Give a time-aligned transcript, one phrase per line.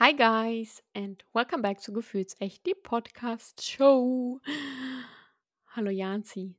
[0.00, 4.40] Hi guys and welcome back zu Gefühlsecht, die Podcast Show.
[5.74, 6.54] Hallo Janzi.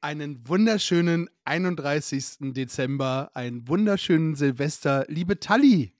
[0.00, 2.54] Einen wunderschönen 31.
[2.54, 5.92] Dezember, einen wunderschönen Silvester, liebe Tali.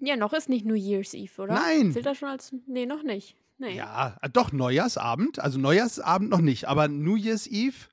[0.00, 1.54] Ja, noch ist nicht New Year's Eve, oder?
[1.54, 1.92] Nein.
[1.92, 2.54] Zählt das schon als.
[2.66, 3.34] Nee, noch nicht.
[3.56, 3.76] Nee.
[3.76, 5.38] Ja, äh, doch, Neujahrsabend.
[5.38, 7.86] Also Neujahrsabend noch nicht, aber New Year's Eve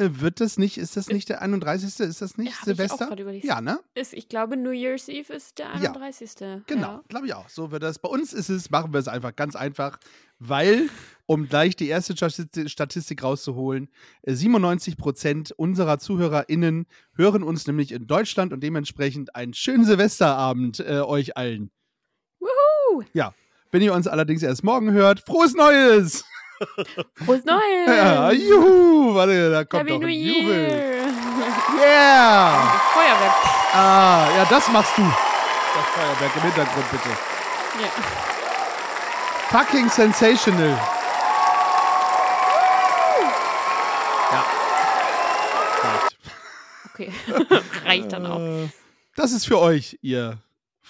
[0.00, 2.00] wird das nicht, ist das nicht der 31.
[2.00, 3.14] Ist das nicht Ja, Silvester?
[3.42, 3.80] Ja, ne?
[3.94, 6.62] Ist, ich glaube, New Year's Eve ist der Ja, 31.
[6.66, 7.04] Genau, Ja.
[7.08, 7.48] glaube ich auch.
[7.48, 7.98] So wird das.
[7.98, 9.98] Bei uns ist es, machen wir es einfach ganz einfach,
[10.38, 10.88] weil,
[11.26, 13.88] um gleich die erste Stati- Statistik rauszuholen,
[14.22, 20.80] äh, 97 Prozent unserer ZuhörerInnen hören uns nämlich in Deutschland und dementsprechend einen schönen Silvesterabend
[20.80, 21.70] äh, euch allen.
[22.40, 23.02] Wuhu!
[23.12, 23.34] Ja.
[23.72, 26.24] Wenn ihr uns allerdings erst morgen hört, frohes Neues!
[27.24, 27.86] Frohes Neues!
[27.88, 29.14] Ja, juhu!
[29.14, 30.68] Warte, da kommt Happy doch New Jubel.
[30.68, 31.08] Year!
[31.78, 32.80] Yeah!
[32.92, 33.34] Feuerwerk.
[33.74, 35.02] Ah, ja, das machst du.
[35.02, 37.08] Das Feuerwerk im Hintergrund, bitte.
[37.80, 37.88] Ja.
[39.58, 40.78] Fucking sensational.
[44.32, 44.44] Ja.
[45.82, 46.16] Reicht.
[46.92, 47.12] Okay.
[47.86, 48.38] Reicht dann auch.
[48.40, 48.68] Äh,
[49.16, 50.38] Das ist für euch, ihr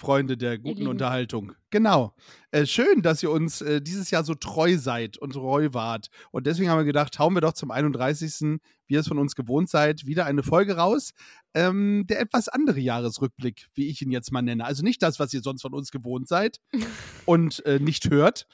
[0.01, 0.87] Freunde der guten.
[0.87, 1.53] Unterhaltung.
[1.69, 2.15] Genau.
[2.49, 6.07] Äh, schön, dass ihr uns äh, dieses Jahr so treu seid und treu wart.
[6.31, 9.35] Und deswegen haben wir gedacht, hauen wir doch zum 31., wie ihr es von uns
[9.35, 11.11] gewohnt seid, wieder eine Folge raus.
[11.53, 14.65] Ähm, der etwas andere Jahresrückblick, wie ich ihn jetzt mal nenne.
[14.65, 16.59] Also nicht das, was ihr sonst von uns gewohnt seid
[17.25, 18.47] und äh, nicht hört,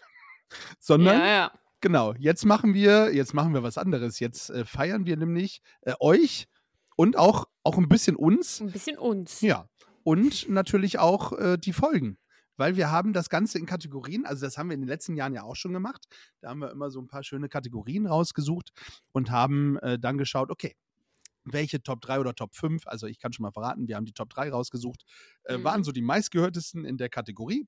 [0.79, 1.51] sondern Ja, ja.
[1.79, 4.19] Genau, jetzt machen wir, jetzt machen wir was anderes.
[4.19, 6.47] Jetzt äh, feiern wir nämlich äh, euch
[6.95, 8.59] und auch, auch ein bisschen uns.
[8.59, 9.41] Ein bisschen uns.
[9.41, 9.69] Ja.
[10.07, 12.17] Und natürlich auch äh, die Folgen.
[12.55, 15.33] Weil wir haben das Ganze in Kategorien, also das haben wir in den letzten Jahren
[15.33, 16.05] ja auch schon gemacht.
[16.39, 18.71] Da haben wir immer so ein paar schöne Kategorien rausgesucht
[19.11, 20.77] und haben äh, dann geschaut, okay,
[21.43, 24.13] welche Top 3 oder Top 5, also ich kann schon mal verraten, wir haben die
[24.13, 25.03] Top 3 rausgesucht,
[25.43, 25.63] äh, Mhm.
[25.65, 27.67] waren so die meistgehörtesten in der Kategorie.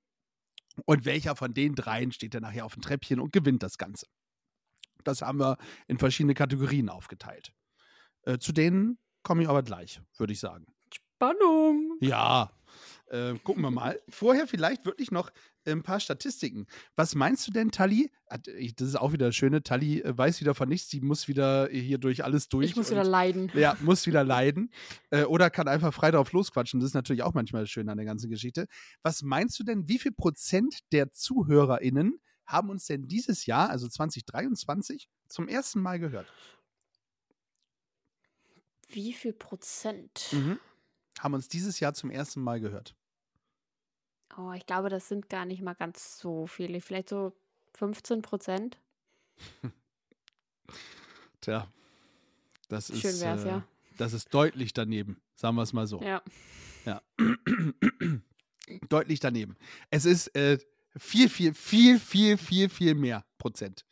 [0.85, 4.05] Und welcher von den dreien steht dann nachher auf dem Treppchen und gewinnt das Ganze?
[5.03, 5.57] Das haben wir
[5.87, 7.51] in verschiedene Kategorien aufgeteilt.
[8.21, 10.67] Äh, zu denen komme ich aber gleich, würde ich sagen.
[11.19, 11.97] Spannung.
[11.99, 12.49] Ja,
[13.07, 14.01] äh, gucken wir mal.
[14.07, 15.31] Vorher vielleicht wirklich noch
[15.65, 16.65] ein paar Statistiken.
[16.95, 18.09] Was meinst du denn, Tali?
[18.29, 19.61] Das ist auch wieder das Schöne.
[19.61, 20.89] Tali äh, weiß wieder von nichts.
[20.89, 22.69] Sie muss wieder hier durch alles durch.
[22.69, 23.51] Ich muss wieder leiden.
[23.53, 24.71] ja, muss wieder leiden.
[25.09, 26.79] Äh, oder kann einfach frei drauf losquatschen.
[26.79, 28.67] Das ist natürlich auch manchmal das Schöne an der ganzen Geschichte.
[29.03, 33.89] Was meinst du denn, wie viel Prozent der ZuhörerInnen haben uns denn dieses Jahr, also
[33.89, 36.31] 2023, zum ersten Mal gehört?
[38.87, 40.29] Wie viel Prozent?
[40.31, 40.59] Mhm.
[41.19, 42.95] Haben uns dieses Jahr zum ersten Mal gehört.
[44.37, 46.81] Oh, ich glaube, das sind gar nicht mal ganz so viele.
[46.81, 47.33] Vielleicht so
[47.77, 48.77] 15 Prozent.
[51.41, 51.67] Tja,
[52.67, 53.63] das Schön ist, wär's, äh, ja.
[53.97, 56.01] das ist deutlich daneben, sagen wir es mal so.
[56.01, 56.21] Ja.
[58.89, 59.55] deutlich daneben.
[59.89, 60.57] Es ist äh,
[60.97, 63.85] viel, viel, viel, viel, viel, viel mehr Prozent.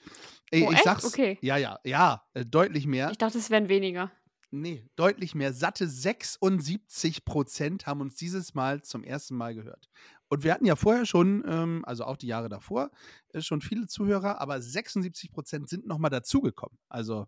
[0.51, 0.83] Ey, Oh, ich echt?
[0.83, 1.05] sag's.
[1.05, 1.37] Okay.
[1.41, 3.11] Ja, ja, ja, äh, deutlich mehr.
[3.11, 4.11] Ich dachte, es wären weniger.
[4.49, 5.51] Nee, deutlich mehr.
[5.53, 9.89] Satte 76 Prozent haben uns dieses Mal zum ersten Mal gehört.
[10.29, 12.91] Und wir hatten ja vorher schon, ähm, also auch die Jahre davor,
[13.33, 16.77] äh, schon viele Zuhörer, aber 76 Prozent sind nochmal dazugekommen.
[16.89, 17.27] Also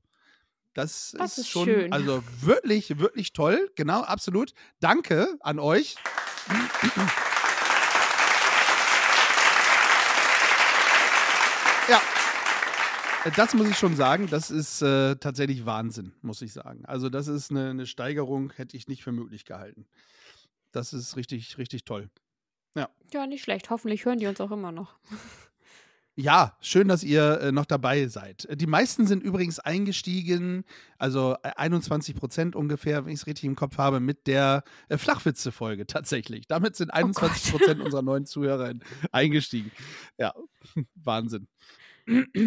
[0.73, 1.91] das, Das ist, ist schon, schön.
[1.91, 3.69] also wirklich, wirklich toll.
[3.75, 4.53] Genau, absolut.
[4.79, 5.95] Danke an euch.
[11.89, 12.01] Ja,
[13.35, 16.85] das muss ich schon sagen, das ist äh, tatsächlich Wahnsinn, muss ich sagen.
[16.85, 19.85] Also, das ist eine, eine Steigerung, hätte ich nicht für möglich gehalten.
[20.71, 22.09] Das ist richtig, richtig toll.
[23.13, 23.69] Ja, nicht schlecht.
[23.69, 24.99] Hoffentlich hören die uns auch immer noch.
[26.21, 28.45] Ja, schön, dass ihr äh, noch dabei seid.
[28.51, 30.65] Die meisten sind übrigens eingestiegen,
[30.97, 34.97] also äh, 21 Prozent ungefähr, wenn ich es richtig im Kopf habe, mit der äh,
[34.97, 36.45] Flachwitze-Folge tatsächlich.
[36.45, 38.73] Damit sind 21 Prozent unserer neuen Zuhörer
[39.13, 39.71] eingestiegen.
[40.17, 40.33] Ja,
[40.95, 41.47] Wahnsinn.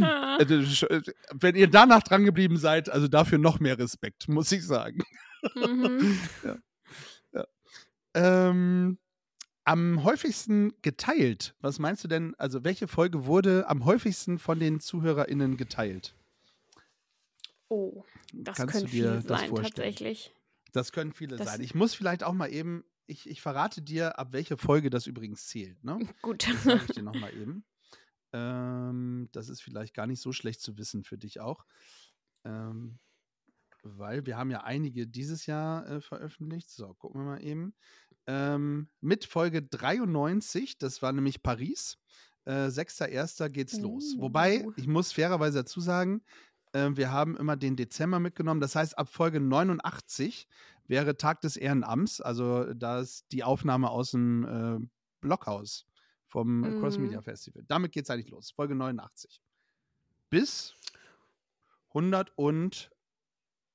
[0.02, 0.38] Ah.
[0.40, 4.66] Sch- äh, Wenn ihr danach dran geblieben seid, also dafür noch mehr Respekt, muss ich
[4.66, 5.02] sagen.
[5.54, 6.18] mhm.
[8.14, 8.98] Ähm,
[9.64, 11.54] am häufigsten geteilt.
[11.60, 12.34] Was meinst du denn?
[12.36, 16.14] Also, welche Folge wurde am häufigsten von den ZuhörerInnen geteilt?
[17.68, 18.04] Oh,
[18.34, 19.72] das Kannst können viele das sein, vorstellen?
[19.72, 20.34] tatsächlich.
[20.72, 21.62] Das können viele Das- sein.
[21.62, 25.46] Ich muss vielleicht auch mal eben, ich, ich verrate dir, ab welche Folge das übrigens
[25.46, 25.82] zählt.
[25.82, 26.06] Ne?
[26.20, 26.46] Gut.
[26.46, 27.64] Das sage ich dir nochmal eben.
[28.32, 31.66] Ähm, das ist vielleicht gar nicht so schlecht zu wissen für dich auch.
[32.44, 32.98] Ähm,
[33.82, 36.70] weil wir haben ja einige dieses Jahr äh, veröffentlicht.
[36.70, 37.74] So, gucken wir mal eben.
[38.26, 41.98] Ähm, mit Folge 93, das war nämlich Paris.
[42.44, 43.48] Äh, 6.1.
[43.50, 44.16] geht's los.
[44.18, 44.72] Wobei, Uh.
[44.76, 46.22] ich muss fairerweise dazu sagen,
[46.72, 48.60] äh, wir haben immer den Dezember mitgenommen.
[48.60, 50.46] Das heißt, ab Folge 89
[50.86, 54.86] wäre Tag des Ehrenamts, also da ist die Aufnahme aus dem äh,
[55.20, 55.86] Blockhaus
[56.32, 57.04] vom äh, Cross Mhm.
[57.04, 57.62] Media Festival.
[57.68, 58.50] Damit geht's eigentlich los.
[58.50, 59.42] Folge 89.
[60.30, 60.74] Bis
[61.88, 62.90] 100 und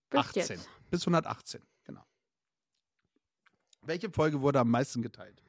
[0.09, 0.41] Bis 18.
[0.41, 0.69] jetzt.
[0.89, 2.03] Bis 118, genau.
[3.83, 5.43] Welche Folge wurde am meisten geteilt?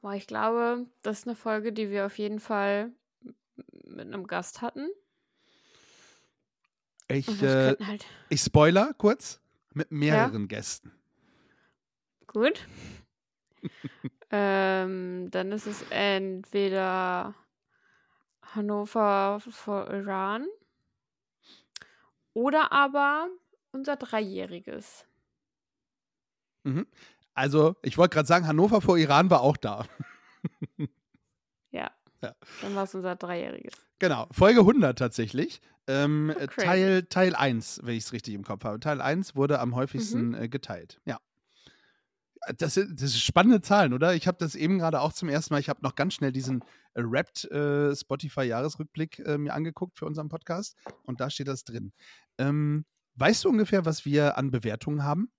[0.00, 2.90] Boah, ich glaube, das ist eine Folge, die wir auf jeden Fall
[3.84, 4.88] mit einem Gast hatten.
[7.08, 8.04] Ich, äh, halt.
[8.28, 9.40] ich spoiler kurz.
[9.76, 10.92] Mit mehreren Gästen.
[12.28, 12.66] Gut.
[14.30, 17.34] Ähm, dann ist es entweder
[18.42, 20.46] Hannover vor Iran
[22.32, 23.28] oder aber
[23.72, 25.06] unser Dreijähriges.
[26.64, 26.86] Mhm.
[27.34, 29.86] Also, ich wollte gerade sagen, Hannover vor Iran war auch da.
[31.70, 31.90] Ja.
[32.22, 32.34] Ja.
[32.62, 33.74] Dann war es unser Dreijähriges.
[33.98, 35.60] Genau, Folge 100 tatsächlich.
[35.86, 36.66] Ähm, Oh, äh, crazy.
[36.66, 38.80] Teil, Teil 1, wenn ich es richtig im Kopf habe.
[38.80, 40.34] Teil 1 wurde am häufigsten Mhm.
[40.34, 41.00] äh, geteilt.
[41.04, 41.18] Ja.
[42.58, 44.14] Das sind, das sind spannende Zahlen, oder?
[44.14, 45.60] Ich habe das eben gerade auch zum ersten Mal.
[45.60, 46.60] Ich habe noch ganz schnell diesen
[46.94, 50.76] äh, Wrapped äh, Spotify-Jahresrückblick äh, mir angeguckt für unseren Podcast.
[51.04, 51.92] Und da steht das drin.
[52.38, 55.30] Ähm, weißt du ungefähr, was wir an Bewertungen haben?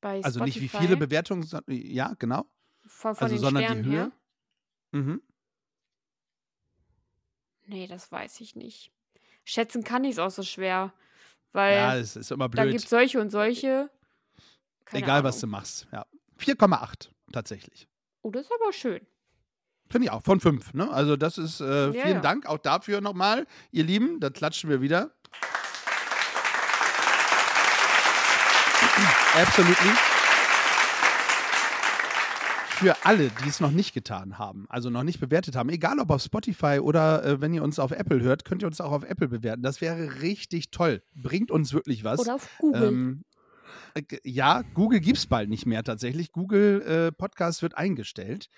[0.00, 2.44] Bei Also nicht wie Spotify viele Bewertungen, son- ja, genau.
[2.86, 3.96] Von, von also sondern Sternen die Höhe.
[3.98, 4.12] her?
[4.90, 5.22] Mhm.
[7.66, 8.92] Nee, das weiß ich nicht.
[9.44, 10.92] Schätzen kann ich es auch so schwer.
[11.52, 12.72] Weil Ja, es ist immer da blöd.
[12.72, 13.90] gibt es solche und solche.
[14.92, 15.60] Keine Egal, was du Ahnung.
[15.60, 15.86] machst.
[15.90, 16.04] Ja.
[16.38, 17.88] 4,8 tatsächlich.
[18.20, 19.00] Oh, das ist aber schön.
[19.88, 20.74] Finde ich auch, von 5.
[20.74, 20.90] Ne?
[20.90, 22.20] Also das ist, äh, vielen ja.
[22.20, 24.20] Dank auch dafür nochmal, ihr Lieben.
[24.20, 25.10] Da klatschen wir wieder.
[29.34, 29.90] Absolutely.
[32.68, 36.10] Für alle, die es noch nicht getan haben, also noch nicht bewertet haben, egal ob
[36.10, 39.04] auf Spotify oder äh, wenn ihr uns auf Apple hört, könnt ihr uns auch auf
[39.04, 39.62] Apple bewerten.
[39.62, 41.02] Das wäre richtig toll.
[41.14, 42.20] Bringt uns wirklich was.
[42.20, 42.82] Oder auf Google.
[42.82, 43.31] Ähm, äh,
[44.24, 46.32] ja, Google gibt es bald nicht mehr tatsächlich.
[46.32, 48.48] Google äh, Podcast wird eingestellt.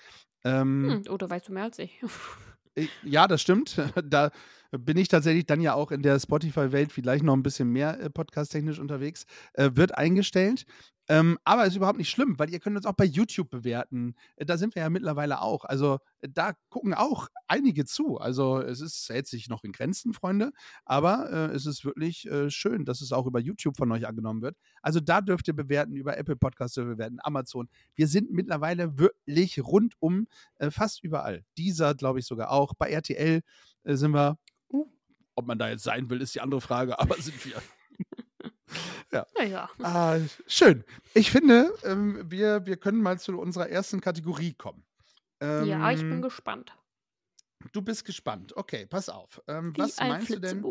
[0.45, 2.01] Ähm, hm, oder weißt du mehr als ich?
[2.75, 3.77] äh, Ja, das stimmt.
[4.05, 4.31] Da
[4.71, 8.11] bin ich tatsächlich dann ja auch in der Spotify-Welt vielleicht noch ein bisschen mehr äh,
[8.11, 9.25] podcast-technisch unterwegs.
[9.53, 10.67] Äh, wird eingestellt.
[11.09, 14.15] Ähm, aber ist überhaupt nicht schlimm, weil ihr könnt uns auch bei YouTube bewerten.
[14.37, 15.65] Äh, da sind wir ja mittlerweile auch.
[15.65, 18.19] Also äh, da gucken auch einige zu.
[18.19, 20.53] Also es ist, hält sich noch in Grenzen, Freunde.
[20.85, 24.41] Aber äh, es ist wirklich äh, schön, dass es auch über YouTube von euch angenommen
[24.41, 24.57] wird.
[24.81, 27.69] Also da dürft ihr bewerten, über Apple Podcasts dürft ihr bewerten, Amazon.
[27.95, 30.27] Wir sind mittlerweile wirklich rundum
[30.57, 31.45] äh, fast überall.
[31.59, 32.73] Dieser, glaube ich, sogar auch.
[32.75, 33.43] Bei RTL
[33.85, 34.39] äh, sind wir.
[34.71, 34.87] Uh.
[35.35, 37.61] Ob man da jetzt sein will, ist die andere Frage, aber sind wir.
[39.39, 39.69] Naja.
[39.83, 40.85] Ah, schön.
[41.15, 44.85] Ich finde, ähm, wir, wir können mal zu unserer ersten Kategorie kommen.
[45.41, 46.77] ja, ich bin Ähm, gespannt.
[47.73, 48.57] Du bist gespannt.
[48.57, 49.43] Okay, pass auf.
[49.49, 50.65] Ähm, was ein meinst du denn?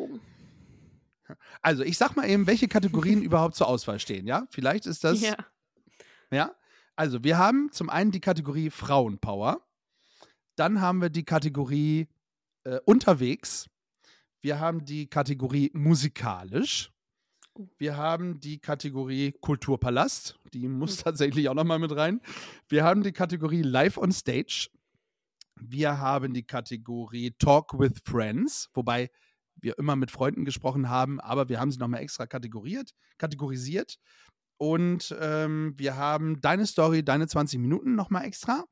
[1.61, 4.45] Also, ich sag mal eben, welche Kategorien überhaupt zur Auswahl stehen, ja?
[4.51, 5.21] Vielleicht ist das.
[5.21, 5.35] Ja.
[6.31, 6.55] Ja.
[6.95, 9.65] Also, wir haben zum einen die Kategorie Frauenpower.
[10.55, 12.07] Dann haben wir die Kategorie
[12.63, 13.67] äh, unterwegs.
[14.41, 16.92] Wir haben die Kategorie musikalisch.
[17.77, 20.39] Wir haben die Kategorie Kulturpalast.
[20.53, 21.03] Die muss Hm.
[21.03, 22.21] tatsächlich auch nochmal mit rein.
[22.67, 24.69] Wir haben die Kategorie Live on Stage.
[25.55, 29.09] Wir haben die Kategorie Talk with Friends, wobei
[29.55, 33.97] wir immer mit Freunden gesprochen haben, aber wir haben sie nochmal extra kategoriert, kategorisiert.
[34.57, 38.65] Und ähm, wir haben deine Story, deine 20 Minuten nochmal extra.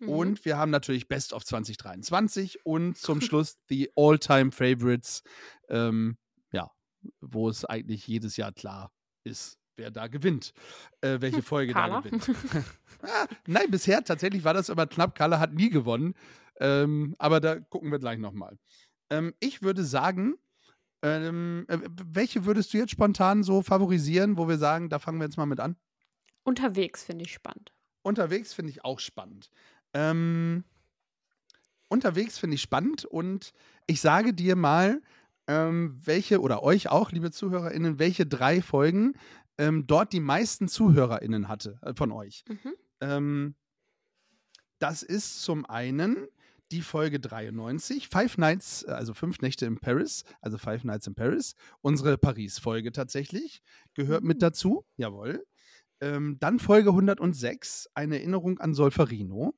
[0.00, 0.08] Mhm.
[0.08, 5.22] Und wir haben natürlich Best of 2023 und zum Schluss die All-Time Favorites,
[5.68, 6.16] ähm,
[7.20, 8.92] wo es eigentlich jedes Jahr klar
[9.24, 10.52] ist, wer da gewinnt,
[11.00, 12.00] äh, welche Folge Carla.
[12.00, 12.28] da gewinnt.
[13.02, 15.14] ah, nein, bisher tatsächlich war das immer knapp.
[15.14, 16.14] Carla hat nie gewonnen,
[16.60, 18.58] ähm, aber da gucken wir gleich nochmal.
[19.10, 20.34] Ähm, ich würde sagen,
[21.02, 25.26] ähm, äh, welche würdest du jetzt spontan so favorisieren, wo wir sagen, da fangen wir
[25.26, 25.76] jetzt mal mit an?
[26.42, 27.72] Unterwegs finde ich spannend.
[28.02, 29.50] Unterwegs finde ich auch spannend.
[29.92, 30.64] Ähm,
[31.88, 33.52] unterwegs finde ich spannend und
[33.86, 35.00] ich sage dir mal,
[35.48, 39.14] ähm, welche oder euch auch, liebe ZuhörerInnen, welche drei Folgen
[39.56, 42.44] ähm, dort die meisten ZuhörerInnen hatte äh, von euch.
[42.48, 42.74] Mhm.
[43.00, 43.54] Ähm,
[44.78, 46.28] das ist zum einen
[46.70, 51.14] die Folge 93, Five Nights, äh, also fünf Nächte in Paris, also Five Nights in
[51.14, 53.62] Paris, unsere Paris-Folge tatsächlich,
[53.94, 54.40] gehört mit Mhm.
[54.40, 55.44] dazu, jawohl.
[56.00, 59.54] Ähm, dann Folge 106, eine Erinnerung an Solferino.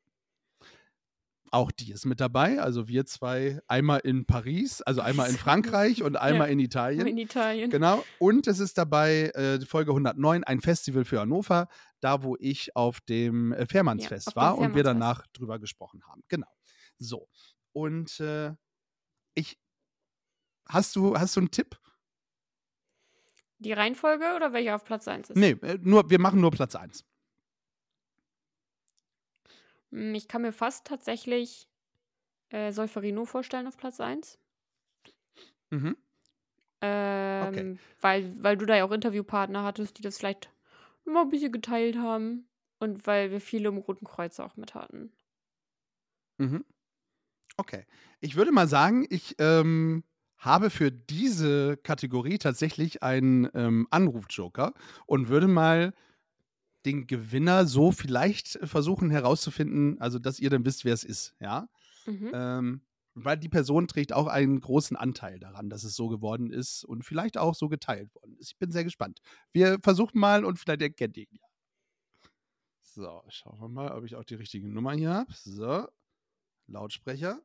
[1.52, 2.60] Auch die ist mit dabei.
[2.60, 7.06] Also wir zwei, einmal in Paris, also einmal in Frankreich und einmal in Italien.
[7.06, 7.70] In Italien.
[7.70, 8.04] Genau.
[8.20, 13.00] Und es ist dabei äh, Folge 109, ein Festival für Hannover, da wo ich auf
[13.00, 16.22] dem äh, Fährmannsfest Ja, war und wir danach drüber gesprochen haben.
[16.28, 16.50] Genau.
[16.98, 17.28] So.
[17.72, 18.52] Und äh,
[19.34, 19.58] ich.
[20.68, 21.76] Hast du, hast du einen Tipp?
[23.58, 25.36] Die Reihenfolge oder welcher auf Platz 1 ist?
[25.36, 27.04] Nee, äh, nur, wir machen nur Platz 1.
[29.92, 31.68] Hm, Ich kann mir fast tatsächlich
[32.50, 34.38] äh, Solferino vorstellen auf Platz 1.
[35.70, 35.94] Mhm.
[36.82, 40.50] Ähm, weil, weil du da ja auch Interviewpartner hattest, die das vielleicht
[41.04, 42.48] mal ein bisschen geteilt haben.
[42.78, 45.12] Und weil wir viele im Roten Kreuz auch mit hatten.
[46.38, 46.64] Mhm.
[47.56, 47.86] Okay.
[48.20, 50.04] Ich würde mal sagen, ich ähm,
[50.38, 54.74] habe für diese Kategorie tatsächlich einen ähm, Anrufjoker
[55.06, 55.94] und würde mal
[56.84, 61.68] den Gewinner so vielleicht versuchen herauszufinden, also dass ihr dann wisst, wer es ist, ja.
[62.06, 62.30] Mhm.
[62.32, 62.82] Ähm,
[63.14, 67.04] weil die Person trägt auch einen großen Anteil daran, dass es so geworden ist und
[67.04, 68.52] vielleicht auch so geteilt worden ist.
[68.52, 69.20] Ich bin sehr gespannt.
[69.52, 71.48] Wir versuchen mal und vielleicht erkennt ihr ihn ja.
[72.82, 75.32] So, schauen wir mal, ob ich auch die richtige Nummer hier habe.
[75.32, 75.86] So,
[76.66, 77.40] Lautsprecher.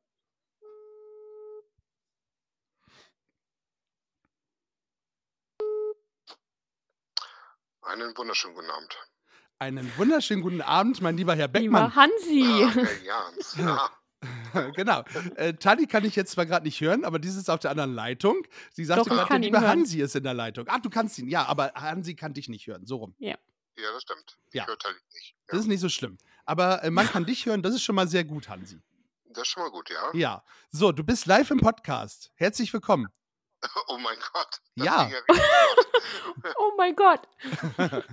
[7.82, 9.15] Einen wunderschönen guten Abend.
[9.60, 11.96] Einen wunderschönen guten Abend, mein lieber Herr Lieber Beckmann.
[11.96, 12.44] Hansi.
[12.46, 13.56] Ah, Herr Jans.
[13.58, 13.90] Ja.
[14.76, 15.04] genau.
[15.36, 17.94] Äh, Tali kann ich jetzt zwar gerade nicht hören, aber dies ist auf der anderen
[17.94, 18.42] Leitung.
[18.74, 19.70] Sie sagte gerade, der liebe hören.
[19.70, 20.66] Hansi ist in der Leitung.
[20.68, 22.86] Ach, du kannst ihn, ja, aber Hansi kann dich nicht hören.
[22.86, 23.16] So rum.
[23.20, 23.36] ja,
[23.78, 24.38] das stimmt.
[24.50, 24.68] Ich Ja.
[24.68, 25.36] höre Tali nicht.
[25.48, 25.60] Das Ja.
[25.62, 26.18] ist nicht so schlimm.
[26.46, 28.80] Aber äh, man kann dich hören, das ist schon mal sehr gut, Hansi.
[29.30, 30.12] Das ist schon mal gut, ja?
[30.14, 30.44] Ja.
[30.70, 32.32] So, du bist live im Podcast.
[32.36, 33.08] Herzlich willkommen.
[33.88, 34.62] Oh mein Gott.
[34.76, 35.10] Ja.
[36.58, 37.28] Oh mein Gott.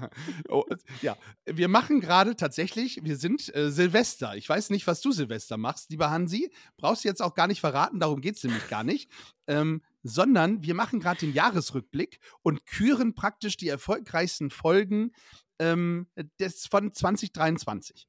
[0.49, 0.64] oh,
[1.02, 4.37] ja, wir machen gerade tatsächlich, wir sind äh, Silvester.
[4.37, 6.52] Ich weiß nicht, was du Silvester machst, lieber Hansi.
[6.78, 9.11] Brauchst du jetzt auch gar nicht verraten, darum geht es nämlich gar nicht.
[9.47, 15.12] Ähm, sondern wir machen gerade den Jahresrückblick und küren praktisch die erfolgreichsten Folgen
[15.59, 16.09] ähm,
[16.40, 18.09] des, von 2023.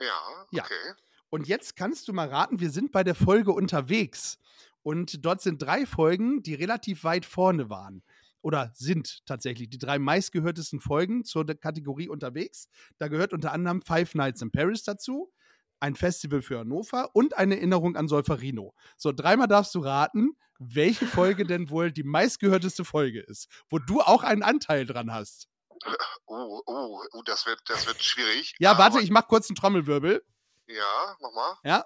[0.00, 0.64] ja, Ja.
[0.64, 0.94] okay.
[1.28, 4.38] Und jetzt kannst du mal raten, wir sind bei der Folge unterwegs.
[4.86, 8.04] Und dort sind drei Folgen, die relativ weit vorne waren.
[8.40, 12.68] Oder sind tatsächlich die drei meistgehörtesten Folgen zur Kategorie unterwegs.
[12.98, 15.32] Da gehört unter anderem Five Nights in Paris dazu,
[15.80, 18.76] ein Festival für Hannover und eine Erinnerung an Solferino.
[18.96, 24.02] So, dreimal darfst du raten, welche Folge denn wohl die meistgehörteste Folge ist, wo du
[24.02, 25.48] auch einen Anteil dran hast.
[26.28, 28.54] Oh, oh, oh, das wird, das wird schwierig.
[28.58, 30.24] Ja, warte, Aber- ich mach kurz einen Trommelwirbel.
[30.68, 31.56] Ja, mach mal.
[31.64, 31.84] Ja,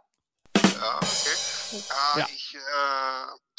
[0.57, 1.50] Ja, okay.
[1.91, 2.27] Ah, Ja.
[2.35, 2.59] Ich, äh,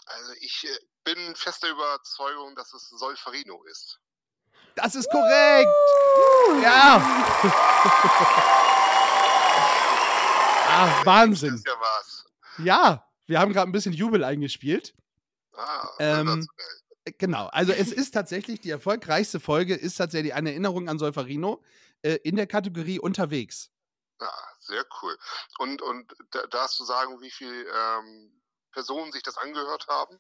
[0.05, 3.99] also ich äh, bin fester Überzeugung, dass es Solferino ist.
[4.75, 5.69] das ist korrekt.
[6.61, 6.97] Ja.
[10.67, 11.51] ah, Wahnsinn.
[11.51, 12.25] Das ist ja was.
[12.59, 14.93] Ja, wir haben gerade ein bisschen Jubel eingespielt.
[15.55, 16.47] Ah, Ähm.
[16.57, 16.67] Äh,
[17.17, 21.63] Genau, also es ist tatsächlich, die erfolgreichste Folge ist tatsächlich eine Erinnerung an Solferino
[22.03, 23.71] äh, in der Kategorie unterwegs.
[24.19, 25.15] Ah, sehr cool.
[25.59, 28.31] Und, und da, darfst du sagen, wie viele ähm,
[28.71, 30.17] Personen sich das angehört haben?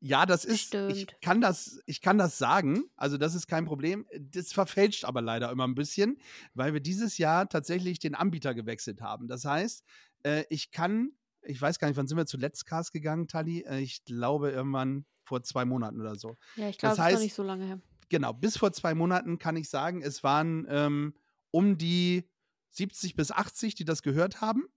[0.00, 4.06] Ja, das ist, ich kann das, ich kann das sagen, also das ist kein Problem.
[4.16, 6.20] Das verfälscht aber leider immer ein bisschen,
[6.54, 9.26] weil wir dieses Jahr tatsächlich den Anbieter gewechselt haben.
[9.26, 9.82] Das heißt,
[10.22, 11.10] äh, ich kann,
[11.42, 13.62] ich weiß gar nicht, wann sind wir zu Let's Cast gegangen, Tali?
[13.66, 16.36] Äh, ich glaube irgendwann vor zwei Monaten oder so.
[16.54, 17.80] Ja, ich Das glaube, es ist heißt- noch nicht so lange her.
[18.08, 21.14] genau, bis vor zwei Monaten kann ich sagen, es waren ähm,
[21.50, 22.30] um die
[22.70, 24.68] 70 bis 80, die das gehört haben.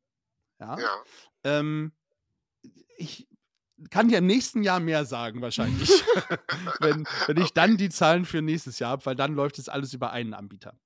[0.60, 0.78] Ja.
[0.78, 1.04] Ja.
[1.44, 1.94] Ähm,
[2.98, 3.28] ich
[3.90, 5.90] kann dir im nächsten Jahr mehr sagen, wahrscheinlich.
[6.80, 9.94] wenn, wenn ich dann die Zahlen für nächstes Jahr habe, weil dann läuft es alles
[9.94, 10.78] über einen Anbieter.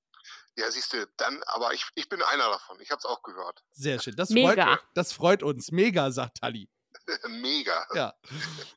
[0.58, 2.80] Ja, siehst du, dann, aber ich, ich bin einer davon.
[2.80, 3.64] Ich habe es auch gehört.
[3.74, 4.16] Sehr schön.
[4.16, 4.66] Das Mega.
[4.66, 5.72] freut, das freut uns.
[5.72, 6.70] Mega, sagt Tali.
[7.42, 7.86] Mega.
[7.94, 8.14] Ja.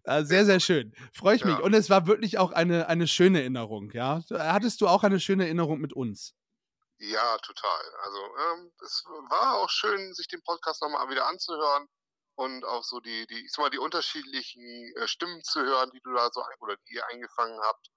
[0.03, 0.93] Äh, sehr, sehr schön.
[1.13, 1.57] Freue ich mich.
[1.57, 1.63] Ja.
[1.63, 4.21] Und es war wirklich auch eine, eine schöne Erinnerung, ja.
[4.31, 6.35] Hattest du auch eine schöne Erinnerung mit uns?
[6.99, 7.95] Ja, total.
[8.03, 11.89] Also ähm, es war auch schön, sich den Podcast nochmal wieder anzuhören
[12.35, 16.01] und auch so die, die, ich sag mal, die unterschiedlichen äh, Stimmen zu hören, die
[16.01, 17.91] du da so oder die ihr eingefangen habt.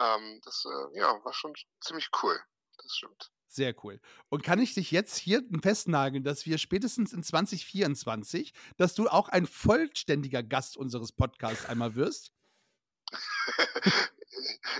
[0.00, 2.40] Ähm, das äh, ja, war schon ziemlich cool.
[2.76, 3.30] Das stimmt.
[3.48, 4.00] Sehr cool.
[4.28, 9.28] Und kann ich dich jetzt hier festnageln, dass wir spätestens in 2024, dass du auch
[9.28, 12.32] ein vollständiger Gast unseres Podcasts einmal wirst?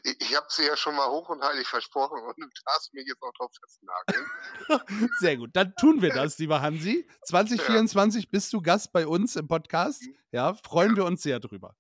[0.03, 3.23] Ich habe sie ja schon mal hoch und heilig versprochen und du darfst mich jetzt
[3.23, 5.11] auch drauf festnageln.
[5.21, 5.51] Sehr gut.
[5.55, 7.09] Dann tun wir das, lieber Hansi.
[7.25, 10.03] 2024 bist du Gast bei uns im Podcast.
[10.33, 11.75] Ja, freuen wir uns sehr drüber.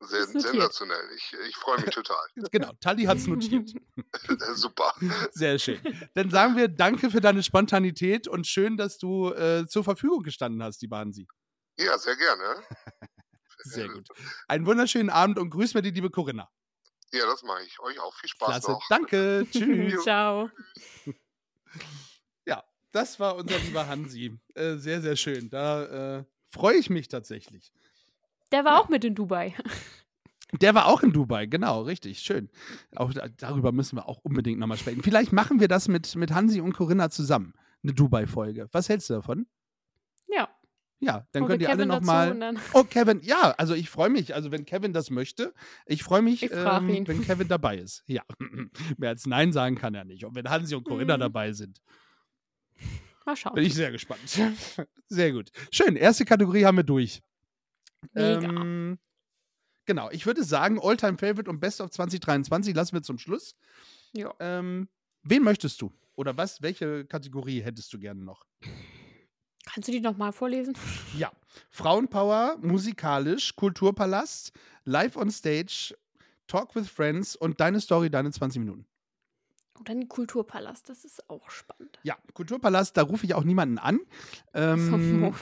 [0.00, 1.08] Sehr, sensationell.
[1.16, 2.26] Ich, ich freue mich total.
[2.50, 3.70] genau, Tali hat es notiert.
[4.54, 4.92] Super.
[5.32, 5.80] Sehr schön.
[6.14, 10.62] Dann sagen wir danke für deine Spontanität und schön, dass du äh, zur Verfügung gestanden
[10.62, 11.26] hast, die Hansi.
[11.78, 12.62] Ja, sehr gerne.
[13.64, 14.08] Sehr gut.
[14.48, 16.48] Einen wunderschönen Abend und grüß mir die liebe Corinna.
[17.12, 17.78] Ja, das mache ich.
[17.80, 18.70] Euch auch viel Spaß Klasse.
[18.72, 18.88] noch.
[18.88, 19.46] Danke.
[19.52, 20.02] Tschüss.
[20.02, 20.50] Ciao.
[22.46, 24.38] Ja, das war unser lieber Hansi.
[24.54, 25.50] Äh, sehr, sehr schön.
[25.50, 27.72] Da äh, freue ich mich tatsächlich.
[28.52, 29.56] Der war auch mit in Dubai.
[30.60, 32.48] Der war auch in Dubai, genau, richtig, schön.
[32.94, 35.02] Auch da, darüber müssen wir auch unbedingt nochmal sprechen.
[35.02, 38.68] Vielleicht machen wir das mit, mit Hansi und Corinna zusammen, eine Dubai-Folge.
[38.70, 39.46] Was hältst du davon?
[40.28, 40.48] Ja.
[41.04, 42.54] Ja, dann Holen könnt ihr alle Kevin nochmal.
[42.72, 44.34] Oh, Kevin, ja, also ich freue mich.
[44.34, 45.52] Also, wenn Kevin das möchte,
[45.86, 47.06] ich freue mich, Ich ähm, ihn.
[47.08, 48.02] wenn Kevin dabei ist.
[48.06, 48.22] Ja,
[48.98, 50.24] mehr als Nein sagen kann er nicht.
[50.24, 51.20] Und wenn Hansi und Corinna Mhm.
[51.20, 51.80] dabei sind,
[53.26, 53.54] Mal schauen.
[53.54, 54.20] bin ich sehr gespannt.
[55.08, 55.50] Sehr gut.
[55.70, 57.22] Schön, erste Kategorie haben wir durch.
[58.12, 58.48] Mega.
[58.48, 58.98] Ähm,
[59.86, 63.54] genau, ich würde sagen, Alltime Favorite und Best of 2023 lassen wir zum Schluss.
[64.12, 64.32] ja.
[64.40, 64.88] Ähm,
[65.22, 65.92] wen möchtest du?
[66.16, 66.60] Oder was?
[66.62, 68.44] Welche Kategorie hättest du gerne noch?
[69.74, 70.74] Kannst du die nochmal vorlesen?
[71.18, 71.32] Ja.
[71.70, 74.52] Frauenpower, musikalisch, Kulturpalast,
[74.84, 75.94] live on stage,
[76.46, 78.86] Talk with Friends und deine Story, deine 20 Minuten.
[79.76, 81.98] Und dann Kulturpalast, das ist auch spannend.
[82.04, 83.98] Ja, Kulturpalast, da rufe ich auch niemanden an.
[84.52, 85.34] Ähm,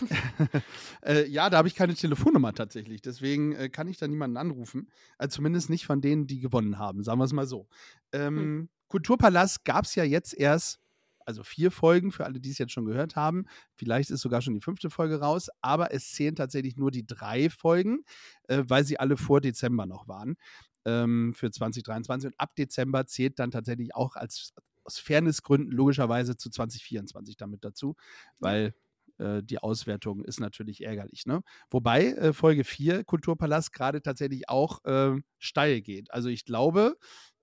[1.05, 3.03] äh, ja, da habe ich keine Telefonnummer tatsächlich.
[3.03, 4.89] Deswegen äh, kann ich da niemanden anrufen.
[5.19, 7.69] Äh, zumindest nicht von denen, die gewonnen haben, sagen wir es mal so.
[8.13, 8.69] Ähm, Hm.
[8.89, 10.81] Kulturpalast gab es ja jetzt erst,
[11.27, 13.47] also vier Folgen für alle, die es jetzt schon gehört haben.
[13.75, 17.51] Vielleicht ist sogar schon die fünfte Folge raus, aber es zählen tatsächlich nur die drei
[17.51, 18.05] Folgen,
[18.49, 20.37] äh, weil sie alle vor Dezember noch waren
[20.85, 22.29] ähm, für 2023.
[22.29, 24.53] Und ab Dezember zählt dann tatsächlich auch als
[24.85, 27.95] aus Fairnessgründen logischerweise zu 2024 damit dazu,
[28.41, 28.75] weil
[29.19, 31.27] äh, die Auswertung ist natürlich ärgerlich.
[31.27, 31.43] Ne?
[31.71, 36.13] Wobei äh, Folge 4 Kulturpalast gerade tatsächlich auch ähm, steil geht.
[36.13, 36.97] Also ich glaube,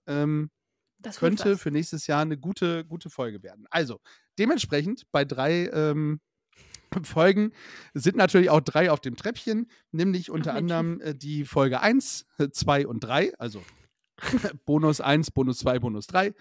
[0.07, 0.49] ähm,
[0.99, 3.65] Das könnte für nächstes Jahr eine gute, gute Folge werden.
[3.69, 4.01] Also
[4.37, 6.19] dementsprechend bei drei ähm,
[7.03, 7.51] Folgen
[7.93, 10.71] sind natürlich auch drei auf dem Treppchen, nämlich unter Mensch.
[10.71, 13.63] anderem äh, die Folge 1, 2 und 3, also
[14.65, 16.33] Bonus 1, Bonus 2, Bonus 3.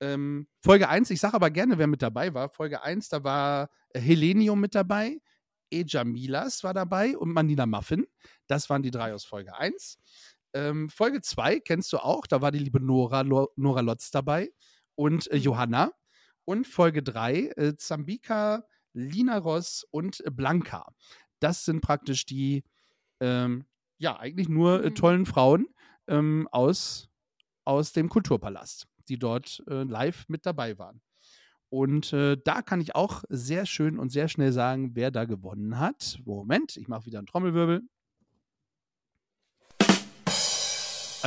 [0.00, 2.50] Ähm, Folge 1, ich sage aber gerne, wer mit dabei war.
[2.50, 5.18] Folge 1, da war äh, Helenium mit dabei,
[5.70, 8.06] Eja Milas war dabei und Manila Muffin.
[8.46, 9.98] Das waren die drei aus Folge 1.
[10.56, 14.50] Ähm, Folge 2 kennst du auch, da war die liebe Nora, Lo, Nora Lotz dabei
[14.94, 15.42] und äh, Mhm.
[15.42, 15.92] Johanna.
[16.44, 18.64] Und Folge 3, äh, Zambika,
[18.94, 20.86] Lina Ross und Blanca.
[21.40, 22.64] Das sind praktisch die,
[23.20, 23.66] ähm,
[23.98, 24.94] ja, eigentlich nur äh, Mhm.
[24.94, 25.66] tollen Frauen
[26.08, 27.08] ähm, aus,
[27.64, 31.02] aus dem Kulturpalast, die dort äh, live mit dabei waren.
[31.68, 35.78] Und äh, da kann ich auch sehr schön und sehr schnell sagen, wer da gewonnen
[35.80, 36.20] hat.
[36.24, 37.82] Moment, ich mache wieder einen Trommelwirbel.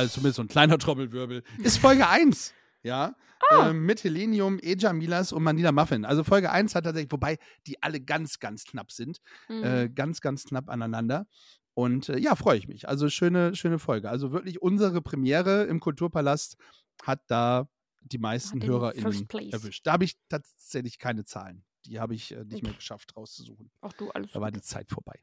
[0.00, 1.42] Also zumindest so ein kleiner Trommelwirbel.
[1.58, 2.54] Ist Folge 1.
[2.82, 3.14] Ja.
[3.52, 6.04] Ähm, mit Helenium, Eja Milas und Manila Muffin.
[6.06, 9.20] Also Folge 1 hat tatsächlich, wobei die alle ganz, ganz knapp sind.
[9.48, 9.64] Mhm.
[9.64, 11.26] Äh, ganz, ganz knapp aneinander.
[11.74, 12.88] Und äh, ja, freue ich mich.
[12.88, 14.08] Also schöne, schöne Folge.
[14.08, 16.56] Also wirklich unsere Premiere im Kulturpalast
[17.02, 17.68] hat da
[18.00, 19.86] die meisten HörerInnen erwischt.
[19.86, 21.64] Da habe ich tatsächlich keine Zahlen.
[21.84, 23.70] Die habe ich äh, nicht mehr geschafft rauszusuchen.
[23.82, 25.20] Auch du, alles Da war die Zeit vorbei.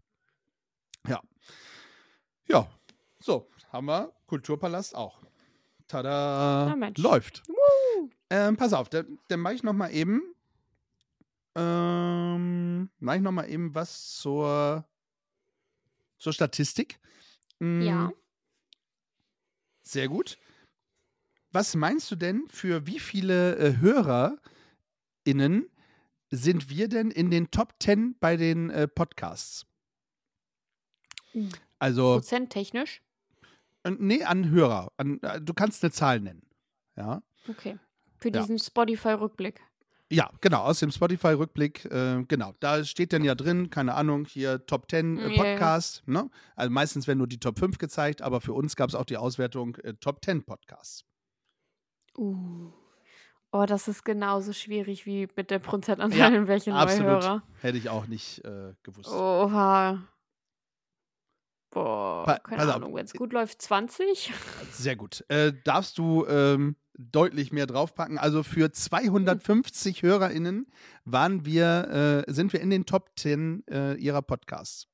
[1.07, 1.21] Ja.
[2.47, 2.69] Ja.
[3.19, 5.21] So, haben wir Kulturpalast auch.
[5.87, 6.65] Tada.
[6.69, 6.99] Na Mensch.
[6.99, 7.43] Läuft.
[8.29, 10.21] Ähm, pass auf, dann, dann mache ich noch mal eben
[11.57, 14.87] ähm, mache ich noch mal eben was zur,
[16.19, 16.99] zur Statistik.
[17.59, 18.11] Mm, Ja.
[19.81, 20.37] Sehr gut.
[21.51, 25.71] Was meinst du denn, für wie viele äh, HörerInnen
[26.29, 29.65] sind wir denn in den Top 10 bei den äh, Podcasts?
[31.33, 31.49] Mhm.
[31.79, 33.01] Also, Prozenttechnisch?
[33.91, 34.91] Nee, an Hörer.
[34.97, 36.43] An, äh, du kannst eine Zahl nennen.
[36.95, 37.21] Ja.
[37.49, 37.77] Okay.
[38.17, 38.41] Für Ja.
[38.41, 39.61] diesen Spotify-Rückblick.
[40.09, 42.53] Ja, genau, aus dem Spotify-Rückblick, äh, genau.
[42.61, 45.43] Da steht dann ja drin, keine Ahnung, hier Top 10 äh, Ja, ja.
[45.53, 46.29] Podcast, ne?
[46.55, 49.17] Also meistens werden nur die Top 5 gezeigt, aber für uns gab es auch die
[49.17, 51.03] Auswertung äh, Top 10 Podcasts.
[52.17, 52.71] Uh.
[53.51, 57.05] Oh, das ist genauso schwierig wie mit der Prozentanteil in welche Absolut.
[57.07, 57.43] Neuhörer.
[57.61, 59.09] Hätte ich auch nicht äh, gewusst.
[59.09, 60.03] Oha.
[61.71, 62.73] Boah, Pa- keine.
[62.73, 62.95] Ahnung.
[62.95, 64.33] Wenn es gut läuft, 20?
[64.71, 65.23] Sehr gut.
[65.27, 68.17] Äh, darfst du ähm, deutlich mehr draufpacken?
[68.17, 70.67] Also für 250 HörerInnen
[71.05, 74.87] waren wir, äh, sind wir in den Top 10 äh, ihrer Podcasts.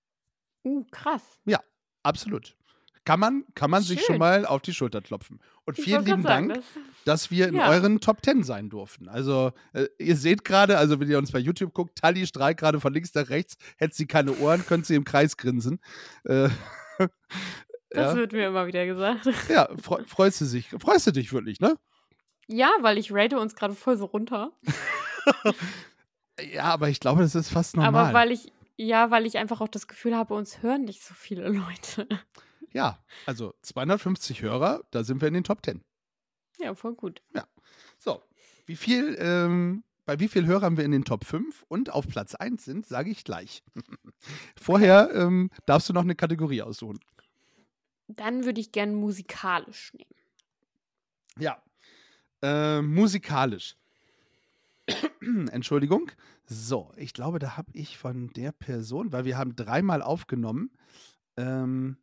[0.66, 1.22] Uh, krass.
[2.06, 2.58] Absolut.
[3.06, 5.42] Kann man, kann man sich schon mal auf die Schulter klopfen.
[5.66, 6.62] Und Ich vielen lieben sagen, Dank.
[6.62, 7.70] das- dass wir in Ja.
[7.70, 9.10] euren Top 10 sein durften.
[9.10, 12.80] Also, äh, ihr seht gerade, also wenn ihr uns bei YouTube guckt, Tali strahlt gerade
[12.80, 15.80] von links nach rechts, hätte sie keine Ohren, könnte sie im Kreis grinsen.
[16.24, 16.48] Äh,
[17.96, 18.16] Das ja.
[18.16, 19.28] wird mir immer wieder gesagt.
[19.50, 20.68] Ja, freu, freust du dich?
[20.80, 21.76] Freust du dich wirklich, ne?
[22.48, 24.52] Ja, weil ich rate uns gerade voll so runter.
[26.52, 28.06] Ja, aber ich glaube, das ist fast normal.
[28.06, 31.14] Aber weil ich, ja, weil ich einfach auch das Gefühl habe, uns hören nicht so
[31.14, 32.08] viele Leute.
[32.74, 35.82] Ja, also 250 Hörer, da sind wir in den Top 10.
[36.60, 37.22] Ja, voll gut.
[37.98, 38.22] So,
[38.66, 42.36] wie viel, ähm, bei wie viel Hörern wir in den Top 5 und auf Platz
[42.36, 43.64] 1 sind, sage ich gleich.
[44.60, 47.00] Vorher ähm, darfst du noch eine Kategorie aussuchen.
[48.08, 50.10] Dann würde ich gern musikalisch nehmen.
[51.40, 51.64] Ja,
[52.42, 53.78] äh, musikalisch.
[55.52, 56.12] Entschuldigung.
[56.46, 60.72] So, ich glaube, da habe ich von der Person, weil wir haben dreimal aufgenommen,
[61.38, 61.98] ähm,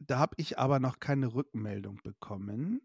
[0.00, 2.80] da habe ich aber noch keine Rückmeldung bekommen,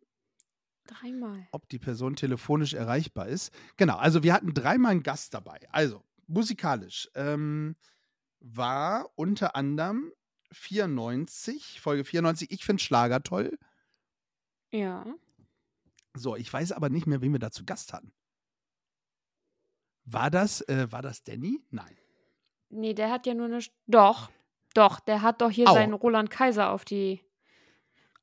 [0.85, 1.47] Dreimal.
[1.51, 3.51] ob die Person telefonisch erreichbar ist.
[3.77, 5.59] Genau, also wir hatten dreimal einen Gast dabei.
[5.71, 7.75] Also, musikalisch ähm,
[8.39, 10.11] war unter anderem
[10.51, 13.57] 94, Folge 94, ich finde Schlager toll.
[14.71, 15.05] Ja.
[16.13, 18.13] So, ich weiß aber nicht mehr, wen wir da zu Gast hatten.
[20.03, 21.59] War das, äh, war das Danny?
[21.69, 21.95] Nein.
[22.69, 23.59] Nee, der hat ja nur eine.
[23.87, 24.29] Doch.
[24.73, 25.73] Doch, der hat doch hier Au.
[25.73, 27.21] seinen Roland Kaiser auf die.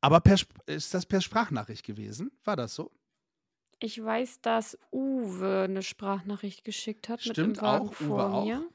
[0.01, 2.31] Aber per, ist das per Sprachnachricht gewesen?
[2.45, 2.91] War das so?
[3.81, 8.33] Ich weiß, dass Uwe eine Sprachnachricht geschickt hat Stimmt mit dem Wagen auch, Uwe vor
[8.35, 8.45] auch.
[8.45, 8.69] mir.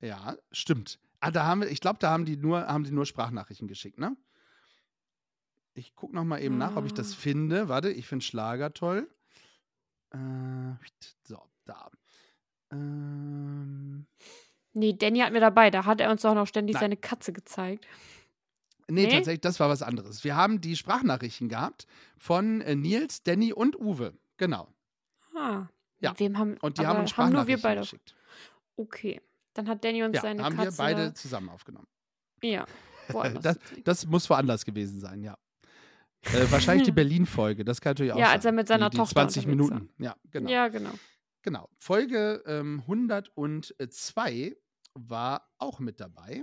[0.00, 0.98] Ja, stimmt.
[1.20, 3.98] Ah, da haben wir, ich glaube, da haben die nur, haben die nur Sprachnachrichten geschickt,
[3.98, 4.16] ne?
[5.74, 7.16] Ich gucke noch mal eben nach, ob ich das Ah.
[7.16, 7.68] finde.
[7.68, 9.08] Warte, ich finde Schlager toll.
[10.10, 10.18] Äh,
[11.24, 11.90] so, da.
[12.70, 14.06] Ähm,
[14.76, 15.70] Nee, Danny hat mir dabei.
[15.70, 16.80] Da hat er uns doch noch ständig Nein.
[16.82, 17.86] seine Katze gezeigt.
[18.88, 19.10] nee, Nee?
[19.10, 20.22] tatsächlich, das war was anderes.
[20.22, 21.86] Wir haben die Sprachnachrichten gehabt
[22.18, 24.12] von äh, Nils, Danny und Uwe.
[24.36, 24.68] Genau.
[25.34, 25.66] Ah.
[26.00, 26.12] Ja.
[26.18, 27.80] Wem haben, Und die haben uns haben nur wir Sprachnachrichten beide.
[27.80, 28.14] geschickt.
[28.76, 29.20] Okay.
[29.54, 30.72] Dann hat Danny uns Ja, seine haben Katze.
[30.78, 31.88] wir beide zusammen aufgenommen.
[32.42, 32.66] Ja.
[33.40, 35.38] Das, das muss woanders gewesen sein, ja.
[36.22, 38.34] Äh, wahrscheinlich die Berlin-Folge, das kann natürlich auch Ja, sein.
[38.34, 40.50] als er mit seiner die, die Tochter 20 unterwegs Minuten, ja, genau.
[40.50, 40.90] Ja, genau.
[41.42, 41.68] Genau.
[41.78, 44.56] Folge ähm, 102
[44.96, 46.42] war auch mit dabei.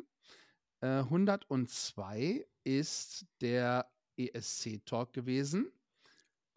[0.82, 5.72] Äh, 102 ist der ESC-Talk gewesen.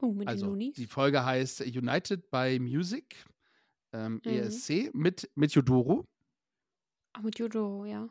[0.00, 0.76] Oh, mit den Also Loonies.
[0.76, 3.16] die Folge heißt United by Music,
[3.92, 4.30] ähm, Mhm.
[4.30, 6.06] ESC, mit, mit Yodoro.
[7.14, 8.08] Ach, mit Jodoro, ja.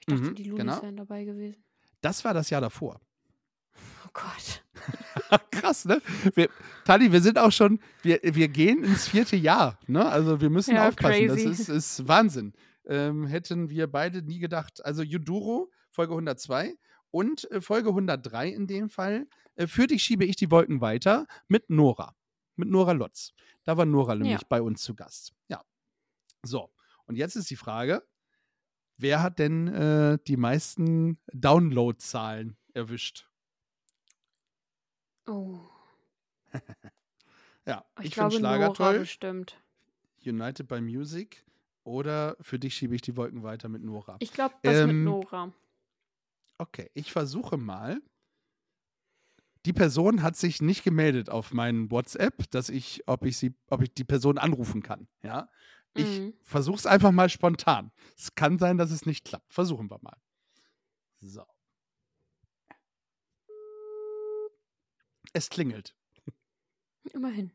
[0.00, 0.82] Ich dachte, Mhm, die Loonies genau.
[0.82, 1.64] wären dabei gewesen.
[2.00, 3.00] Das war das Jahr davor.
[4.06, 4.64] Oh Gott.
[5.50, 6.00] Krass, ne?
[6.34, 6.48] Wir,
[6.84, 10.06] Tali, wir sind auch schon, wir, wir gehen ins vierte Jahr, ne?
[10.06, 11.26] Also wir müssen Ja, aufpassen.
[11.26, 11.44] crazy.
[11.48, 12.52] Das ist, ist Wahnsinn.
[12.86, 14.84] Ähm, hätten wir beide nie gedacht.
[14.84, 16.74] Also Yuduro, Folge 102
[17.10, 19.26] und äh, Folge 103 in dem Fall.
[19.56, 22.14] Äh, für dich schiebe ich die Wolken weiter mit Nora.
[22.56, 23.32] Mit Nora Lotz.
[23.64, 24.46] Da war Nora nämlich Ja.
[24.48, 25.32] bei uns zu Gast.
[25.48, 25.64] Ja.
[26.42, 26.70] So,
[27.06, 28.06] und jetzt ist die Frage,
[28.96, 33.28] wer hat denn äh, die meisten Download-Zahlen erwischt?
[35.26, 35.58] Oh.
[37.66, 38.98] Ja, Ich, ich, finde glaube, Schlager Nora toll.
[38.98, 39.58] bestimmt.
[40.22, 41.46] United by Music
[41.84, 44.16] oder für dich schiebe ich die Wolken weiter mit Nora.
[44.20, 45.52] Ich glaube, das mit Ähm, Nora.
[46.58, 48.00] Okay, ich versuche mal.
[49.66, 53.82] Die Person hat sich nicht gemeldet auf meinen WhatsApp, dass ich, ob ich sie, ob
[53.82, 55.08] ich die Person anrufen kann.
[55.22, 55.48] Ja,
[55.94, 56.34] ich Mhm.
[56.42, 57.90] versuche es einfach mal spontan.
[58.16, 59.52] Es kann sein, dass es nicht klappt.
[59.52, 60.16] Versuchen wir mal.
[61.20, 61.44] So.
[65.32, 65.96] Es klingelt.
[67.12, 67.52] Immerhin.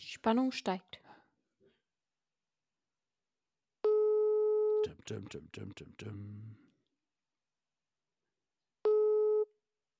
[0.00, 1.00] Die Spannung steigt.
[4.84, 6.56] Dum, dum, dum, dum, dum, dum.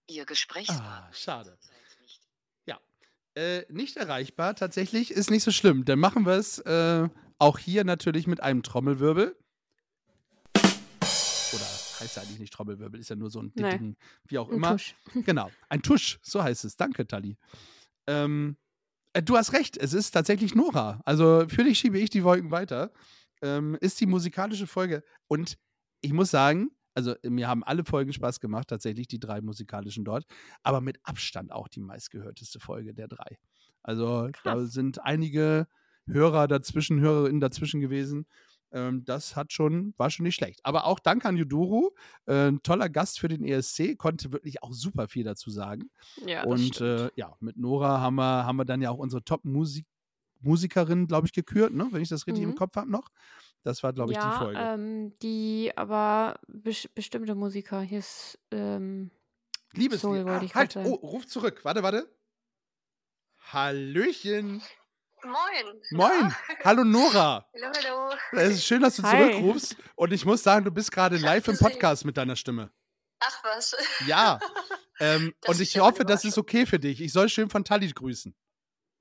[0.09, 1.09] Ihr Gesprächspartner.
[1.09, 1.57] Ah, schade.
[2.67, 2.81] Ja.
[3.35, 5.11] Äh, nicht erreichbar, tatsächlich.
[5.11, 5.85] Ist nicht so schlimm.
[5.85, 9.37] Dann machen wir es äh, auch hier natürlich mit einem Trommelwirbel.
[10.57, 11.65] Oder
[12.01, 13.71] heißt ja eigentlich nicht Trommelwirbel, ist ja nur so ein Nee.
[13.71, 14.73] Ding, wie auch Ein immer.
[14.73, 14.95] Tusch.
[15.27, 16.77] Genau, ein Tusch, so heißt es.
[16.77, 17.37] Danke, Tali.
[18.07, 18.57] Ähm,
[19.13, 21.01] äh, du hast recht, es ist tatsächlich Nora.
[21.05, 22.93] Also für dich schiebe ich die Wolken weiter.
[23.43, 25.03] Ähm, ist die musikalische Folge.
[25.29, 25.59] Und
[26.01, 30.25] ich muss sagen, also mir haben alle Folgen Spaß gemacht, tatsächlich die drei musikalischen dort,
[30.63, 33.39] aber mit Abstand auch die meistgehörteste Folge der drei.
[33.83, 34.73] Also da Krass.
[34.73, 35.67] sind einige
[36.07, 38.27] Hörer dazwischen, Hörerinnen dazwischen gewesen.
[38.73, 40.61] Ähm, das hat schon, war schon nicht schlecht.
[40.65, 41.91] Aber auch danke an Yuduru,
[42.27, 45.91] äh, ein toller Gast für den ESC, konnte wirklich auch super viel dazu sagen.
[46.27, 49.23] Ja, Und äh, ja, mit Nora haben wir, haben wir dann ja auch unsere
[50.43, 51.89] Top-Musikerin, glaube ich, gekürt, ne?
[51.91, 52.57] wenn ich das richtig im Mhm.
[52.57, 53.09] Kopf habe noch.
[53.65, 54.59] Das war, glaube ich, ja, die Folge.
[54.59, 57.81] Ähm, die aber bes bestimmte Musiker.
[57.81, 59.11] Hier ist ähm,
[59.73, 60.27] Liebeslied.
[60.27, 61.61] Ah, ich halt, oh, ruf zurück.
[61.65, 62.13] Warte, warte.
[63.53, 64.63] Hallöchen.
[65.25, 65.81] Moin.
[65.93, 66.35] Moin.
[66.65, 67.47] Hallo Nora.
[67.55, 68.15] Hallo, hallo.
[68.33, 69.31] Es ist schön, dass du Hi.
[69.31, 69.77] zurückrufst.
[69.95, 71.57] Und ich muss sagen, du bist gerade live im.
[71.57, 72.73] Podcast mit deiner Stimme.
[73.21, 73.77] Ach was.
[74.07, 74.41] Ja.
[75.01, 77.01] Ähm, und ich hoffe, das ist okay für dich.
[77.01, 78.37] Ich soll schön von Tali grüßen.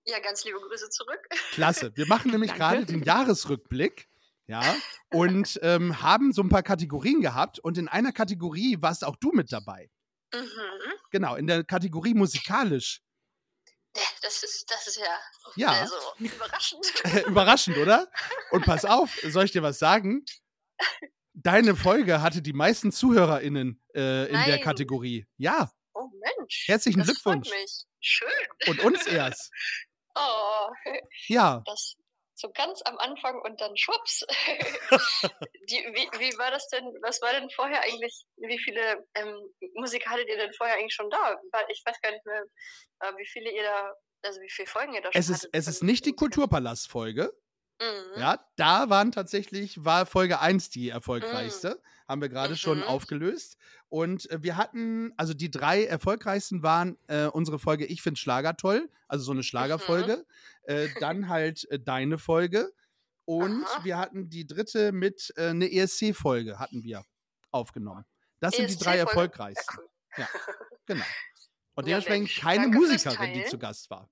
[0.05, 1.19] Ja, ganz liebe Grüße zurück.
[1.51, 1.91] Klasse.
[1.95, 4.07] Wir machen nämlich gerade den Jahresrückblick.
[4.47, 4.75] Ja,
[5.11, 9.31] und ähm, haben so ein paar Kategorien gehabt und in einer Kategorie warst auch du
[9.31, 9.89] mit dabei.
[10.33, 10.93] Mhm.
[11.11, 13.01] Genau, in der Kategorie musikalisch.
[14.21, 15.19] Das ist, das ist ja,
[15.55, 15.69] Ja.
[15.69, 16.85] also überraschend.
[17.27, 18.09] Überraschend, oder?
[18.51, 20.25] Und pass auf, soll ich dir was sagen?
[21.33, 24.61] Deine Folge hatte die meisten ZuhörerInnen äh, in der Nein.
[24.61, 25.27] Kategorie.
[25.37, 26.63] Ja, Oh Mensch.
[26.67, 27.49] Herzlichen Glückwunsch.
[27.99, 28.29] Schön.
[28.67, 29.51] und uns erst.
[30.15, 30.69] Oh,
[31.27, 31.95] Ja, das
[32.41, 34.25] so ganz am Anfang und dann schwupps.
[35.69, 39.35] Die, wie, wie war das denn, was war denn vorher eigentlich, wie viele ähm,
[39.75, 41.39] Musik hattet ihr denn vorher eigentlich schon da?
[41.69, 42.43] Ich weiß gar nicht mehr,
[43.01, 43.93] äh, wie viele ihr da,
[44.23, 46.13] also wie viele Folgen ihr da schon es ist, hattet es ist nicht die.
[46.13, 47.31] Kulturpalast-Folge.
[47.81, 48.19] Mhm.
[48.21, 51.81] Ja, da waren tatsächlich, war Folge 1 die erfolgreichste.
[52.07, 52.83] Haben wir gerade schon Mhm.
[52.83, 53.57] aufgelöst.
[53.89, 58.55] Und äh, wir hatten, also die drei erfolgreichsten waren äh, unsere Folge Ich finde Schlager
[58.55, 60.25] toll, also so eine Schlagerfolge.
[60.63, 62.71] Äh, dann halt äh, deine Folge.
[63.25, 63.83] Und Aha.
[63.83, 67.03] wir hatten die dritte mit äh, eine ESC-Folge hatten wir
[67.51, 68.05] aufgenommen.
[68.39, 68.95] Das sind die drei?
[68.97, 69.77] Ja, erfolgreichsten.
[69.77, 70.27] cool.
[70.85, 71.05] Genau.
[71.75, 74.09] Und Ja, dementsprechend keine danke Musikerin, die zu Gast war.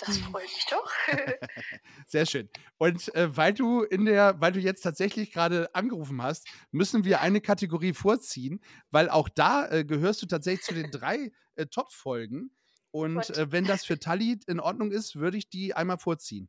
[0.00, 0.90] Das freut mich doch.
[2.06, 2.48] Sehr schön.
[2.78, 7.20] Und äh, weil du in der, weil du jetzt tatsächlich gerade angerufen hast, müssen wir
[7.20, 8.60] eine Kategorie vorziehen,
[8.90, 12.50] weil auch da äh, gehörst du tatsächlich zu den drei äh, Top-Folgen.
[12.92, 13.30] Und Gut.
[13.30, 16.48] äh, wenn das für Tali in Ordnung ist, würde ich die einmal vorziehen.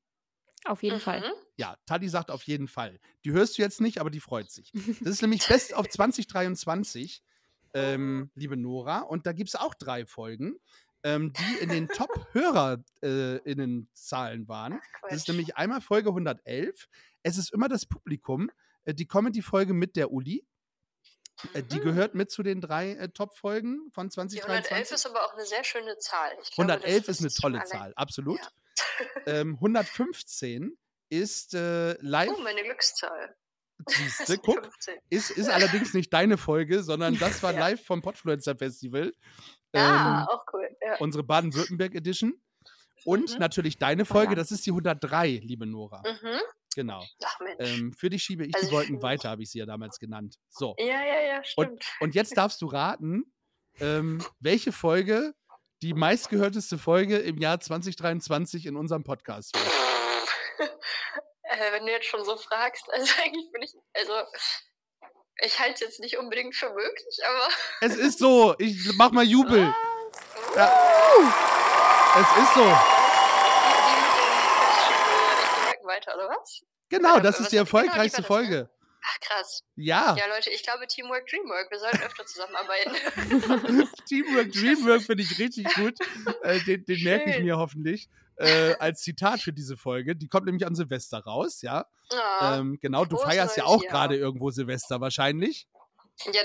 [0.66, 1.22] Auf jeden Fall.
[1.22, 1.34] Mhm.
[1.58, 3.00] Ja, Tali sagt auf jeden Fall.
[3.26, 4.72] Die hörst du jetzt nicht, aber die freut sich.
[5.02, 7.24] Das ist nämlich Best of 2023,
[7.74, 9.00] ähm, liebe Nora.
[9.00, 10.58] Und da gibt es auch drei Folgen,
[11.04, 11.88] ähm, die in den
[13.02, 14.80] Top-HörerInnen-Zahlen waren.
[15.04, 16.88] Das ist nämlich einmal Folge 111.
[17.24, 18.50] Es ist immer das Publikum.
[18.86, 20.46] Äh, die Comedy-Folge mit der Uli.
[21.54, 21.84] Äh, die Mhm.
[21.84, 24.96] gehört mit zu den drei äh, Top-Folgen von Die 111 2023.
[24.96, 26.32] ist aber auch eine sehr schöne Zahl.
[26.56, 28.40] Glaube, 111 das- ist eine tolle allein- Zahl, absolut.
[28.40, 28.48] Ja.
[29.28, 30.78] Ähm, 115
[31.10, 32.32] ist äh, live.
[32.36, 33.36] Oh, meine Glückszahl.
[33.88, 34.96] Siehste, guck, 15.
[35.10, 37.60] ist, ist allerdings nicht deine Folge, sondern das war Ja.
[37.60, 39.14] live vom Podfluencer Festival.
[39.74, 40.70] Ah, Ähm, auch cool.
[40.82, 40.98] Ja.
[41.00, 42.34] unsere Baden-Württemberg Edition.
[43.06, 43.40] Und Mhm.
[43.40, 46.04] natürlich deine Folge, das ist die 103, liebe Nora.
[46.06, 46.40] Mhm.
[46.76, 47.04] Genau.
[47.24, 47.40] Ach.
[47.60, 50.36] Ähm, für dich schiebe ich Also die Wolken weiter, habe ich sie ja damals genannt.
[50.50, 50.76] So.
[50.78, 51.84] ja, ja, ja, stimmt.
[52.00, 53.34] Und jetzt darfst du raten,
[53.80, 55.34] ähm, welche Folge
[55.82, 60.68] die meistgehörteste Folge im Jahr 2023 in unserem Podcast war.
[61.44, 64.14] äh, wenn du jetzt schon so fragst, also eigentlich bin ich, also
[65.42, 67.48] ich halte es jetzt nicht unbedingt für möglich, aber
[67.82, 68.56] Es ist so.
[68.60, 69.68] Ich mach mal Jubel.
[69.68, 70.56] Was?
[70.56, 70.72] Ja.
[72.16, 72.64] Es ist so.
[72.64, 72.68] Die,
[75.64, 76.62] die mit dem weiter, oder was?
[76.90, 78.28] Genau, das ist die genau, erfolgreichste ne?
[78.28, 78.70] Folge.
[79.04, 79.64] Ach krass.
[79.76, 80.16] Ja.
[80.16, 81.72] Ja, Leute, ich glaube Teamwork, Dreamwork.
[81.72, 82.92] Wir sollten öfter zusammenarbeiten.
[84.08, 85.96] Teamwork, Dreamwork finde ich richtig gut.
[86.44, 88.10] Äh, den den merke ich mir hoffentlich.
[88.42, 90.16] Äh, als Zitat für diese Folge.
[90.16, 91.86] Die kommt nämlich an Silvester raus, ja.
[92.14, 95.68] Ah, Ähm, genau, du feierst ja auch gerade irgendwo Silvester wahrscheinlich.
[96.26, 96.42] Ja,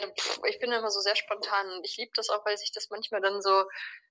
[0.49, 1.67] ich bin immer so sehr spontan.
[1.77, 3.65] und Ich liebe das auch, weil sich das manchmal dann so,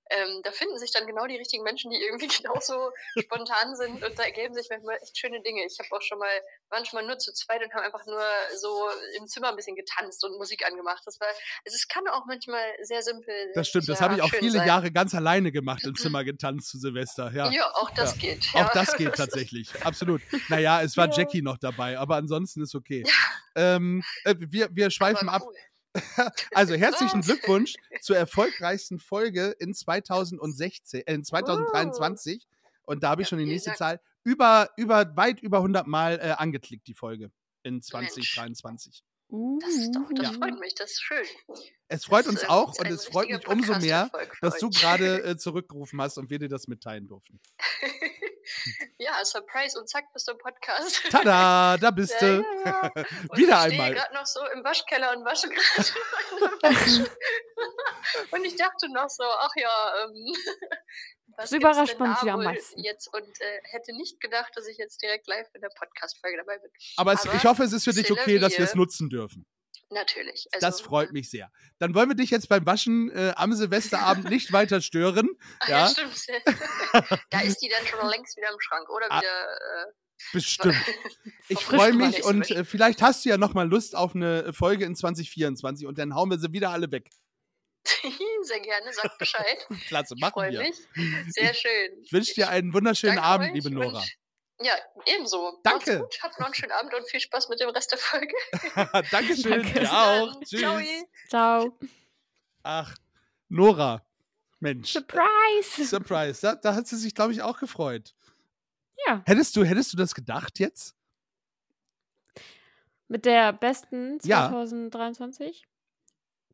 [0.10, 4.18] ähm, da finden sich dann genau die richtigen Menschen, die irgendwie genauso spontan sind und
[4.18, 5.66] da ergeben sich manchmal echt schöne Dinge.
[5.66, 6.30] Ich habe auch schon mal,
[6.70, 8.22] waren schon mal nur zu zweit und haben einfach nur
[8.60, 11.02] so im Zimmer ein bisschen getanzt und Musik angemacht.
[11.06, 13.34] Das war, also es kann auch manchmal sehr simpel.
[13.56, 14.68] Das stimmt, das habe ich auch viele sein.
[14.68, 17.32] Jahre ganz alleine gemacht im Zimmer getanzt zu Silvester.
[17.34, 17.50] Ja.
[17.52, 18.18] Ja, auch das Ja.
[18.18, 18.48] geht.
[18.54, 18.72] Auch ja.
[18.74, 20.22] das geht tatsächlich, absolut.
[20.50, 21.18] Naja, es war Ja.
[21.18, 23.04] Jackie noch dabei, aber ansonsten ist okay.
[23.56, 25.54] Ähm, äh, wir, wir schweifen Aber ab.
[26.54, 27.26] Also herzlichen Was?
[27.26, 32.48] Glückwunsch zur erfolgreichsten Folge in 2016, äh, in 2023.
[32.86, 33.78] Und da habe ich Ja, schon die nächste Dank.
[33.78, 37.32] Zahl über, über, weit über 100 Mal äh, angeklickt, die Folge
[37.64, 39.04] in 2023.
[39.60, 40.34] Das, ist doch, das Ja.
[40.34, 41.26] freut mich, das ist schön.
[41.88, 44.10] Es freut Das, uns ähm, auch und es freut mich umso mehr,
[44.42, 47.40] dass du gerade äh, zurückgerufen hast und wir dir das mitteilen durften.
[49.00, 51.02] ja, Surprise und zack, bist du im Podcast.
[51.12, 52.46] Tada, da bist Ja, du.
[52.66, 53.04] ja, ja.
[53.36, 53.94] Wieder ich stehe einmal.
[53.94, 55.90] gerade noch so im Waschkeller und wasche gerade
[56.62, 57.12] meine Wäsche.
[58.32, 60.34] Und ich dachte noch so, ach ja, ähm,
[61.38, 62.80] was Das überrascht denn man sich am meisten.
[62.82, 66.58] Jetzt und äh, hätte nicht gedacht, dass ich jetzt direkt live in der Podcast-Folge dabei
[66.60, 66.72] bin.
[66.98, 69.46] Aber, es, Aber ich hoffe, es ist für dich okay, dass wir es nutzen dürfen.
[69.92, 70.48] Natürlich.
[70.52, 71.52] Also, Das freut mich sehr.
[71.80, 75.30] Dann wollen wir dich jetzt beim Waschen äh, am Silvesterabend nicht weiter stören.
[75.60, 75.80] Ach, ja.
[75.86, 76.26] Ja, stimmt.
[77.30, 79.94] da ist die dann schon längst wieder im Schrank oder Ah, wieder.
[80.34, 80.76] bestimmt.
[81.48, 84.86] Ich freue mich und äh, vielleicht hast du ja noch mal Lust auf eine Folge
[84.86, 87.08] in 2024 und dann hauen wir sie wieder alle weg.
[88.04, 88.10] Äh,
[88.42, 89.68] Sehr gerne, sagt Bescheid.
[89.88, 90.62] Klasse, Ich machen freue wir.
[90.62, 90.76] mich.
[91.30, 92.02] Sehr schön.
[92.04, 94.00] Ich wünsche dir einen wunderschönen Abend, euch liebe Nora.
[94.00, 94.12] und-
[94.62, 94.74] Ja,
[95.06, 95.60] ebenso.
[95.64, 96.00] Danke.
[96.00, 98.34] Gut, habt noch einen schönen Abend und viel Spaß mit dem Rest der Folge.
[99.12, 99.80] Dankeschön, Danke.
[99.82, 100.40] dir auch.
[100.42, 100.60] Tschüss.
[100.62, 100.80] Ciao.
[101.30, 101.80] Ciao.
[102.64, 102.96] Ach,
[103.50, 104.02] Nora.
[104.62, 104.94] Mensch.
[104.94, 105.86] Surprise!
[105.86, 106.42] Surprise.
[106.42, 108.16] Da, da hat sie sich, glaube ich, auch gefreut.
[109.06, 109.22] Ja.
[109.26, 110.96] Hättest du, hättest du das gedacht jetzt?
[113.08, 114.50] Mit der besten Ja.
[114.50, 115.66] 2023?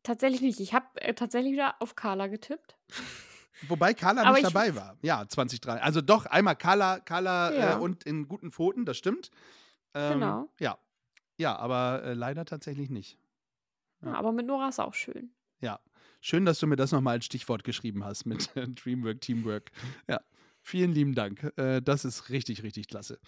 [0.02, 0.58] Tatsächlich nicht.
[0.60, 2.76] Ich habe äh, tatsächlich wieder auf Carla getippt.
[3.68, 4.96] Wobei Carla Aber nicht ich- dabei war.
[5.02, 5.80] Ja, 2003.
[5.82, 7.72] Also doch, einmal Carla, Carla Ja.
[7.76, 9.30] äh, und in guten Pfoten, das stimmt.
[9.94, 10.48] Ähm, Genau.
[10.58, 10.78] Ja.
[11.38, 13.18] Ja, aber äh, leider tatsächlich nicht.
[14.02, 14.08] Ja.
[14.12, 14.14] Ja.
[14.18, 15.30] Aber mit Nora ist auch schön.
[15.60, 15.80] Ja.
[16.20, 19.70] Schön, dass du mir das nochmal als Stichwort geschrieben hast mit äh, Dreamwork, Teamwork.
[20.08, 20.20] Ja.
[20.60, 21.52] Vielen lieben Dank.
[21.56, 23.18] Äh, das ist richtig, richtig klasse.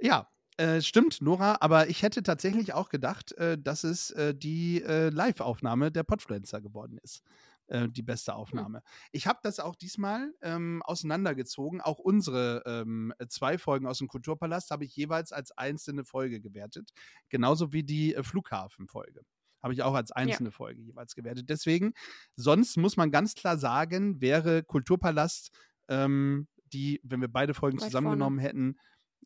[0.00, 4.82] Ja, äh, stimmt, Nora, aber ich hätte tatsächlich auch gedacht, äh, dass es äh, die
[4.82, 7.22] äh, Live-Aufnahme der Podfluencer geworden ist.
[7.72, 8.82] Äh, die beste Aufnahme.
[9.12, 11.80] Ich habe das auch diesmal ähm, auseinandergezogen.
[11.80, 16.90] Auch unsere ähm, zwei Folgen aus dem Kulturpalast habe ich jeweils als einzelne Folge gewertet.
[17.30, 19.22] Genauso wie die äh, Flughafenfolge.
[19.62, 21.48] Habe ich auch als einzelne Folge jeweils gewertet.
[21.48, 21.94] Deswegen,
[22.36, 25.50] sonst muss man ganz klar sagen, wäre Kulturpalast
[25.88, 28.76] ähm, die, wenn wir beide Folgen Weit zusammengenommen hätten,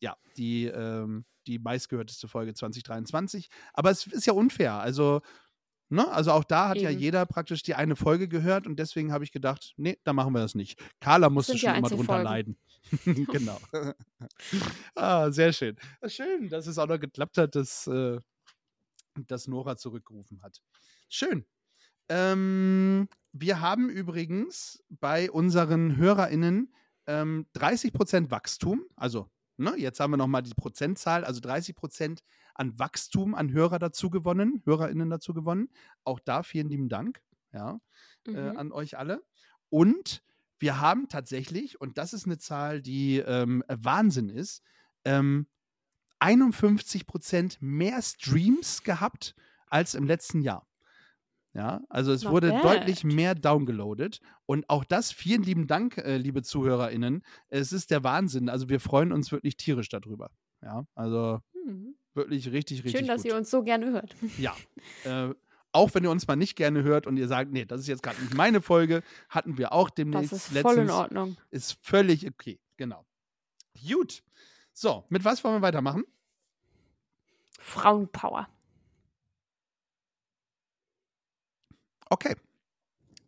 [0.01, 3.49] ja, die, ähm, die meistgehörteste Folge 2023.
[3.73, 4.75] Aber es ist ja unfair.
[4.75, 5.23] Also,
[5.89, 7.01] ne, also auch da hat ja Eben.
[7.01, 10.41] jeder praktisch die eine Folge gehört und deswegen habe ich gedacht, nee, da machen wir
[10.41, 10.79] das nicht.
[11.01, 12.57] Carla musste schon ja immer drunter leiden.
[13.05, 13.59] genau.
[14.95, 15.77] ah, sehr schön.
[16.07, 18.19] Schön, dass es auch noch geklappt hat, dass, äh,
[19.27, 20.61] dass Nora zurückgerufen hat.
[21.09, 21.45] Schön.
[22.09, 26.73] Ähm, wir haben übrigens bei unseren HörerInnen
[27.07, 28.85] ähm, 30% Wachstum.
[28.97, 32.21] Also, ne, jetzt haben wir nochmal die Prozentzahl, also 30%
[32.57, 35.69] an Wachstum an Hörer dazu gewonnen, HörerInnen dazu gewonnen.
[36.05, 37.79] Auch da vielen lieben Dank, ja,
[38.27, 38.57] äh, Mhm.
[38.59, 39.23] an euch alle.
[39.69, 40.23] Und
[40.59, 44.63] wir haben tatsächlich, und das ist eine Zahl, die ähm, Wahnsinn ist,
[45.05, 45.47] ähm,
[46.21, 49.35] 51% mehr Streams gehabt
[49.69, 50.67] als im letzten Jahr.
[51.53, 52.65] Ja, also es Not wurde bad.
[52.65, 54.21] deutlich mehr downgeloadet.
[54.45, 57.23] Und auch das, vielen lieben Dank, äh, liebe ZuhörerInnen.
[57.49, 58.51] Es ist der Wahnsinn.
[58.51, 60.31] Also wir freuen uns wirklich tierisch darüber.
[60.63, 61.97] Ja, also Mhm.
[62.15, 63.33] wirklich richtig, richtig Schön, dass gut.
[63.33, 64.15] ihr uns so gerne hört.
[64.39, 64.55] Ja.
[65.05, 65.35] Äh,
[65.73, 68.03] auch wenn ihr uns mal nicht gerne hört und ihr sagt, nee, das ist jetzt
[68.03, 70.33] gerade nicht meine Folge, hatten wir auch demnächst.
[70.33, 70.93] Das ist voll in letztens.
[70.93, 71.37] Ordnung.
[71.51, 73.05] Ist völlig okay, genau.
[73.87, 74.23] Gut.
[74.73, 76.05] So, mit was wollen wir weitermachen?
[77.59, 78.49] Frauenpower.
[82.09, 82.37] Okay.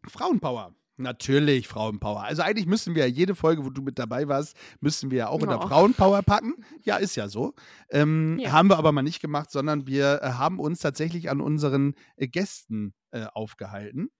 [0.06, 0.74] Frauenpower.
[1.00, 2.24] Natürlich Frauenpower.
[2.24, 5.28] Also eigentlich müssten wir ja jede Folge, wo du mit dabei warst, müssten wir ja
[5.28, 5.68] auch in der Oh.
[5.68, 6.54] Frauenpower packen.
[6.82, 7.54] Ja, ist ja so.
[7.90, 8.50] Ähm, Ja.
[8.52, 12.26] Haben wir aber mal nicht gemacht, sondern wir äh, haben uns tatsächlich an unseren äh,
[12.26, 14.10] Gästen äh, aufgehalten.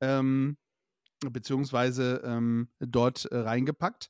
[0.00, 0.56] Ähm,
[1.30, 4.08] beziehungsweise ähm, dort äh, reingepackt.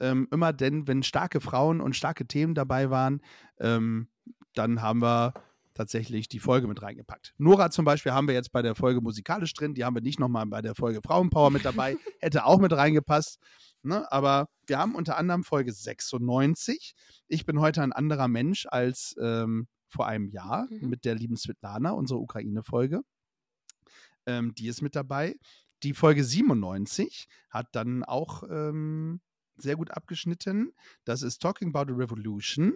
[0.00, 3.22] Ähm, immer denn, wenn starke Frauen und starke Themen dabei waren,
[3.58, 4.08] ähm,
[4.54, 5.34] dann haben wir
[5.74, 7.34] tatsächlich die Folge mit reingepackt.
[7.38, 10.18] Nora zum Beispiel haben wir jetzt bei der Folge musikalisch drin, die haben wir nicht
[10.20, 13.38] nochmal bei der Folge Frauenpower mit dabei, hätte auch mit reingepasst.
[13.82, 14.10] Ne?
[14.10, 16.94] Aber wir haben unter anderem Folge 96.
[17.28, 20.88] Ich bin heute ein anderer Mensch als ähm, vor einem Jahr Mhm.
[20.88, 23.02] mit der lieben Svetlana, unsere Ukraine-Folge.
[24.26, 25.36] Ähm, die ist mit dabei.
[25.82, 29.20] Die Folge 97 hat dann auch ähm,
[29.56, 30.72] sehr gut abgeschnitten.
[31.04, 32.74] Das ist Talking About a Revolution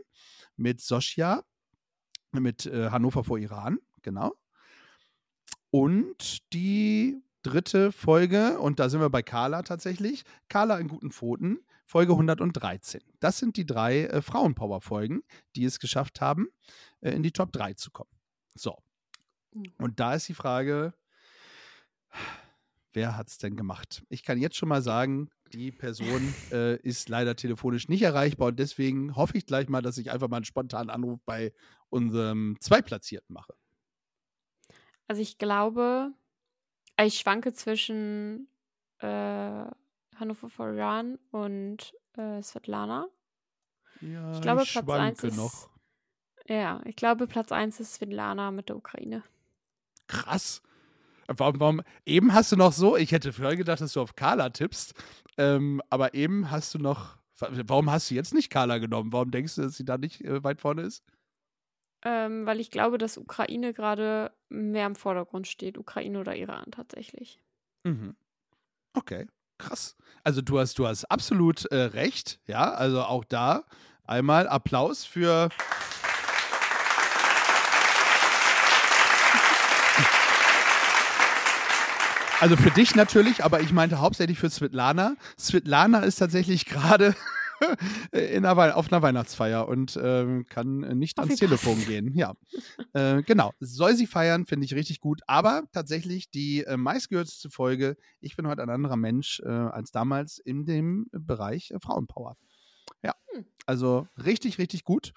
[0.57, 1.43] mit Sosja,
[2.33, 4.35] mit äh, Hannover vor Iran, genau.
[5.71, 11.59] Und die dritte Folge, und da sind wir bei Carla tatsächlich, Carla in guten Pfoten,
[11.85, 13.01] Folge 113.
[13.21, 15.23] Das sind die drei äh, Frauenpower-Folgen,
[15.57, 16.49] die es geschafft haben,
[17.01, 18.11] äh, in die Top 3 zu kommen.
[18.55, 18.77] So.
[19.55, 19.73] Mhm.
[19.79, 20.93] Und da ist die Frage,
[22.93, 24.03] wer hat es denn gemacht?
[24.11, 28.59] Ich kann jetzt schon mal sagen, die Person äh, ist leider telefonisch nicht erreichbar und
[28.59, 31.53] deswegen hoffe ich gleich mal, dass ich einfach mal einen spontanen Anruf bei
[31.91, 33.55] unserem Zweitplatzierten mache.
[35.07, 36.13] Also ich glaube,
[37.01, 38.49] ich schwanke zwischen
[38.99, 39.07] äh,
[40.17, 43.09] Hannover for Iran und äh, Svetlana.
[44.01, 45.71] Ja, Ich glaube, Platz schwanke eins ist- noch.
[46.51, 49.23] Ja, ich glaube, Platz 1 ist Svetlana mit der Ukraine.
[50.07, 50.63] Krass.
[51.27, 54.49] Warum, warum, eben hast du noch so, ich hätte vorher gedacht, dass du auf Carla
[54.49, 54.95] tippst,
[55.37, 59.13] ähm, aber eben hast du noch, warum hast du jetzt nicht Carla genommen?
[59.13, 61.05] Warum denkst du, dass sie da nicht äh, weit vorne ist?
[62.05, 65.79] Ähm, weil ich glaube, dass Ukraine gerade mehr im Vordergrund steht.
[65.79, 67.41] Ukraine oder Iran tatsächlich.
[67.85, 68.15] Mhm.
[68.95, 69.27] Okay,
[69.59, 69.97] krass.
[70.23, 73.65] Also du hast, du hast absolut äh, recht, ja, also auch da
[74.05, 75.51] einmal Applaus für
[82.41, 85.17] Also für dich natürlich, aber ich meinte hauptsächlich für Svetlana.
[85.37, 87.17] Svetlana ist tatsächlich gerade
[88.13, 92.15] in einer, auf einer Weihnachtsfeier und ähm, kann nicht ans Telefon gehen.
[92.15, 92.35] Ja,
[92.95, 93.53] äh, genau.
[93.61, 95.21] Soll sie feiern, finde ich richtig gut.
[95.27, 100.39] Aber tatsächlich die äh, meistgehörteste Folge, ich bin heute ein anderer Mensch äh, als damals
[100.39, 102.37] in dem Bereich äh, Frauenpower.
[103.03, 103.45] Ja, hm.
[103.67, 105.13] also richtig, richtig gut.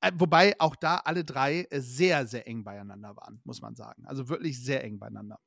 [0.00, 4.06] Äh, wobei auch da alle drei äh, sehr, sehr eng beieinander waren, muss man sagen.
[4.06, 5.38] Also wirklich sehr eng beieinander.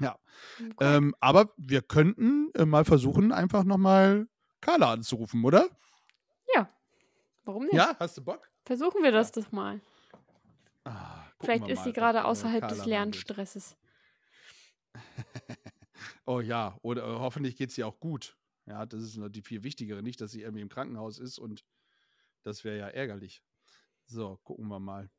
[0.00, 0.18] Ja.
[0.58, 0.96] Okay.
[0.96, 4.26] Ähm, aber wir könnten äh, mal versuchen, einfach nochmal
[4.64, 5.68] Carla anzurufen, oder?
[6.54, 6.68] Ja.
[7.44, 7.74] Warum nicht?
[7.74, 8.50] Ja, hast du Bock?
[8.64, 9.42] Versuchen wir das ja.
[9.42, 9.80] doch mal.
[10.84, 13.76] Ah, Vielleicht ist sie gerade außerhalb Carla des Lernstresses.
[16.26, 18.38] oh ja, oder äh, hoffentlich geht es ihr auch gut.
[18.64, 20.02] Ja, das ist noch die viel wichtigere.
[20.02, 21.62] Nicht, dass sie irgendwie im Krankenhaus ist und
[22.42, 23.42] das wäre ja ärgerlich.
[24.06, 25.10] So, gucken wir mal.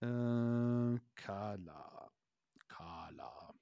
[0.00, 2.10] Äh, Carla.
[2.68, 3.54] Carla.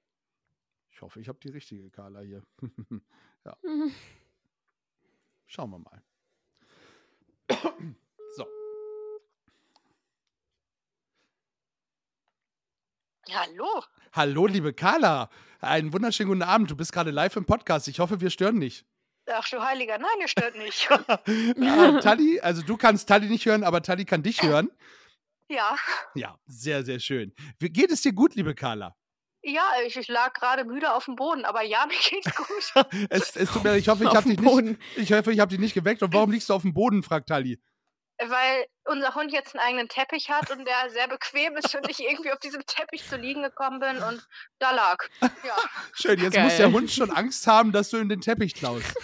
[0.89, 2.43] Ich hoffe, ich habe die richtige Carla hier.
[3.45, 3.57] ja.
[5.55, 6.03] Schauen wir mal.
[8.35, 8.45] so.
[13.31, 13.83] Hallo.
[14.11, 15.29] Hallo, liebe Carla.
[15.61, 16.69] Einen wunderschönen guten Abend.
[16.71, 17.87] Du bist gerade live im Podcast.
[17.87, 18.85] Ich hoffe, wir stören nicht.
[19.31, 20.91] Ach du Heiliger, nein, ihr stört nicht.
[20.91, 24.69] ah, Tali, also du kannst Tali nicht hören, aber Tali kann dich hören.
[25.47, 25.77] Ja.
[26.15, 27.33] Ja, sehr, sehr schön.
[27.59, 28.97] Wie geht es dir gut, liebe Carla?
[29.47, 32.85] Ja, ich, ich lag gerade müde auf dem Boden, aber ja, mir geht's gut.
[33.09, 35.59] es, es tut mir, ich hoffe, ich habe dich nicht, ich hoffe, ich habe dich
[35.59, 36.01] nicht geweckt.
[36.01, 37.61] Und warum liegst du auf dem Boden, fragt Tali.
[38.17, 41.99] Weil unser Hund jetzt einen eigenen Teppich hat und der sehr bequem ist und ich
[41.99, 44.25] irgendwie auf diesem Teppich zu liegen gekommen bin und
[44.57, 44.97] da lag.
[45.21, 45.55] Ja.
[45.93, 46.45] Schön, jetzt Geil.
[46.45, 48.95] muss der Hund schon Angst haben, dass du in den Teppich klaust.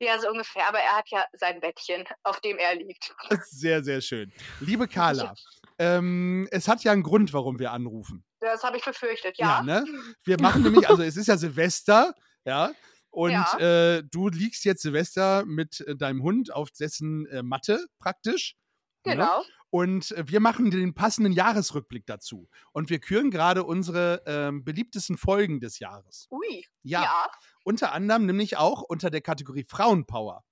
[0.00, 3.14] Ja, so ungefähr, aber er hat ja sein Bettchen, auf dem er liegt.
[3.46, 4.32] Sehr, sehr schön.
[4.60, 5.34] Liebe Carla,
[5.78, 8.24] ähm, es hat ja einen Grund, warum wir anrufen.
[8.40, 9.58] Das habe ich befürchtet, ja.
[9.58, 9.84] Ja, ne?
[10.24, 12.14] Wir machen nämlich, also es ist ja Silvester,
[12.44, 12.72] ja,
[13.10, 13.58] und ja.
[13.58, 18.56] Äh, du liegst jetzt Silvester mit äh, deinem Hund auf dessen äh, Matte praktisch.
[19.04, 19.12] Ne?
[19.12, 19.40] Genau.
[19.40, 19.44] Ne?
[19.70, 22.48] Und äh, wir machen den passenden Jahresrückblick dazu.
[22.72, 26.26] Und wir küren gerade unsere ähm, beliebtesten Folgen des Jahres.
[26.30, 26.64] Ui.
[26.82, 27.02] Ja.
[27.02, 27.26] ja.
[27.64, 30.44] Unter anderem nämlich auch unter der Kategorie Frauenpower.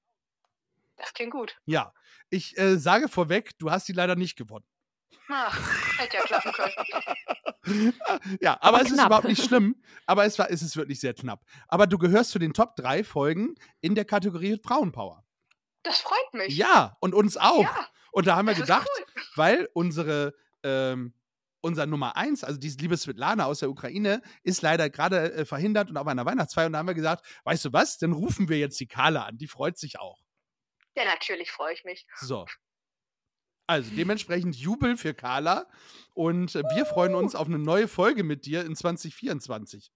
[0.96, 1.56] Das klingt gut.
[1.66, 1.92] Ja.
[2.30, 4.66] Ich äh, sage vorweg, du hast die leider nicht gewonnen.
[5.28, 6.72] Ach, hätte ja klappen können.
[8.40, 8.98] ja, aber, aber es knapp.
[8.98, 9.76] ist überhaupt nicht schlimm.
[10.06, 11.44] Aber es, war, es ist wirklich sehr knapp.
[11.68, 15.24] Aber du gehörst zu den Top 3 Folgen in der Kategorie Frauenpower.
[15.82, 16.56] Das freut mich.
[16.56, 17.62] Ja, und uns auch.
[17.62, 19.22] Ja, und da haben wir gedacht, cool.
[19.36, 21.12] weil unsere ähm,
[21.66, 25.90] unser Nummer 1, also diese liebe Svetlana aus der Ukraine, ist leider gerade äh, verhindert
[25.90, 26.66] und auf einer Weihnachtsfeier.
[26.66, 29.36] Und da haben wir gesagt, weißt du was, dann rufen wir jetzt die Carla an.
[29.36, 30.22] Die freut sich auch.
[30.96, 32.06] Ja, natürlich freue ich mich.
[32.20, 32.46] So.
[33.66, 35.66] Also dementsprechend Jubel für Carla
[36.14, 39.90] und äh, wir freuen uns auf eine neue Folge mit dir in 2024.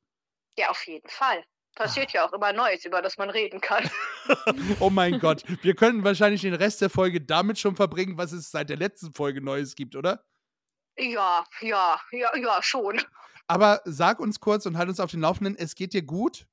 [0.57, 1.45] Ja, auf jeden Fall.
[1.77, 2.13] Passiert ah.
[2.15, 3.89] ja auch immer Neues, über das man reden kann.
[4.81, 8.51] oh mein Gott, wir könnten wahrscheinlich den Rest der Folge damit schon verbringen, was es
[8.51, 10.25] seit der letzten Folge Neues gibt, oder?
[10.99, 13.01] Ja, ja, ja, ja, schon.
[13.47, 16.47] Aber sag uns kurz und halt uns auf den Laufenden, es geht dir gut?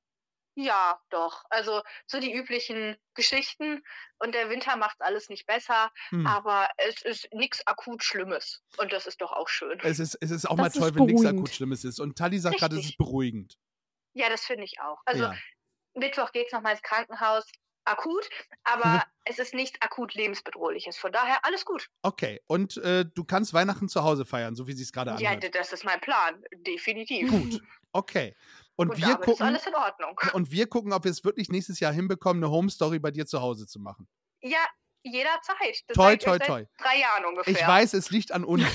[0.60, 1.44] Ja, doch.
[1.50, 3.80] Also so die üblichen Geschichten
[4.18, 6.26] und der Winter macht alles nicht besser, hm.
[6.26, 9.78] aber es ist nichts akut Schlimmes und das ist doch auch schön.
[9.84, 12.00] Es ist, es ist auch das mal toll, wenn nichts akut Schlimmes ist.
[12.00, 13.56] Und Tali sagt gerade, es ist beruhigend.
[14.14, 15.00] Ja, das finde ich auch.
[15.04, 15.36] Also ja.
[15.94, 17.46] Mittwoch geht es nochmal ins Krankenhaus,
[17.84, 18.28] akut,
[18.64, 20.96] aber es ist nichts akut lebensbedrohliches.
[20.96, 21.88] Von daher alles gut.
[22.02, 25.44] Okay, und äh, du kannst Weihnachten zu Hause feiern, so wie sie es gerade anhört.
[25.44, 27.30] Ja, das ist mein Plan, definitiv.
[27.30, 28.34] Gut, okay.
[28.78, 29.58] Und, und wir gucken.
[30.34, 33.26] Und wir gucken, ob wir es wirklich nächstes Jahr hinbekommen, eine Home Story bei dir
[33.26, 34.06] zu Hause zu machen.
[34.40, 34.64] Ja,
[35.02, 35.82] jederzeit.
[35.88, 36.64] Das toi, toi, toi.
[36.78, 37.52] Drei Jahren ungefähr.
[37.52, 38.64] Ich weiß, es liegt an uns.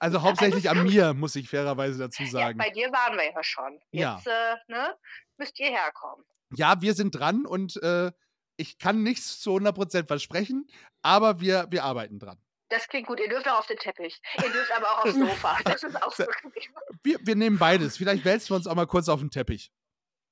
[0.00, 2.56] Also hauptsächlich an mir, muss ich fairerweise dazu sagen.
[2.56, 3.80] Ja, bei dir waren wir ja schon.
[3.90, 4.52] Jetzt ja.
[4.52, 4.96] Äh, ne,
[5.38, 6.24] müsst ihr herkommen.
[6.54, 8.12] Ja, wir sind dran und äh,
[8.56, 10.68] ich kann nichts zu 100% versprechen,
[11.02, 12.38] aber wir, wir arbeiten dran.
[12.70, 13.18] Das klingt gut.
[13.20, 14.20] Ihr dürft auch auf den Teppich.
[14.36, 15.58] Ihr dürft aber auch aufs Sofa.
[15.64, 16.68] Das ist auch wirklich.
[17.02, 17.96] Wir, wir nehmen beides.
[17.96, 19.70] Vielleicht wälzen wir uns auch mal kurz auf den Teppich.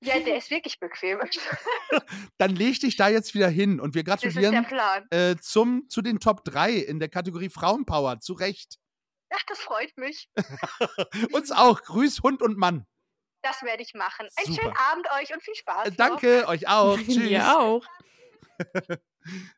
[0.00, 1.20] Ja, der ist wirklich bequem.
[2.38, 4.66] Dann leg dich da jetzt wieder hin und wir gratulieren
[5.10, 8.20] äh, zum, zu den Top 3 in der Kategorie Frauenpower.
[8.20, 8.76] Zu Recht.
[9.32, 10.28] Ach, das freut mich.
[11.32, 11.82] Uns auch.
[11.82, 12.86] Grüß Hund und Mann.
[13.42, 14.28] Das werde ich machen.
[14.36, 14.62] Einen Super.
[14.62, 15.88] schönen Abend euch und viel Spaß.
[15.88, 16.48] Äh, danke, noch.
[16.48, 16.98] euch auch.
[16.98, 17.16] Tschüss.
[17.16, 17.86] Mir auch.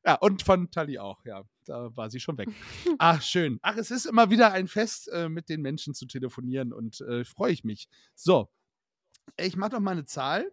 [0.05, 1.43] Ja, und von Tali auch, ja.
[1.65, 2.49] Da war sie schon weg.
[2.99, 3.59] Ach, schön.
[3.63, 7.25] Ach, es ist immer wieder ein Fest, äh, mit den Menschen zu telefonieren und äh,
[7.25, 7.89] freue ich mich.
[8.15, 8.49] So,
[9.37, 10.51] ich mache doch mal eine Zahl,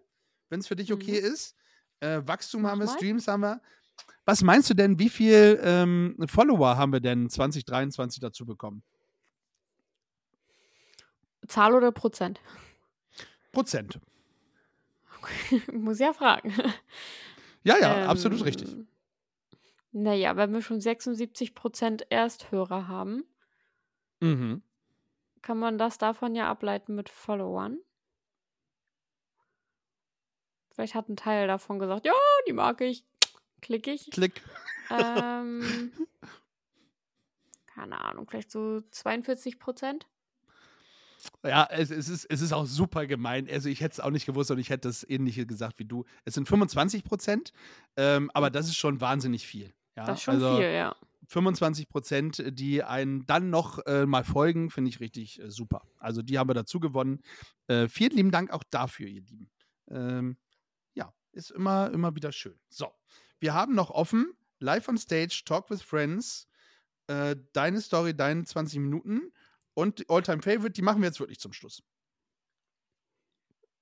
[0.49, 1.27] wenn es für dich okay mhm.
[1.27, 1.55] ist.
[2.01, 2.95] Äh, Wachstum Mach haben wir, mal.
[2.95, 3.61] Streams haben wir.
[4.25, 8.83] Was meinst du denn, wie viel ähm, Follower haben wir denn 2023 dazu bekommen?
[11.47, 12.41] Zahl oder Prozent?
[13.51, 13.99] Prozent.
[15.21, 15.61] Okay.
[15.71, 16.53] Muss ja fragen.
[17.63, 18.75] Ja, ja, ähm, absolut richtig.
[19.97, 23.23] Naja, wenn wir schon 76% Ersthörer haben,
[24.19, 24.61] mhm.
[25.41, 27.77] kann man das davon ja ableiten mit Followern.
[30.71, 32.11] Vielleicht hat ein Teil davon gesagt, ja,
[32.45, 33.05] die mag ich.
[33.61, 34.11] Klick ich.
[34.11, 34.41] Klick.
[34.89, 35.63] Ähm,
[37.67, 40.07] keine Ahnung, vielleicht so 42 Prozent.
[41.45, 43.47] Ja, es, es, ist, es ist auch super gemein.
[43.49, 46.03] Also ich hätte es auch nicht gewusst und ich hätte das ähnliche gesagt wie du.
[46.25, 47.53] Es sind 25 Prozent,
[47.95, 49.73] ähm, aber das ist schon wahnsinnig viel.
[49.95, 50.05] Ja?
[50.05, 50.95] Das ist schon also, viel, ja.
[51.27, 55.81] 25 Prozent, die einen dann noch äh, mal folgen, finde ich richtig äh, super.
[55.97, 57.21] Also die haben wir dazu gewonnen.
[57.67, 59.49] Äh, vielen lieben Dank auch dafür, ihr Lieben.
[59.89, 60.37] Ähm,
[60.93, 62.59] ja, ist immer, immer wieder schön.
[62.69, 62.91] So,
[63.39, 66.47] wir haben noch offen Live on Stage, Talk with Friends,
[67.07, 69.33] äh, deine Story, deine 20 Minuten
[69.73, 71.83] und Alltime Favorite, die machen wir jetzt wirklich zum Schluss.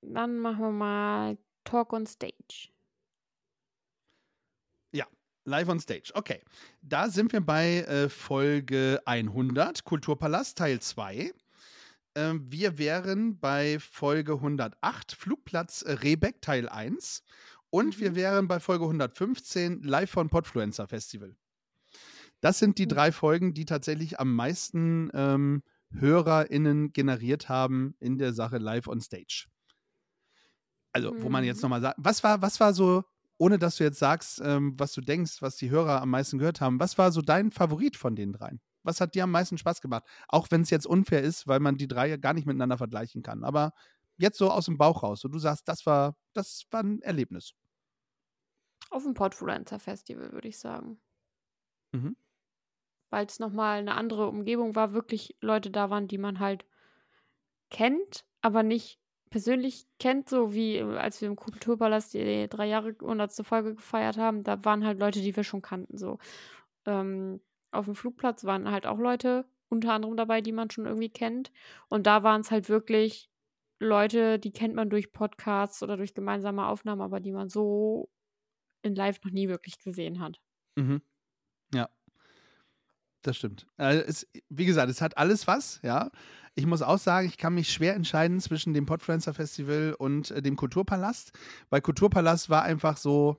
[0.02, 2.73] Dann machen wir mal Talk on Stage.
[5.46, 6.12] Live on Stage.
[6.14, 6.42] Okay.
[6.82, 11.34] Da sind wir bei äh, Folge 100, Kulturpalast Teil 2.
[12.14, 17.24] Äh, wir wären bei Folge 108, Flugplatz äh, Rebeck Teil 1.
[17.70, 18.02] Und mhm.
[18.02, 21.36] wir wären bei Folge 115, live von Podfluencer Festival.
[22.40, 28.34] Das sind die drei Folgen, die tatsächlich am meisten ähm, HörerInnen generiert haben in der
[28.34, 29.48] Sache live on stage.
[30.92, 31.62] Also, wo man jetzt mhm.
[31.64, 33.04] nochmal sagt, was war, was war so,
[33.44, 36.62] ohne dass du jetzt sagst, ähm, was du denkst, was die Hörer am meisten gehört
[36.62, 38.62] haben, was war so dein Favorit von den dreien?
[38.84, 40.06] Was hat dir am meisten Spaß gemacht?
[40.28, 43.44] Auch wenn es jetzt unfair ist, weil man die drei gar nicht miteinander vergleichen kann.
[43.44, 43.74] Aber
[44.18, 47.54] jetzt so aus dem Bauch raus, und du sagst, das war, das war ein Erlebnis.
[48.92, 51.02] Auf dem Podfluencer Festival, würde ich sagen.
[51.94, 52.14] Mhm
[53.12, 56.66] weil es nochmal eine andere Umgebung war, wirklich Leute da waren, die man halt
[57.70, 59.00] kennt, aber nicht
[59.34, 63.44] persönlich kennt, so wie äh, als wir im Kulturpalast die drei Jahre 100.
[63.44, 66.20] Folge gefeiert haben, da waren halt Leute, die wir schon kannten, so.
[66.86, 71.10] Ähm, auf dem Flugplatz waren halt auch Leute, unter anderem dabei, die man schon irgendwie
[71.10, 71.52] kennt.
[71.90, 73.32] Und da waren es halt wirklich
[73.80, 78.12] Leute, die kennt man durch Podcasts oder durch gemeinsame Aufnahmen, aber die man so
[78.84, 80.40] in Live noch nie wirklich gesehen hat.
[80.76, 81.02] Mhm.
[83.24, 83.66] Das stimmt.
[83.78, 86.12] Also es, wie gesagt, es hat alles was, ja.
[86.56, 90.42] Ich muss auch sagen, ich kann mich schwer entscheiden zwischen dem Podfluencer Festival und äh,
[90.42, 91.32] dem Kulturpalast,
[91.72, 93.38] weil Kulturpalast war einfach so,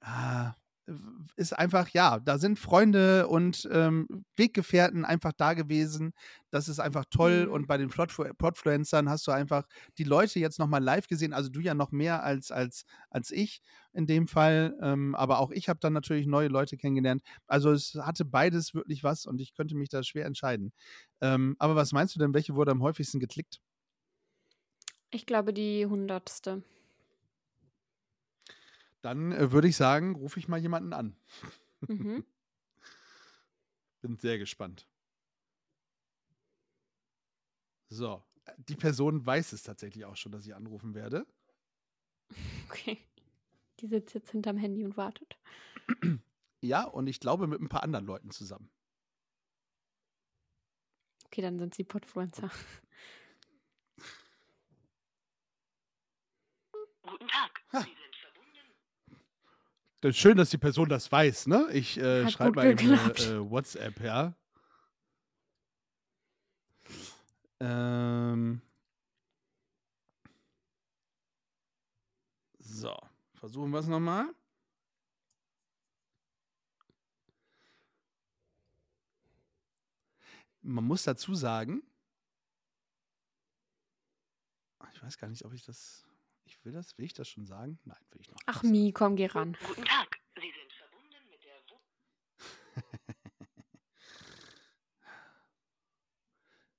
[0.00, 0.54] ah,
[1.36, 6.12] ist einfach, ja, da sind Freunde und ähm, Weggefährten einfach da gewesen.
[6.50, 7.46] Das ist einfach toll.
[7.46, 7.52] Mhm.
[7.52, 9.66] Und bei den Podfluencern hast du einfach
[9.96, 11.32] die Leute jetzt nochmal live gesehen.
[11.32, 13.62] Also du ja noch mehr als, als, als ich
[13.92, 14.76] in dem Fall.
[14.82, 17.22] Ähm, aber auch ich habe dann natürlich neue Leute kennengelernt.
[17.46, 20.72] Also es hatte beides wirklich was und ich könnte mich da schwer entscheiden.
[21.20, 23.60] Ähm, aber was meinst du denn, welche wurde am häufigsten geklickt?
[25.10, 26.62] Ich glaube die hundertste.
[29.04, 31.14] Dann äh, würde ich sagen, rufe ich mal jemanden an.
[31.86, 32.24] Mhm.
[34.00, 34.88] Bin sehr gespannt.
[37.90, 38.24] So,
[38.56, 41.26] die Person weiß es tatsächlich auch schon, dass ich anrufen werde.
[42.70, 42.98] Okay.
[43.80, 45.36] Die sitzt jetzt hinterm Handy und wartet.
[46.62, 48.70] Ja, und ich glaube mit ein paar anderen Leuten zusammen.
[51.26, 52.50] Okay, dann sind sie Podfluencer.
[57.02, 57.62] Guten Tag.
[57.74, 57.86] Ha.
[60.12, 61.68] Schön, dass die Person das weiß, ne?
[61.72, 64.34] Ich äh, schreibe mal in äh, WhatsApp, ja.
[67.60, 68.60] Ähm.
[72.58, 72.94] So,
[73.34, 74.26] versuchen wir es nochmal.
[80.60, 81.82] Man muss dazu sagen,
[84.92, 86.04] ich weiß gar nicht, ob ich das
[86.44, 87.78] ich will das, will ich das schon sagen?
[87.84, 88.48] Nein, will ich noch nicht.
[88.48, 89.56] Ach, Mi, komm, geh ran.
[89.66, 91.78] Guten Tag, Sie sind verbunden mit der Wu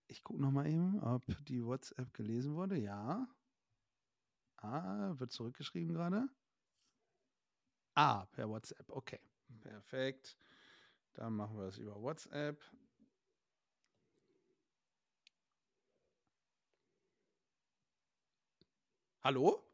[0.08, 2.78] Ich gucke noch mal eben, ob die WhatsApp gelesen wurde.
[2.78, 3.28] Ja.
[4.58, 6.28] Ah, wird zurückgeschrieben gerade.
[7.96, 8.90] Ah, per WhatsApp.
[8.90, 9.20] Okay.
[9.62, 10.38] Perfekt.
[11.14, 12.62] Dann machen wir das über WhatsApp.
[19.26, 19.68] Hallo?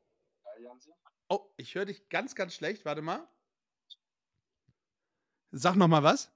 [1.27, 2.85] Oh, ich höre dich ganz, ganz schlecht.
[2.85, 3.27] Warte mal.
[5.51, 6.31] Sag noch mal was.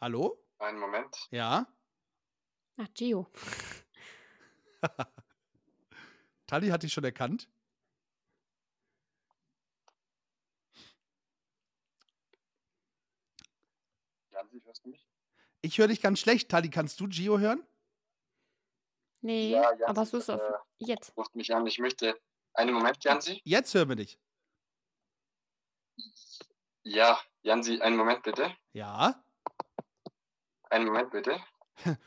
[0.00, 0.44] Hallo?
[0.58, 1.16] Einen Moment.
[1.30, 1.72] Ja.
[2.76, 3.30] Ach, Gio.
[6.48, 7.48] Tali hat dich schon erkannt.
[14.32, 15.06] Jansi, hörst du mich?
[15.60, 16.50] Ich höre dich ganz schlecht.
[16.50, 17.64] Tali, kannst du Gio hören?
[19.22, 21.16] Nee, Ja, Janzi, aber hast du es auf äh, jetzt?
[21.16, 21.66] ruft mich an.
[21.66, 22.18] Ich möchte.
[22.54, 23.40] Einen Moment, Jansi.
[23.44, 24.18] Jetzt hören wir dich.
[26.82, 28.54] Ja, Jansi, einen Moment bitte.
[28.72, 29.24] Ja.
[30.70, 31.40] Einen Moment bitte.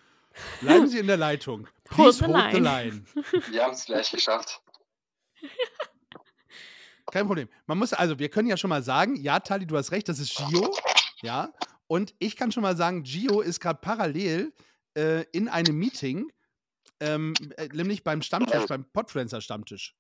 [0.62, 1.68] Bleiben Sie in der Leitung.
[1.86, 3.06] Please the hold the line.
[3.06, 3.06] line.
[3.52, 4.62] Wir haben es gleich geschafft.
[7.12, 7.48] Kein Problem.
[7.68, 10.20] Man muss, also wir können ja schon mal sagen, ja, Tali, du hast recht, das
[10.20, 10.76] ist Gio.
[11.22, 11.54] Ja.
[11.88, 14.52] Und ich kann schon mal sagen, Gio ist gerade parallel
[14.98, 16.30] äh, in einem Meeting,
[17.00, 19.96] ähm, äh, nämlich beim Stammtisch, beim Podfluencer-Stammtisch.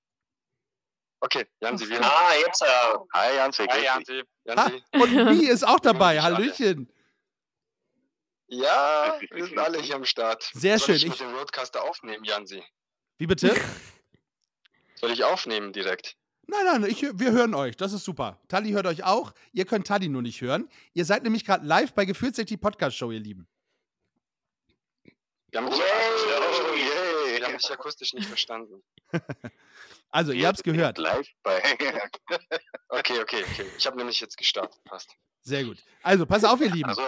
[1.22, 2.62] Okay, Jansi, wir Ah, jetzt.
[2.62, 2.66] Äh,
[3.14, 3.66] hi, Janzi.
[3.70, 3.86] Hi, dich.
[3.86, 4.24] Jansi.
[4.50, 4.84] Ha, Jansi.
[4.93, 6.22] und Mi ist auch dabei.
[6.22, 6.91] Hallöchen.
[8.48, 10.50] Ja, wir sind alle hier am Start.
[10.54, 10.96] Sehr Soll schön.
[10.98, 12.64] Ich Ich- mit dem Roadcaster aufnehmen, Jansi.
[13.18, 13.56] Wie bitte?
[14.96, 16.16] Soll ich aufnehmen direkt?
[16.48, 17.76] Nein, nein, ich, wir hören euch.
[17.76, 18.39] Das ist super.
[18.48, 19.34] Tali hört euch auch.
[19.52, 20.70] Ihr könnt Tali nur nicht hören.
[20.93, 23.48] Ihr seid nämlich gerade live bei Gefühlt sich die Podcast-Show, ihr Lieben.
[25.56, 28.84] Wir haben wir haben dich akustisch nicht verstanden.
[30.12, 30.97] Also, ihr habt's gehört.
[30.97, 31.62] Live bei.
[32.88, 33.66] Okay, okay, okay.
[33.78, 34.82] Ich habe nämlich jetzt gestartet.
[34.86, 35.10] Passt.
[35.41, 35.84] Sehr gut.
[36.03, 36.88] Also, pass auf, ihr Lieben.
[36.88, 37.01] Also,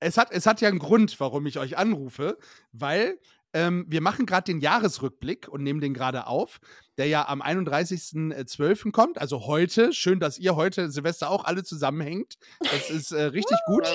[0.00, 2.36] es hat, es hat ja einen Grund, warum ich euch anrufe,
[2.72, 3.20] weil
[3.52, 6.58] ähm, wir machen gerade den Jahresrückblick und nehmen den gerade auf,
[6.98, 8.90] der ja am 31.12.
[8.90, 9.92] kommt, also heute.
[9.92, 12.38] Schön, dass ihr heute Silvester auch alle zusammenhängt.
[12.58, 13.88] Das ist äh, richtig gut.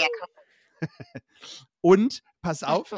[1.81, 2.93] Und pass auf,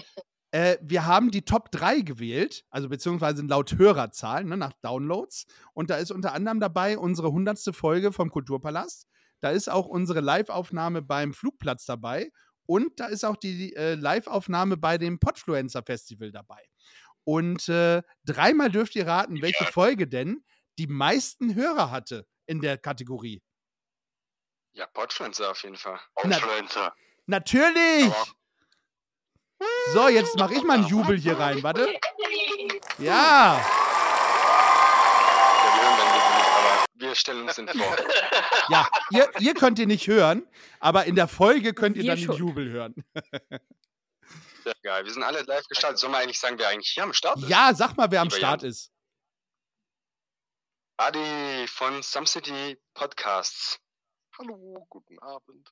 [0.52, 5.46] äh, wir haben die Top 3 gewählt, also beziehungsweise laut Hörerzahlen, ne, nach Downloads.
[5.74, 7.74] Und da ist unter anderem dabei unsere 100.
[7.76, 9.08] Folge vom Kulturpalast.
[9.40, 12.32] Da ist auch unsere Live-Aufnahme beim Flugplatz dabei.
[12.68, 16.64] Und da ist auch die äh, Live-Aufnahme bei dem Podfluencer Festival dabei.
[17.24, 20.44] Und äh, dreimal dürft ihr raten, welche Folge denn
[20.78, 23.42] die meisten Hörer hatte in der Kategorie.
[24.74, 26.00] Ja, Podfluencer auf jeden Fall.
[26.24, 26.94] Na- Influencer.
[27.26, 28.12] Natürlich!
[29.94, 31.62] So, jetzt mache ich mal einen Jubel hier rein.
[31.64, 31.88] Warte.
[32.98, 33.64] Ja!
[35.64, 37.98] Wir hören dein Lied nicht, aber wir stellen uns den vor.
[38.70, 40.48] Ja, ihr, ihr könnt ihn nicht hören,
[40.80, 42.32] aber in der Folge könnt ihr Wir dann den.
[42.34, 42.96] Jubel hören.
[44.64, 45.04] Sehr geil.
[45.06, 45.98] Wir sind alle live gestartet.
[46.00, 47.50] Sollen wir eigentlich sagen, wer eigentlich hier am Start ist?
[47.50, 48.92] Ja, sag mal, wer am Start ist.
[50.98, 53.80] Adi von Some City Podcasts.
[54.38, 55.72] Hallo, guten Abend.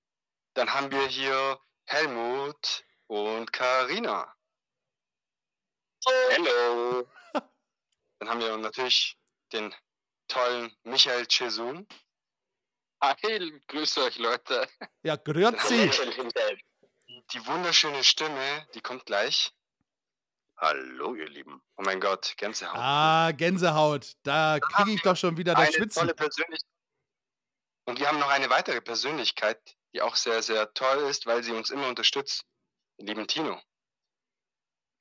[0.56, 4.34] Dann haben wir hier Helmut und Karina.
[6.30, 7.08] Hello.
[8.20, 9.18] Dann haben wir natürlich
[9.52, 9.74] den
[10.28, 11.88] tollen Michael Chesun.
[13.02, 14.68] Hi, grüß euch, Leute.
[15.04, 15.90] Ja, grüezi.
[17.34, 19.54] Die wunderschöne Stimme, die kommt gleich.
[20.58, 21.62] Hallo, ihr Lieben.
[21.78, 22.78] Oh mein Gott, Gänsehaut.
[22.78, 24.18] Ah, Gänsehaut.
[24.24, 26.02] Da kriege ich doch schon wieder das Schwitzen.
[26.02, 26.70] tolle Persönlichkeit.
[27.86, 31.54] Und wir haben noch eine weitere Persönlichkeit, die auch sehr, sehr toll ist, weil sie
[31.54, 32.46] uns immer unterstützt.
[33.00, 33.60] Lieben Tino.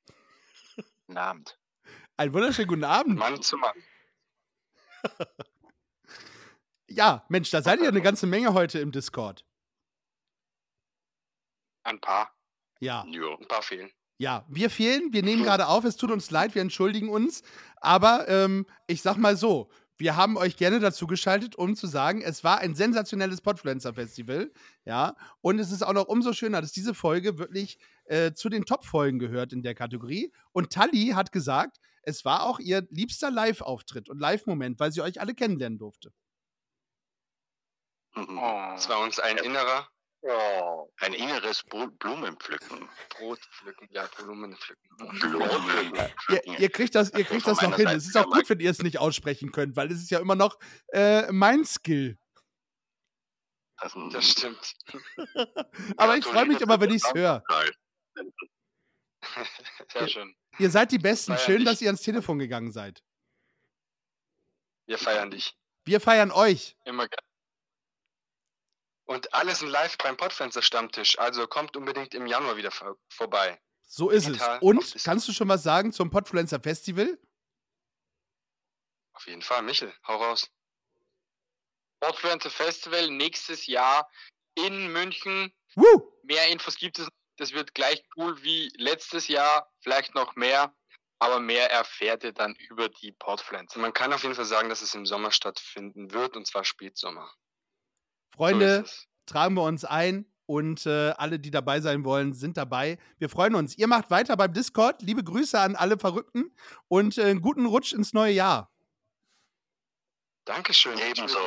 [1.07, 1.59] Guten Abend.
[2.17, 3.17] Einen wunderschönen guten Abend.
[3.19, 3.77] Mann zu Mann.
[6.91, 9.45] Ja, Mensch, da seid ihr eine ganze Menge heute im Discord.
[11.83, 12.35] Ein paar.
[12.81, 13.37] Ja, Jo.
[13.37, 13.93] Ein paar fehlen.
[14.17, 14.47] ja.
[14.49, 17.43] Wir fehlen, wir nehmen gerade auf, es tut uns leid, wir entschuldigen uns.
[17.77, 22.23] Aber ähm, ich sag mal so, wir haben euch gerne dazu geschaltet, um zu sagen,
[22.23, 24.53] es war ein sensationelles Podfluencer-Festival.
[24.85, 28.65] Ja, und es ist auch noch umso schöner, dass diese Folge wirklich äh, zu den
[28.65, 30.33] Top-Folgen gehört in der Kategorie.
[30.53, 35.21] Und Tali hat gesagt, es war auch ihr liebster Live-Auftritt und Live-Moment, weil sie euch
[35.21, 36.13] alle kennenlernen durfte.
[38.17, 38.73] Oh.
[38.75, 39.89] Es war uns ein innerer
[40.23, 40.91] Oh.
[40.99, 42.89] Ein inneres Blumenpflücken.
[43.11, 44.89] Brotpflücken, ja, Blumenpflücken.
[46.29, 47.87] Ihr, ihr kriegt das, ihr kriegt das noch hin.
[47.89, 50.35] Es ist auch gut, wenn ihr es nicht aussprechen könnt, weil es ist ja immer
[50.35, 50.59] noch
[50.89, 52.19] äh, mein Skill.
[53.81, 54.75] Das, Das stimmt.
[55.97, 57.45] Aber ich freue mich immer, wenn ich es höre.
[59.93, 60.35] Sehr schön.
[60.59, 61.35] Ihr seid die Besten.
[61.35, 61.67] Feiern Schön, dich.
[61.67, 63.03] dass ihr ans Telefon gegangen seid.
[64.87, 65.57] Wir feiern dich.
[65.85, 66.77] Wir feiern euch.
[66.85, 67.28] Immer gerne.
[69.09, 71.19] Und alles in live beim Podfenster Stammtisch.
[71.19, 73.59] Also kommt unbedingt im Januar wieder vor vorbei.
[73.87, 74.33] So ist es.
[74.33, 77.19] Digital auf Und kannst du schon was sagen zum Podfluencer Festival?
[79.15, 79.63] Auf jeden Fall.
[79.63, 80.51] Michel, hau raus.
[82.01, 84.11] Podfluencer Festival nächstes Jahr
[84.55, 85.55] in München.
[85.75, 86.13] Woo!
[86.25, 87.09] Mehr Infos gibt es.
[87.39, 90.75] Das wird gleich cool wie letztes Jahr, vielleicht noch mehr,
[91.19, 93.79] aber mehr erfährt ihr dann über die Podfluencer.
[93.79, 97.33] Man kann auf jeden Fall sagen, dass es im Sommer stattfinden wird, und zwar Spätsommer.
[98.39, 98.93] Freunde, So
[99.27, 102.97] tragen wir uns ein und äh, alle, die dabei sein wollen, sind dabei.
[103.19, 103.77] Wir freuen uns.
[103.77, 105.03] Ihr macht weiter beim Discord.
[105.03, 106.51] Liebe Grüße an alle Verrückten
[106.89, 108.71] und äh, einen guten Rutsch ins neue Jahr.
[110.47, 110.97] Dankeschön.
[110.99, 111.39] Ebenso.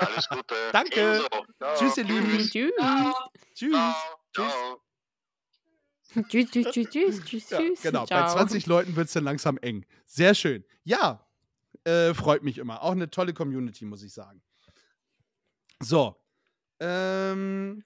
[0.00, 0.54] Alles Gute.
[0.72, 1.20] Danke.
[1.26, 1.76] Ebenso.
[1.78, 2.38] Tschüss, ihr Lieben.
[2.48, 2.72] Tschüss.
[3.54, 3.76] Tschüss.
[4.32, 4.54] Tschüss.
[6.28, 7.82] Tschüss, tschüss, tschüss, tschüss, tschüss, Ja, tschüss.
[7.82, 8.32] genau, bei Ciao.
[8.32, 9.84] 20 Leuten wird es dann langsam eng.
[10.06, 10.64] Sehr schön.
[10.84, 11.26] Ja,
[11.84, 12.82] äh, freut mich immer.
[12.82, 14.42] Auch eine tolle Community, muss ich sagen.
[15.82, 16.16] So.
[16.80, 17.84] Ähm,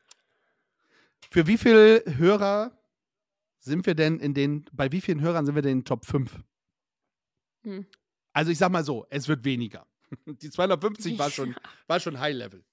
[1.31, 2.77] für wie viele Hörer
[3.59, 6.05] sind wir denn in den, bei wie vielen Hörern sind wir denn in den Top
[6.07, 6.43] 5?
[7.65, 7.87] Hm.
[8.33, 9.87] Also ich sag mal so, es wird weniger.
[10.27, 11.55] Die 250 war schon,
[11.87, 12.65] war schon High Level.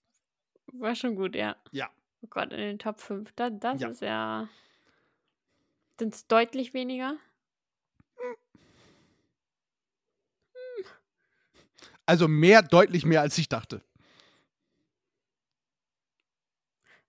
[0.73, 1.55] War schon gut, ja.
[1.71, 1.89] Ja.
[2.21, 3.31] Oh Gott, in den Top 5.
[3.35, 3.89] Da, das Ja.
[3.89, 4.49] ist ja.
[5.99, 7.17] Sind es deutlich weniger?
[12.05, 13.83] Also mehr, deutlich mehr, als ich dachte.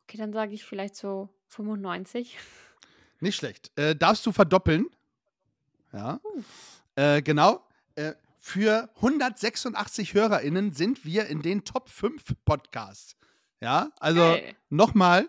[0.09, 2.39] Okay, dann sage ich vielleicht so 95.
[3.21, 3.71] Nicht schlecht.
[3.79, 4.87] Äh, darfst du verdoppeln?
[5.93, 6.19] Ja.
[6.95, 7.63] Äh, genau.
[7.95, 13.17] Äh, für 186 HörerInnen sind wir in den Top 5 Podcasts.
[13.61, 14.57] Ja, also Hey.
[14.71, 15.29] nochmal.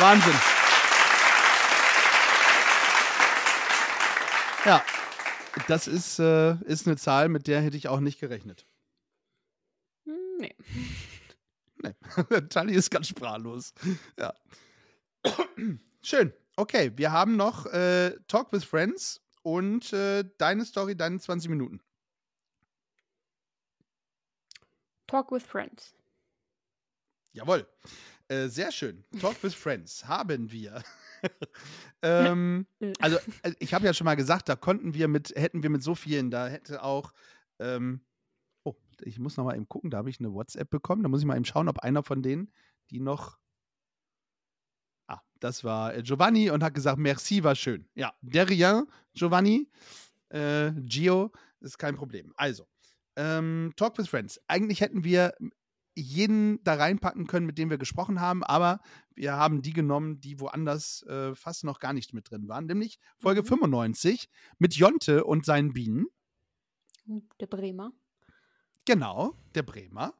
[0.00, 0.34] Wahnsinn.
[4.66, 4.84] Ja,
[5.66, 8.66] das ist, äh, ist eine Zahl, mit der hätte ich auch nicht gerechnet.
[10.40, 10.54] Nee.
[11.82, 11.94] Nee,
[12.50, 13.72] Tali ist ganz sprachlos.
[14.18, 14.34] Ja.
[16.02, 16.30] Schön.
[16.56, 21.80] Okay, wir haben noch äh, Talk with Friends und äh, deine Story, deine 20 Minuten.
[25.06, 25.94] Talk with Friends.
[27.32, 27.66] Jawohl.
[28.28, 29.04] Äh, sehr schön.
[29.20, 30.82] Talk with Friends haben wir.
[32.02, 32.66] ähm,
[33.00, 35.82] also, äh, ich habe ja schon mal gesagt, da konnten wir mit, hätten wir mit
[35.82, 37.12] so vielen, da hätte auch,
[37.58, 38.02] ähm,
[39.02, 41.26] ich muss noch mal eben gucken, da habe ich eine WhatsApp bekommen, da muss ich
[41.26, 42.52] mal eben schauen, ob einer von denen,
[42.90, 43.38] die noch,
[45.06, 47.88] ah, das war äh, Giovanni und hat gesagt, merci, war schön.
[47.94, 49.68] Ja, der rien, Giovanni,
[50.28, 52.32] äh, Gio, ist kein Problem.
[52.36, 52.66] Also,
[53.16, 54.40] ähm, Talk with Friends.
[54.46, 55.34] Eigentlich hätten wir
[55.94, 58.80] jeden da reinpacken können, mit dem wir gesprochen haben, aber
[59.14, 62.98] wir haben die genommen, die woanders äh, fast noch gar nicht mit drin waren, nämlich
[63.18, 64.28] Folge 95
[64.58, 66.06] mit Jonte und seinen Bienen.
[67.40, 67.92] Der Bremer.
[68.86, 70.14] Genau, der Bremer.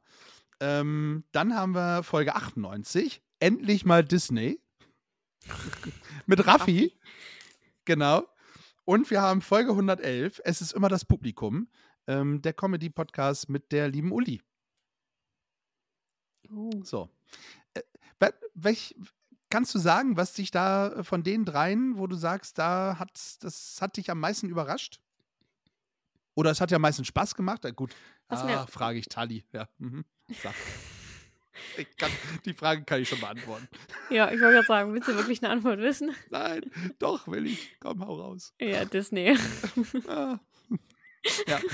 [0.59, 4.59] Ähm, dann haben wir Folge 98, endlich mal Disney.
[6.27, 6.95] mit Raffi.
[7.85, 8.27] Genau.
[8.85, 11.67] Und wir haben Folge 111, es ist immer das Publikum,
[12.07, 14.41] ähm, der Comedy-Podcast mit der lieben Uli.
[16.49, 16.69] Oh.
[16.83, 17.09] So.
[17.73, 17.81] Äh,
[18.19, 18.95] wel- welch,
[19.49, 23.11] kannst du sagen, was dich da äh, von den dreien, wo du sagst, da hat
[23.41, 24.99] das hat dich am meisten überrascht?
[26.35, 27.65] Oder es hat ja am meisten Spaß gemacht?
[27.65, 27.95] Äh, gut,
[28.31, 29.43] Was ah, frage ich Tali.
[29.51, 30.05] Ja, mhm.
[31.97, 32.11] Kann,
[32.45, 33.67] die Frage kann ich schon beantworten.
[34.09, 36.15] Ja, ich wollte gerade sagen, willst du wirklich eine Antwort wissen?
[36.29, 37.75] Nein, doch, will ich.
[37.79, 38.53] Komm, hau raus.
[38.59, 39.37] Ja, Disney.
[40.07, 40.39] Ah.
[41.45, 41.59] Ja.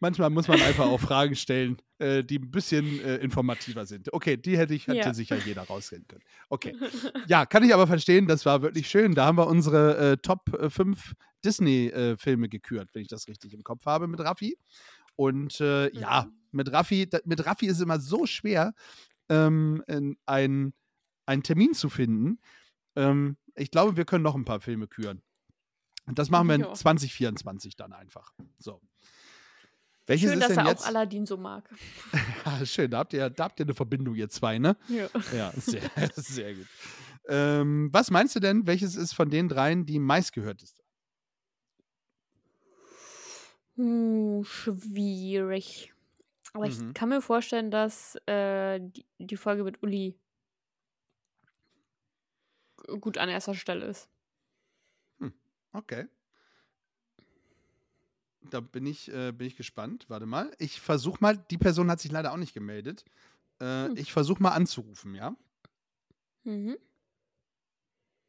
[0.00, 4.12] Manchmal muss man einfach auch Fragen stellen, äh, die ein bisschen äh, informativer sind.
[4.12, 5.14] Okay, die hätte ich hätte Ja.
[5.14, 6.22] sicher jeder rauskennen können.
[6.48, 6.74] Okay.
[7.28, 9.14] Ja, kann ich aber verstehen, das war wirklich schön.
[9.14, 11.14] Da haben wir unsere äh, Top 5
[11.44, 14.58] Disney-Filme gekürt, wenn ich das richtig im Kopf habe mit Raffi.
[15.16, 18.74] Und äh, ja, mit Raffi, da, mit Raffi ist es immer so schwer,
[19.28, 20.74] ähm, in- ein,
[21.26, 22.40] einen Termin zu finden.
[22.96, 25.22] Ähm, ich glaube, wir können noch ein paar Filme küren.
[26.06, 26.74] Und das machen wir in Ja.
[26.74, 28.32] 2024 dann einfach.
[28.58, 28.80] So.
[30.06, 30.82] Welches Schön, ist dass denn er jetzt?
[30.82, 31.68] auch Aladdin so mag.
[32.64, 34.76] Schön, da habt, ihr, da habt ihr eine Verbindung, ihr zwei, ne?
[34.88, 35.08] Ja.
[35.34, 35.82] Ja, sehr,
[36.16, 36.66] sehr gut.
[37.28, 40.82] Ähm, was meinst du denn, welches ist von den dreien die meistgehörteste?
[43.76, 45.92] Uh, schwierig.
[46.52, 46.70] Aber Mhm.
[46.88, 50.16] ich kann mir vorstellen, dass äh, die, die Folge mit Uli
[53.00, 54.08] gut an erster Stelle ist.
[55.72, 56.06] Okay.
[58.50, 60.04] Da bin ich, äh, bin ich gespannt.
[60.08, 60.50] Warte mal.
[60.58, 63.04] Ich versuche mal, die Person hat sich leider auch nicht gemeldet.
[63.60, 63.96] Äh, Hm.
[63.96, 65.36] Ich versuche mal anzurufen, ja?
[66.44, 66.76] Mhm.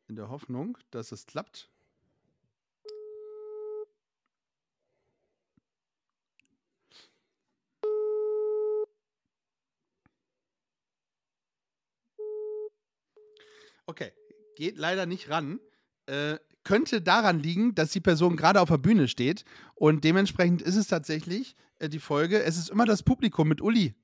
[0.08, 1.70] In der Hoffnung, dass es klappt.
[13.88, 14.12] Okay,
[14.56, 15.60] geht leider nicht ran.
[16.08, 19.46] Äh, könnte daran liegen, dass die Person gerade auf der Bühne steht
[19.76, 22.44] und dementsprechend ist es tatsächlich äh, die Folge.
[22.44, 23.96] Es ist immer das Publikum mit Uli.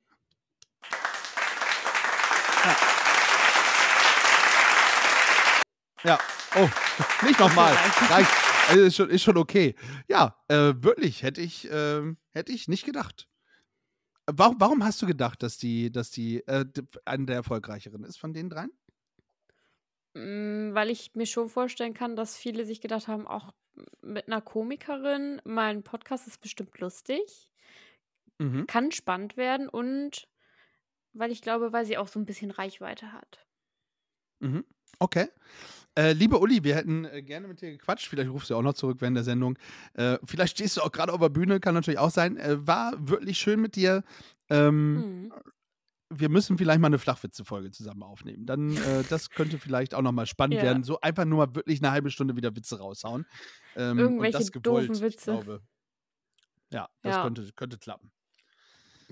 [6.03, 6.17] Ja,
[6.55, 6.69] oh,
[7.25, 7.73] nicht nochmal.
[8.09, 8.31] reicht.
[8.69, 9.75] Also ist, schon, ist schon okay.
[10.07, 13.27] Ja, äh, wirklich, hätte ich, ähm, hätte ich nicht gedacht.
[14.27, 16.65] Warum, warum hast du gedacht, dass die, dass die äh,
[17.05, 18.71] eine der erfolgreicheren ist von den dreien?
[20.13, 23.53] Mm, Weil ich mir schon vorstellen kann, dass viele sich gedacht haben, auch
[24.01, 27.49] mit einer Komikerin, mein Podcast ist bestimmt lustig,
[28.39, 28.67] Mhm.
[28.67, 30.27] kann spannend werden und
[31.13, 33.45] weil ich glaube, weil sie auch so ein bisschen Reichweite hat.
[34.39, 34.65] Mhm.
[34.99, 35.27] Okay.
[35.97, 38.07] Äh, liebe Uli, wir hätten äh, gerne mit dir gequatscht.
[38.07, 39.57] Vielleicht rufst du auch noch zurück während der Sendung.
[39.93, 42.37] Äh, vielleicht stehst du auch gerade auf der Bühne, kann natürlich auch sein.
[42.37, 44.03] Äh, war wirklich schön mit dir.
[44.49, 45.33] Ähm, Mhm.
[46.13, 48.45] Wir müssen vielleicht mal eine Flachwitze-Folge zusammen aufnehmen.
[48.45, 50.63] Dann, äh, das könnte vielleicht auch nochmal spannend Ja.
[50.63, 50.83] werden.
[50.83, 53.25] So einfach nur mal wirklich eine halbe Stunde wieder Witze raushauen.
[53.75, 55.31] Ähm, und Irgendwelche das gewollt, doofen Witze.
[55.31, 55.61] glaube.
[56.71, 57.23] Ja, das Ja.
[57.23, 58.11] Könnte, könnte klappen.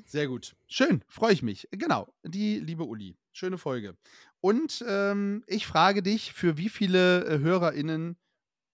[0.06, 0.56] Sehr gut.
[0.68, 1.68] Schön, freue ich mich.
[1.72, 3.18] Genau, die liebe Uli.
[3.34, 3.97] Schöne Folge.
[4.41, 8.18] Und ähm, ich frage dich, für wie viele äh, HörerInnen,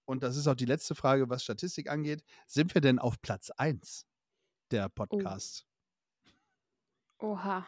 [0.05, 3.49] und das ist auch die letzte Frage, was Statistik angeht, sind wir denn auf Platz
[3.49, 4.05] 1
[4.71, 5.65] der Podcast?
[7.19, 7.65] Oha.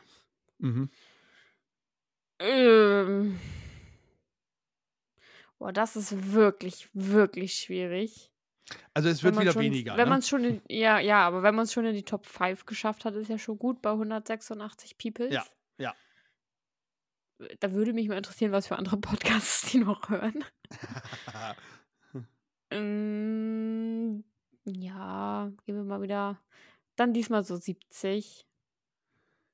[0.60, 0.90] Mhm.
[2.40, 3.40] Ähm.
[5.60, 8.32] Boah, das ist wirklich, wirklich schwierig.
[8.94, 9.98] Also es wird wieder schon, weniger.
[9.98, 10.10] Wenn ne?
[10.10, 12.66] man es schon in, ja, ja, aber wenn man es schon in die Top 5
[12.66, 15.34] geschafft hat, ist ja schon gut bei 186 Peoples.
[15.34, 15.46] Ja,
[15.78, 15.96] ja.
[17.60, 20.44] Da würde mich mal interessieren, was für andere Podcasts die noch hören.
[22.70, 24.24] Ähm,
[24.66, 26.42] ja, gehen wir mal wieder.
[26.96, 28.46] Dann diesmal so 70.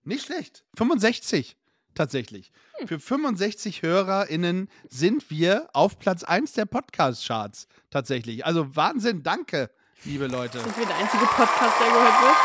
[0.06, 0.66] Nicht schlecht.
[0.76, 1.56] 65
[1.94, 2.52] tatsächlich.
[2.78, 2.88] Hm.
[2.90, 8.46] Für 65 HörerInnen sind wir auf Platz 1 der Podcast-Charts tatsächlich.
[8.46, 9.70] Also Wahnsinn, danke,
[10.04, 10.60] liebe Leute.
[10.60, 12.36] Sind wir der einzige Podcast, der gehört wird?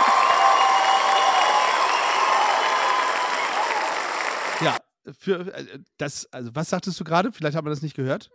[4.60, 4.78] Ja,
[5.12, 7.32] für äh, das, also was sagtest du gerade?
[7.32, 8.30] Vielleicht hat man das nicht gehört.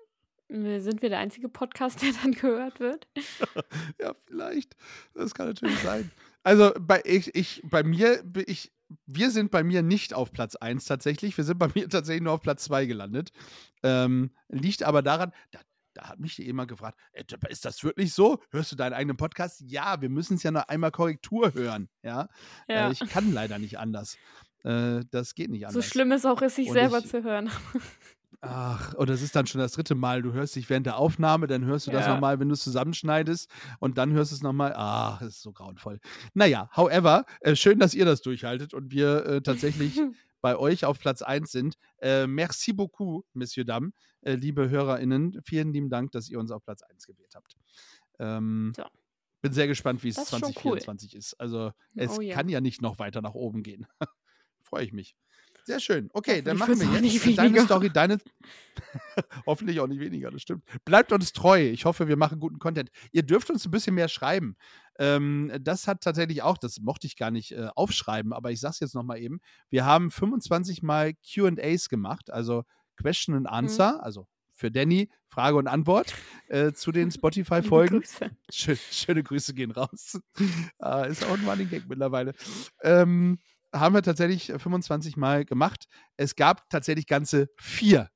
[0.50, 3.08] Sind wir der einzige Podcast, der dann gehört wird?
[4.02, 4.76] Ja, vielleicht.
[5.14, 6.12] Das kann natürlich sein.
[6.44, 8.73] Also bei ich, ich bei mir bin ich
[9.06, 11.36] wir sind bei mir nicht auf Platz 1 tatsächlich.
[11.38, 13.32] Wir sind bei mir tatsächlich nur auf Platz 2 gelandet.
[13.84, 15.60] Ähm, liegt aber daran, da,
[15.94, 18.40] da hat mich jemand gefragt, äh, ist das wirklich so?
[18.52, 19.62] Hörst du deinen eigenen Podcast?
[19.62, 21.90] Ja, wir müssen es ja noch einmal Korrektur hören.
[22.04, 22.28] Ja,
[22.68, 22.90] Ja.
[22.90, 24.18] Äh, ich kann leider nicht anders.
[24.64, 25.86] Äh, das geht nicht so anders.
[25.88, 27.50] schlimm es auch ist, sich Und selber ich- zu hören.
[28.46, 30.22] Ach, und das ist dann schon das dritte Mal.
[30.22, 32.14] Du hörst dich während der Aufnahme, dann hörst du das Ja.
[32.14, 34.74] nochmal, wenn du es zusammenschneidest und dann hörst du es nochmal.
[34.76, 36.00] Ach, das ist so grauenvoll.
[36.34, 39.98] Naja, however, äh, schön, dass ihr das durchhaltet und wir äh, tatsächlich
[40.42, 41.76] bei euch auf Platz 1 sind.
[42.02, 45.40] Äh, merci beaucoup, Monsieur Dam, äh, liebe HörerInnen.
[45.46, 47.56] Vielen lieben Dank, dass ihr uns auf Platz 1 gewählt habt.
[48.20, 48.84] Ähm, So.
[49.42, 50.80] Bin sehr gespannt, wie es Das ist schon cool.
[50.80, 51.34] 2024 ist.
[51.40, 52.34] Also, es Oh ja.
[52.36, 53.86] kann ja nicht noch weiter nach oben gehen.
[54.64, 55.16] Freue ich mich.
[55.66, 56.10] Sehr schön.
[56.14, 57.62] Okay, dann machen wir jetzt deine.
[57.62, 58.18] Story, deine.
[59.46, 60.64] Hoffentlich auch nicht weniger, das stimmt.
[60.84, 61.62] Bleibt uns treu.
[61.62, 62.90] Ich hoffe, wir machen guten Content.
[63.12, 64.58] Ihr dürft uns ein bisschen mehr schreiben.
[65.00, 68.80] Ähm, das hat tatsächlich auch, das mochte ich gar nicht äh, aufschreiben, aber ich sag's
[68.80, 69.40] jetzt nochmal eben.
[69.70, 72.64] Wir haben 25 Mal QAs gemacht, also
[72.98, 76.14] Question and Answer, also für Danny Frage und Antwort
[76.48, 78.04] äh, zu den Spotify-Folgen.
[78.52, 80.20] Schön, schöne Grüße gehen raus.
[80.84, 82.34] äh, ist auch ein Running Gag mittlerweile.
[82.84, 83.40] Ähm,
[83.74, 85.86] haben wir tatsächlich 25 Mal gemacht.
[86.18, 88.10] Es gab tatsächlich ganze vier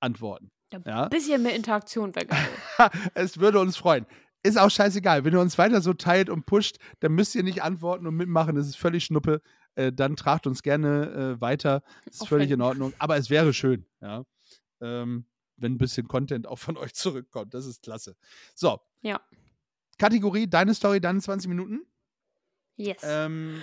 [0.00, 0.50] Antworten.
[0.72, 1.02] Ja, Ja.
[1.04, 2.48] Ein bisschen mehr Interaktion wäre geil.
[3.14, 4.06] es würde uns freuen.
[4.42, 5.24] Ist auch scheißegal.
[5.24, 8.54] Wenn ihr uns weiter so teilt und pusht, dann müsst ihr nicht antworten und mitmachen.
[8.56, 9.40] Das ist völlig Schnuppe.
[9.74, 11.82] Äh, dann tragt uns gerne äh, weiter.
[12.04, 12.92] Das ist Auch völlig wenn- in Ordnung.
[12.98, 14.24] Aber es wäre schön, ja.
[14.80, 15.26] Ähm,
[15.56, 17.54] wenn ein bisschen Content auch von euch zurückkommt.
[17.54, 18.16] Das ist klasse.
[18.54, 18.80] So.
[19.02, 19.20] Ja.
[19.98, 21.80] Kategorie, deine Story, deine 20 Minuten.
[22.76, 22.98] Yes.
[23.04, 23.62] Ähm,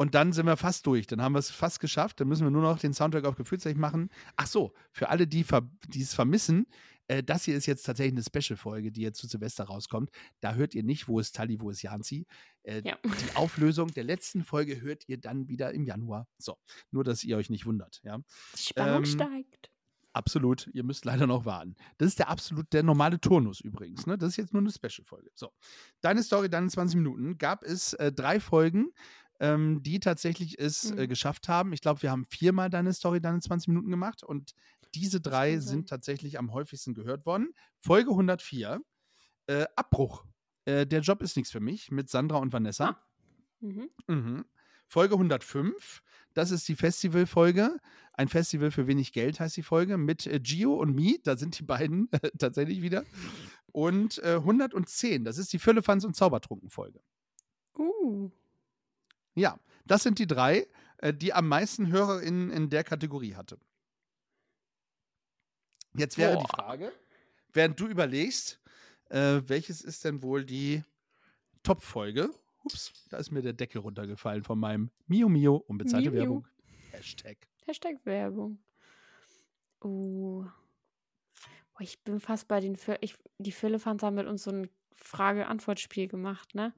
[0.00, 1.06] und dann sind wir fast durch.
[1.06, 2.20] Dann haben wir es fast geschafft.
[2.20, 4.08] Dann müssen wir nur noch den Soundtrack auf Gefühlsrecht machen.
[4.34, 6.66] Ach so, für alle, die ver es vermissen,
[7.06, 10.08] äh, das hier ist jetzt tatsächlich eine Special-Folge, die jetzt zu Silvester rauskommt.
[10.40, 12.26] Da hört ihr nicht, wo ist Tali, wo ist Janzi.
[12.62, 12.96] Äh, Ja.
[13.04, 16.26] Die Auflösung der letzten Folge hört ihr dann wieder im Januar.
[16.38, 16.56] So,
[16.90, 18.00] nur, dass ihr euch nicht wundert.
[18.02, 18.20] Ja,
[18.56, 19.70] Die Spannung ähm, steigt.
[20.14, 20.70] absolut.
[20.72, 21.76] Ihr müsst leider noch warten.
[21.98, 24.06] Das ist der absolut der normale Turnus übrigens.
[24.06, 24.16] Ne?
[24.16, 25.30] Das ist jetzt nur eine Special-Folge.
[25.34, 25.52] So,
[26.00, 27.36] deine Story, deine 20 Minuten.
[27.36, 28.94] Gab es äh, drei Folgen,
[29.40, 31.08] ähm, die tatsächlich es äh, Mhm.
[31.08, 31.72] geschafft haben.
[31.72, 34.54] Ich glaube, wir haben viermal deine Story, deine 20 Minuten gemacht und
[34.94, 37.50] diese drei sind tatsächlich am häufigsten gehört worden.
[37.78, 38.80] Folge 104,
[39.46, 40.24] äh, Abbruch.
[40.64, 42.88] Äh, der Job ist nichts für mich mit Sandra und Vanessa.
[42.88, 43.06] Ah.
[43.60, 43.90] Mhm.
[44.08, 44.44] Mhm.
[44.86, 46.02] Folge 105,
[46.34, 47.78] das ist die Festivalfolge.
[48.14, 51.58] Ein Festival für wenig Geld heißt die Folge mit äh, Gio und Mi, da sind
[51.58, 53.04] die beiden äh, tatsächlich wieder.
[53.72, 57.00] Und äh, 110, das ist die Füllefanz und Zaubertrunken-Folge.
[57.78, 58.30] Uh.
[59.34, 60.66] Ja, das sind die drei,
[60.98, 63.58] äh, die am meisten HörerInnen in der Kategorie hatte.
[65.94, 66.48] Jetzt wäre die Boah.
[66.48, 66.92] Frage,
[67.52, 68.60] während du überlegst,
[69.08, 70.84] äh, welches ist denn wohl die
[71.62, 72.30] Top-Folge?
[72.64, 76.20] Ups, da ist mir der Deckel runtergefallen von meinem Mio Mio unbezahlte Mio.
[76.20, 76.48] Werbung.
[76.92, 77.38] Hashtag.
[77.66, 78.58] Hashtag Werbung.
[79.82, 80.44] Uh.
[81.72, 84.68] Boah, ich bin fast bei den Fir ich, Die Philippans haben mit uns so ein
[84.94, 86.74] Frage-Antwort-Spiel gemacht, ne?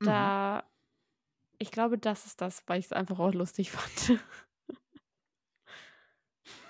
[0.00, 0.04] Mhm.
[0.06, 0.64] Da.
[1.64, 4.20] Ich glaube, das ist das, weil ich es einfach auch lustig fand.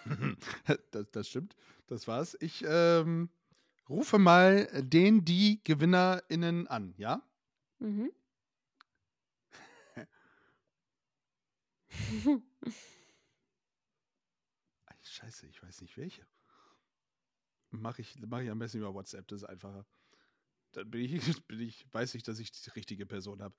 [0.92, 1.56] das, das stimmt.
[1.88, 2.36] Das war's.
[2.38, 3.28] Ich ähm,
[3.88, 7.28] rufe mal den, die GewinnerInnen an, ja?
[7.80, 8.12] Mhm.
[15.02, 16.24] Scheiße, ich weiß nicht welche.
[17.70, 19.84] Mache ich, mach ich am besten über WhatsApp, das ist einfacher.
[20.70, 23.56] Dann bin ich, bin ich, weiß ich, dass ich die richtige Person habe.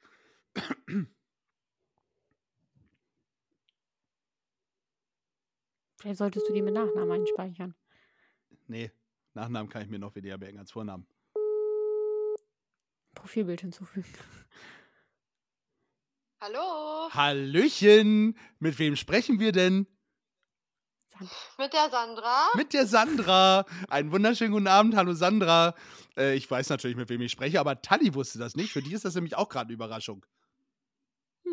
[5.97, 7.75] Vielleicht solltest du die mit Nachnamen einspeichern.
[8.67, 8.91] Nee,
[9.33, 11.07] Nachnamen kann ich mir noch weniger merken als Vornamen.
[13.13, 14.13] Profilbild hinzufügen.
[16.41, 18.37] Hallo, Hallöchen!
[18.59, 19.87] Mit wem sprechen wir denn?
[21.57, 22.47] mit der Sandra.
[22.55, 23.65] Mit der Sandra.
[23.87, 24.95] Einen wunderschönen guten Abend.
[24.95, 25.73] Hallo Sandra.
[26.17, 28.73] Äh, ich weiß natürlich, mit wem ich spreche, aber Tali wusste das nicht.
[28.73, 30.25] Für die ist das nämlich auch gerade eine Überraschung.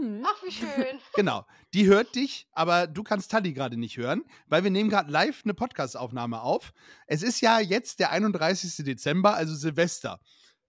[0.03, 0.25] Hm.
[0.27, 0.99] Ach, wie schön.
[1.15, 1.47] Genau.
[1.75, 5.43] Die hört dich, aber du kannst Tali gerade nicht hören, weil wir nehmen gerade live
[5.45, 6.73] eine Podcast-Aufnahme auf.
[7.07, 8.85] Es ist ja jetzt der 31.
[8.85, 10.19] Dezember, also Silvester.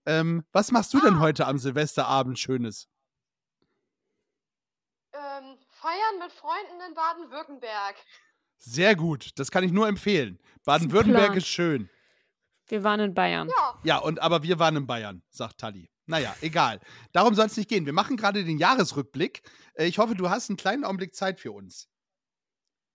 [0.06, 1.20] Ähm, was machst du denn Ah.
[1.20, 2.88] heute am Silvesterabend Schönes?
[5.12, 7.96] Ähm, feiern mit Freunden in Baden-Württemberg.
[8.58, 9.30] Sehr gut.
[9.38, 10.38] Das kann ich nur empfehlen.
[10.64, 11.90] Baden-Württemberg ist schön.
[12.66, 13.48] Wir waren in Bayern.
[13.48, 15.90] Ja, Ja, und aber wir waren in Bayern, sagt Tali.
[16.06, 16.80] Naja, egal.
[17.12, 17.86] Darum soll es nicht gehen.
[17.86, 19.42] Wir machen gerade den Jahresrückblick.
[19.74, 21.88] Äh, Ich hoffe, du hast einen kleinen Augenblick Zeit für uns.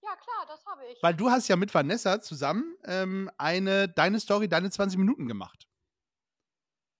[0.03, 0.97] ja klar, das habe ich.
[1.01, 5.68] Weil du hast ja mit Vanessa zusammen ähm, eine Deine Story, deine 20 Minuten gemacht.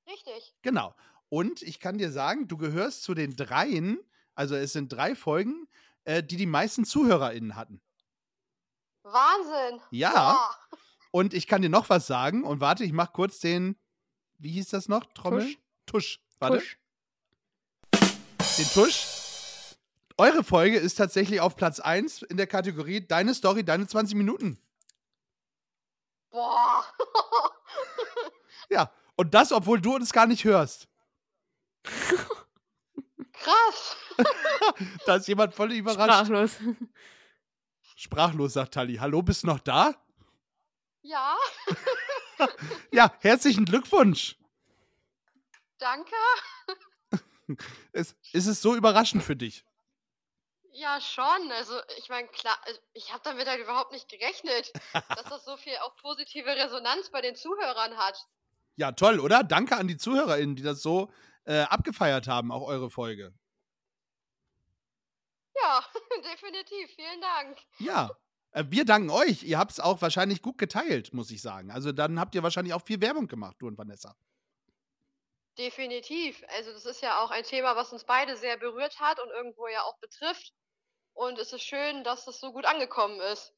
[0.08, 0.56] Richtig.
[0.64, 0.96] Genau.
[1.30, 4.00] Und ich kann dir sagen, du gehörst zu den dreien,
[4.34, 5.68] also es sind drei Folgen,
[6.06, 7.82] äh, die die meisten ZuhörerInnen hatten.
[9.04, 9.80] Wahnsinn.
[9.92, 10.12] Ja.
[10.12, 10.80] Boah.
[11.12, 12.44] Und ich kann dir noch was sagen.
[12.44, 13.80] Und warte, ich mach kurz den,
[14.38, 15.06] wie hieß das noch?
[15.14, 15.46] Trommel?
[15.46, 15.58] Tusch.
[15.90, 16.20] Tusch.
[16.40, 16.60] Warte.
[16.60, 16.78] Tusch.
[18.58, 19.06] Den Tusch.
[20.18, 24.60] Eure Folge ist tatsächlich auf Platz 1 in der Kategorie Deine Story, deine 20 Minuten.
[26.30, 26.86] Boah.
[28.70, 28.92] Ja.
[29.16, 30.88] Und das, obwohl du uns gar nicht hörst.
[33.34, 33.96] Krass.
[35.06, 36.28] Da ist jemand voll überrascht.
[36.28, 36.52] Sprachlos.
[37.96, 38.98] Sprachlos, sagt Tali.
[38.98, 39.96] Hallo, bist du noch da?
[41.02, 41.38] Ja,
[42.92, 44.36] Ja, herzlichen Glückwunsch.
[45.80, 46.16] Danke.
[47.94, 49.66] Ist, ist es so überraschend für dich?
[50.74, 51.52] Ja, schon.
[51.52, 54.72] Also, ich meine, klar, also, ich habe damit halt überhaupt nicht gerechnet,
[55.10, 58.28] dass das so viel auch positive Resonanz bei den Zuhörern hat.
[58.76, 59.44] Ja, toll, oder?
[59.44, 61.12] Danke an die ZuhörerInnen, die das so
[61.46, 63.34] äh, abgefeiert haben, auch eure Folge.
[65.62, 65.84] Ja,
[66.32, 66.90] definitiv.
[66.96, 67.58] Vielen Dank.
[67.80, 68.12] Ja.
[68.52, 69.44] Äh, wir danken euch.
[69.44, 71.72] Ihr habt es auch wahrscheinlich gut geteilt, muss ich sagen.
[71.72, 74.16] Also dann habt ihr wahrscheinlich auch viel Werbung gemacht, du und Vanessa.
[75.60, 76.42] Definitiv.
[76.56, 79.68] Also, das ist ja auch ein Thema, was uns beide sehr berührt hat und irgendwo
[79.68, 80.54] ja auch betrifft.
[81.14, 83.54] Und es ist schön, dass das so gut angekommen ist.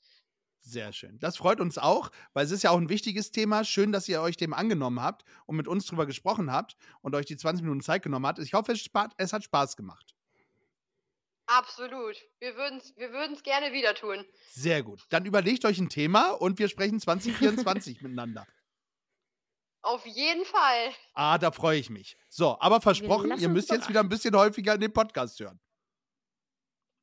[0.62, 1.20] Sehr schön.
[1.20, 3.64] Das freut uns auch, weil es ist ja auch ein wichtiges Thema.
[3.64, 7.28] Schön, dass ihr euch dem angenommen habt und mit uns drüber gesprochen habt und euch
[7.28, 8.40] die 20 Minuten Zeit genommen habt.
[8.40, 10.16] Ich hoffe, es, hat Spaß gemacht.
[11.46, 12.16] Absolut.
[12.40, 14.26] Wir würden es wir würden's gerne wieder tun.
[14.52, 15.04] Sehr gut.
[15.10, 18.48] Dann überlegt euch ein Thema und wir sprechen 2024 miteinander.
[19.82, 20.92] Auf jeden Fall.
[21.14, 22.18] Ah, da freue ich mich.
[22.30, 25.60] So, aber versprochen, ihr müsst jetzt wieder ein bisschen häufiger in den Podcast hören.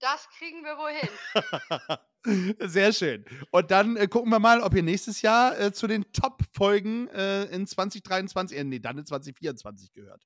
[0.00, 2.58] Das kriegen wir wohin.
[2.68, 3.24] Sehr schön.
[3.50, 7.44] Und dann äh, gucken wir mal, ob ihr nächstes Jahr äh, zu den Top-Folgen äh,
[7.46, 10.24] in 2023, äh, nee, dann in 2024 gehört.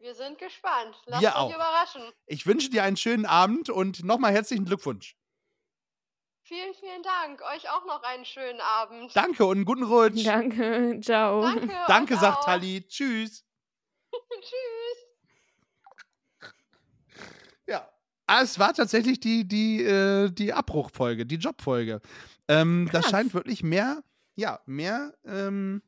[0.00, 0.96] Wir sind gespannt.
[1.06, 1.54] Lasst euch auch.
[1.54, 2.02] überraschen.
[2.26, 5.16] Ich wünsche dir einen schönen Abend und nochmal herzlichen Glückwunsch.
[6.48, 7.42] Vielen, vielen Dank.
[7.42, 9.14] Euch auch noch einen schönen Abend.
[9.14, 10.24] Danke und einen guten Rutsch.
[10.24, 10.98] Danke.
[11.04, 11.42] Ciao.
[11.42, 11.68] Danke.
[11.88, 12.44] Danke, sagt.
[12.44, 12.86] Tali.
[12.88, 13.44] Tschüss.
[14.40, 14.48] Tschüss.
[17.66, 17.86] Ja.
[18.26, 22.00] Ah, es war tatsächlich die, die, äh, die Abbruchfolge, die Jobfolge.
[22.48, 24.02] Ähm, das scheint wirklich mehr,
[24.34, 25.82] ja, mehr ähm,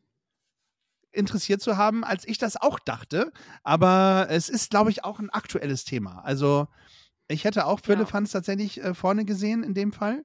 [1.10, 3.32] interessiert zu haben, als ich das auch dachte.
[3.62, 6.20] Aber es ist, glaube ich, auch ein aktuelles Thema.
[6.22, 6.68] Also,
[7.28, 10.22] ich hätte auch Firlefanz tatsächlich äh, vorne gesehen in dem Fall.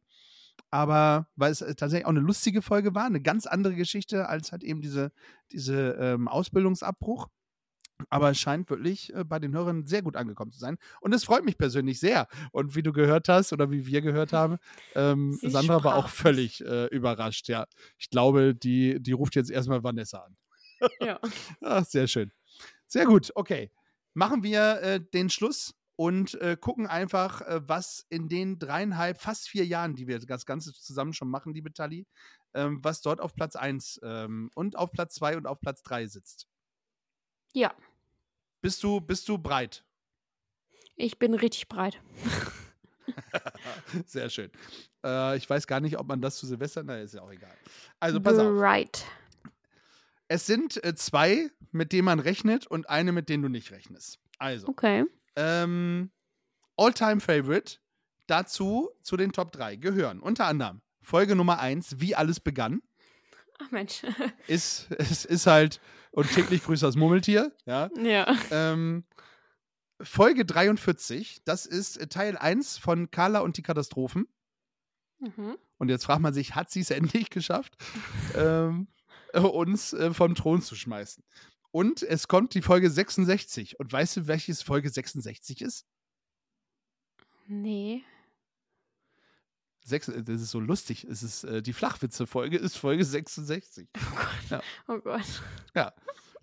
[0.75, 4.51] Aber weil es äh, tatsächlich auch eine lustige Folge war, eine ganz andere Geschichte als
[4.51, 5.13] halt eben diese,
[5.53, 7.29] diese ähm, Ausbildungsabbruch.
[8.09, 10.77] Aber es scheint wirklich äh, bei den Hörern sehr gut angekommen zu sein.
[10.99, 12.27] Und es freut mich persönlich sehr.
[12.51, 14.57] Und wie du gehört hast oder wie wir gehört haben,
[14.95, 17.47] ähm, Sandra war auch völlig äh, überrascht.
[17.47, 17.67] Ja,
[17.97, 20.35] ich glaube, die, die ruft jetzt erstmal Vanessa an.
[20.99, 21.21] Ja.
[21.61, 22.33] Ach, sehr schön.
[22.85, 23.71] Sehr gut, okay.
[24.13, 29.47] Machen wir äh, den Schluss und äh, gucken einfach, äh, was in den dreieinhalb, fast
[29.47, 32.05] vier Jahren, die wir das Ganze zusammen schon machen, liebe Tali,
[32.53, 36.07] ähm, was dort auf Platz 1 ähm, und auf Platz 2 und auf Platz 3
[36.07, 36.47] sitzt.
[37.53, 37.73] Ja.
[38.61, 39.85] Bist du, bist du breit?
[40.95, 42.01] Ich bin richtig breit.
[44.05, 44.51] Sehr schön.
[45.03, 47.55] Äh, ich weiß gar nicht, ob man das zu Silvester, na, ist ja auch egal.
[47.99, 48.57] Also pass auf.
[48.57, 49.05] Bright.
[50.27, 54.19] Es sind äh, zwei, mit denen man rechnet und eine, mit denen du nicht rechnest.
[54.39, 55.05] Also, Okay.
[55.35, 56.11] Ähm,
[56.77, 57.77] All-Time Favorite
[58.27, 62.81] dazu zu den Top 3 gehören unter anderem Folge Nummer 1, wie alles begann.
[63.59, 64.01] Ach Mensch.
[64.47, 65.79] Ist, es ist halt,
[66.11, 67.89] und täglich grüßt das Murmeltier, ja.
[67.95, 68.35] ja.
[68.51, 69.05] Ähm,
[70.01, 74.27] Folge 43, das ist Teil 1 von Carla und die Katastrophen.
[75.19, 75.57] Mhm.
[75.77, 77.75] Und jetzt fragt man sich, hat sie es endlich geschafft,
[78.35, 78.87] ähm,
[79.33, 81.23] äh, uns äh, vom Thron zu schmeißen?
[81.75, 83.81] Und es kommt die Folge 66.
[83.81, 85.85] Und weißt du, welches Folge 66 ist?
[87.47, 88.01] Nee.
[89.83, 91.03] Sechs, äh, das ist so lustig.
[91.03, 93.89] Es ist, äh, die Flachwitze-Folge ist Folge 66.
[94.87, 95.43] Oh Gott.
[95.75, 95.93] Ja.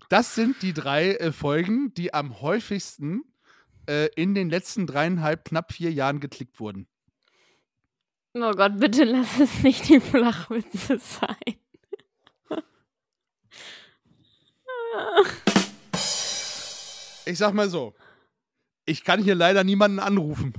[0.07, 3.23] Das sind die drei äh, Folgen, die am häufigsten
[3.87, 6.87] äh, in den letzten dreieinhalb, knapp vier Jahren geklickt wurden.
[8.35, 11.62] Oh Gott, bitte lass es nicht die Flachwitze sein.
[17.25, 17.93] Ich sag mal so,
[18.85, 20.53] ich kann hier leider niemanden anrufen.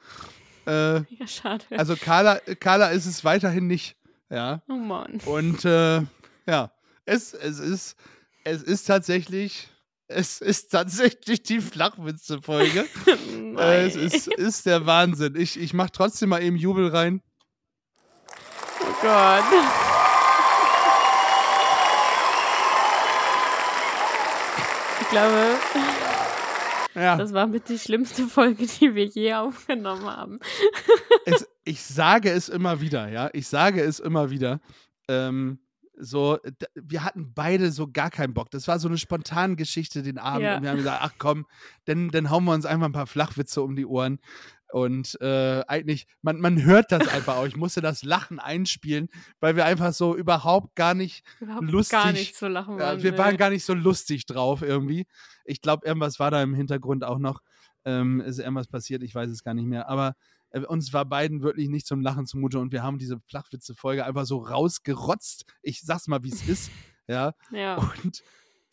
[0.66, 1.64] äh, Ja, schade.
[1.70, 3.96] also Carla, Carla ist es weiterhin nicht.
[4.30, 4.62] Ja.
[4.68, 5.20] oh Mann.
[5.26, 6.02] Und äh,
[6.46, 6.72] ja,
[7.04, 7.96] es, es ist,
[8.44, 9.68] es ist tatsächlich,
[10.08, 12.84] es ist tatsächlich die Flachwitze-Folge.
[13.58, 15.36] äh, es ist, ist der Wahnsinn.
[15.36, 17.22] Ich, ich mach trotzdem mal eben Jubel rein.
[18.80, 19.44] Oh Gott.
[25.14, 25.58] Glaube,
[26.94, 27.16] Ja.
[27.16, 30.38] das war mit die schlimmste Folge, die wir je aufgenommen haben.
[31.26, 33.30] es, ich sage es immer wieder, ja.
[33.32, 34.60] Ich sage es immer wieder.
[35.08, 35.60] Ähm,
[35.96, 36.38] so,
[36.74, 38.50] wir hatten beide so gar keinen Bock.
[38.50, 40.42] Das war so eine spontane Geschichte den Abend.
[40.42, 40.56] Ja.
[40.56, 41.46] Und wir haben gesagt, ach komm,
[41.84, 44.18] dann, dann hauen wir uns einfach ein paar Flachwitze um die Ohren.
[44.74, 47.46] Und äh, eigentlich, man, man hört das einfach auch.
[47.46, 49.08] Ich musste das Lachen einspielen,
[49.38, 51.92] weil wir einfach so überhaupt gar nicht Überhaupt lustig.
[51.92, 53.00] gar nicht zu lachen waren.
[53.00, 53.18] wir nee.
[53.18, 55.06] waren gar nicht so lustig drauf irgendwie.
[55.44, 57.40] Ich glaube, irgendwas war da im Hintergrund auch noch.
[57.84, 59.88] Ähm, ist irgendwas passiert, ich weiß es gar nicht mehr.
[59.88, 60.16] Aber
[60.50, 64.26] äh, uns war beiden wirklich nicht zum Lachen zumute und wir haben diese Flachwitze-Folge einfach
[64.26, 65.44] so rausgerotzt.
[65.62, 66.72] Ich sag's mal, wie es ist.
[67.06, 67.34] Ja.
[67.52, 67.76] Ja.
[67.76, 68.24] Und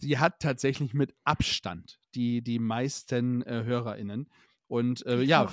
[0.01, 4.29] die hat tatsächlich mit Abstand die, die meisten äh, HörerInnen.
[4.67, 5.51] Und äh, ja.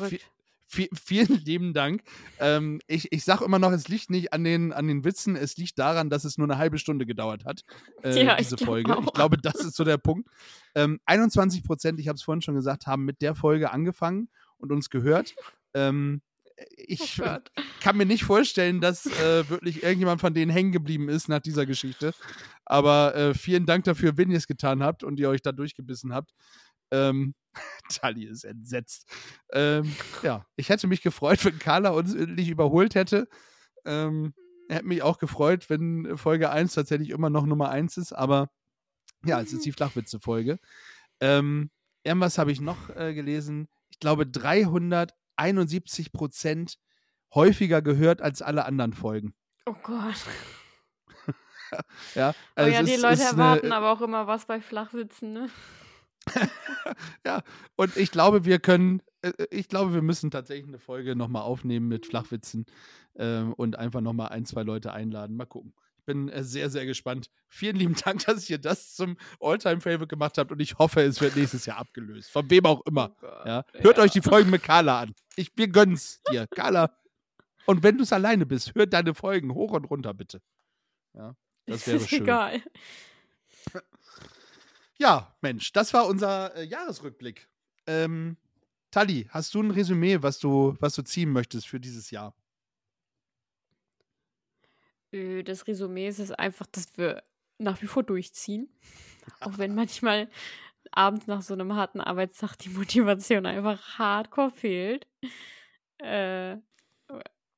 [0.71, 2.03] Vi- vi- vielen lieben Dank.
[2.39, 5.57] Ähm, ich ich sage immer noch, es liegt nicht an den, an den Witzen, es
[5.57, 7.63] liegt daran, dass es nur eine halbe Stunde gedauert hat,
[8.03, 8.93] äh, Ja, ich diese glaub Folge.
[8.93, 9.13] Ich auch.
[9.15, 10.29] glaube, das ist so der Punkt.
[10.75, 14.73] Ähm, 21 Prozent, ich habe es vorhin schon gesagt, haben mit der Folge angefangen und
[14.73, 15.35] uns gehört.
[15.75, 16.23] Ähm,
[16.77, 17.37] ich Oh
[17.81, 21.67] kann mir nicht vorstellen, dass äh, wirklich irgendjemand von denen hängen geblieben ist nach dieser
[21.67, 22.13] Geschichte.
[22.65, 26.13] Aber äh, vielen Dank dafür, wenn ihr es getan habt und ihr euch da durchgebissen
[26.13, 26.33] habt.
[26.91, 27.35] Ähm,
[27.91, 29.07] Tali ist entsetzt.
[29.53, 33.29] Ähm, ja, ich hätte mich gefreut, wenn Carla uns endlich überholt hätte.
[33.85, 34.35] Ähm,
[34.69, 38.51] hätte mich auch gefreut, wenn Folge 1 tatsächlich immer noch Nummer 1 ist, aber
[39.25, 40.59] ja, es ist die Flachwitze-Folge.
[41.21, 41.71] Ähm,
[42.05, 43.69] irgendwas habe ich noch äh, gelesen.
[43.91, 46.79] Ich glaube, 371 Prozent
[47.35, 49.35] häufiger gehört als alle anderen Folgen.
[49.67, 50.15] Oh Gott.
[52.15, 54.47] Ja, Oh also ja, es die ist- Leute ist eine- erwarten aber auch immer was
[54.47, 55.51] bei Flachwitzen, ne?
[57.27, 57.43] ja,
[57.77, 61.89] und ich glaube, wir können, äh, ich glaube, wir müssen tatsächlich eine Folge nochmal aufnehmen
[61.89, 62.67] mit Flachwitzen
[63.17, 65.37] ähm, und einfach nochmal ein, zwei Leute einladen.
[65.37, 65.75] Mal gucken.
[65.99, 67.31] Ich bin äh, sehr, sehr gespannt.
[67.49, 71.37] Vielen lieben Dank, dass ihr das zum Alltime-Favorite gemacht habt und ich hoffe, es wird
[71.37, 72.31] nächstes Jahr abgelöst.
[72.31, 73.15] Von wem auch immer.
[73.23, 73.65] Oh Ja.
[73.75, 74.03] Hört ja.
[74.05, 75.15] euch die Folgen mit Carla an.
[75.37, 76.47] Ich, wir gönnen's dir.
[76.49, 76.91] Carla.
[77.67, 80.41] Und wenn du es alleine bist, hört deine Folgen hoch und runter, bitte.
[81.15, 81.35] Ja,
[81.67, 82.23] das wäre ist schön.
[82.23, 82.63] egal.
[84.99, 87.49] Ja, Mensch, das war unser äh, Jahresrückblick.
[87.87, 88.37] Ähm,
[88.91, 92.35] Tali, hast du ein Resümee, was du, was du ziehen möchtest für dieses Jahr?
[95.13, 97.23] Äh, Das Resümee ist es einfach, dass wir
[97.59, 98.69] nach wie vor durchziehen.
[99.41, 100.31] Auch wenn manchmal
[100.93, 105.07] abends nach so einem harten Arbeitstag die Motivation einfach hardcore fehlt.
[105.99, 106.59] Äh,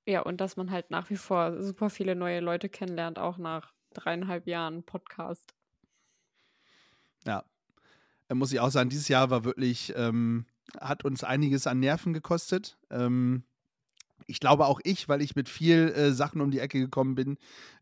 [0.07, 3.73] ja, und dass man halt nach wie vor super viele neue Leute kennenlernt, auch nach
[3.95, 5.55] dreieinhalb Jahren Podcast.
[7.27, 7.45] Ja.
[8.29, 10.47] Äh, muss ich auch sagen, dieses Jahr war wirklich, ähm,
[10.81, 12.79] hat uns einiges an Nerven gekostet.
[12.91, 13.45] Ähm,
[14.27, 17.37] ich glaube auch ich, weil ich mit viel äh, Sachen um die Ecke gekommen bin,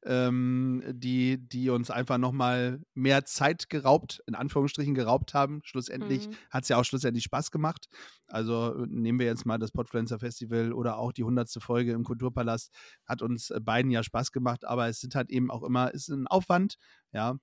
[0.05, 5.61] ähm, die, die uns einfach nochmal mehr Zeit geraubt, in Anführungsstrichen geraubt haben.
[5.65, 6.35] Schlussendlich Mhm.
[6.51, 7.89] hat es ja auch schlussendlich Spaß gemacht.
[8.29, 11.51] Also äh, nehmen wir jetzt mal das Podfluencer Festival oder auch die 100.
[11.63, 12.73] Folge im Kulturpalast.
[13.05, 16.09] Hat uns äh, beiden ja Spaß gemacht, aber es sind halt eben auch immer, ist
[16.09, 16.77] ein Aufwand,
[17.13, 17.37] ja.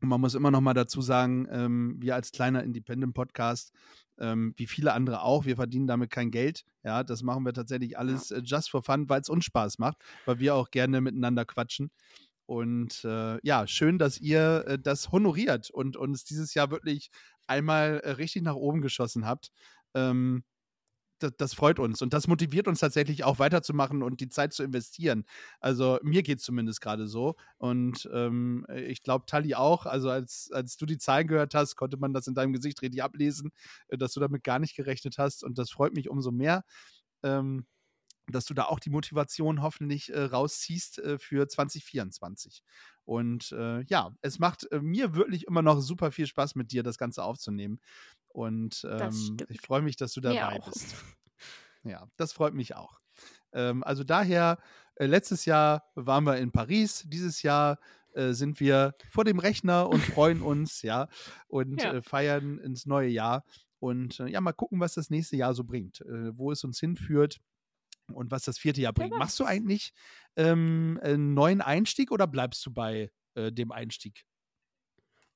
[0.00, 3.72] Und man muss immer noch mal dazu sagen, ähm, wir als kleiner Independent-Podcast,
[4.18, 6.64] ähm, wie viele andere auch, wir verdienen damit kein Geld.
[6.84, 9.98] Ja, das machen wir tatsächlich alles äh, just for fun, weil es uns Spaß macht,
[10.24, 11.90] weil wir auch gerne miteinander quatschen.
[12.46, 17.10] Und äh, ja, schön, dass ihr äh, das honoriert und uns dieses Jahr wirklich
[17.46, 19.50] einmal äh, richtig nach oben geschossen habt.
[19.94, 20.44] Ähm,
[21.18, 24.62] das, das, freut uns und das motiviert uns tatsächlich auch weiterzumachen und die Zeit zu
[24.62, 25.24] investieren.
[25.60, 29.86] Also mir geht es zumindest gerade so und ähm, ich glaube Tali auch.
[29.86, 33.02] Also als, als du die Zahlen gehört hast, konnte man das in deinem Gesicht richtig
[33.02, 33.50] ablesen,
[33.88, 36.64] äh, dass du damit gar nicht gerechnet hast und das freut mich umso mehr.
[37.22, 37.66] Ähm,
[38.30, 42.62] dass du da auch die Motivation hoffentlich äh, rausziehst äh, für 2024.
[43.04, 46.82] Und äh, ja, es macht äh, mir wirklich immer noch super viel Spaß mit dir,
[46.82, 47.80] das Ganze aufzunehmen.
[48.28, 50.94] Und ähm, ich freue mich, dass du dabei bist.
[51.84, 53.00] Ja, das freut mich auch.
[53.52, 54.58] Ähm, also daher,
[54.96, 57.78] äh, letztes Jahr waren wir in Paris, dieses Jahr
[58.14, 61.08] äh, sind wir vor dem Rechner und freuen uns, ja,
[61.46, 62.02] und ja.
[62.02, 63.44] feiern ins neue Jahr.
[63.78, 66.02] Und ja, mal gucken, was das nächste Jahr so bringt,
[66.32, 67.40] wo es uns hinführt
[68.12, 69.12] und was das vierte Jahr bringt.
[69.12, 69.92] Ja, Machst du eigentlich
[70.36, 74.24] ähm, einen neuen Einstieg oder bleibst du bei äh, dem Einstieg?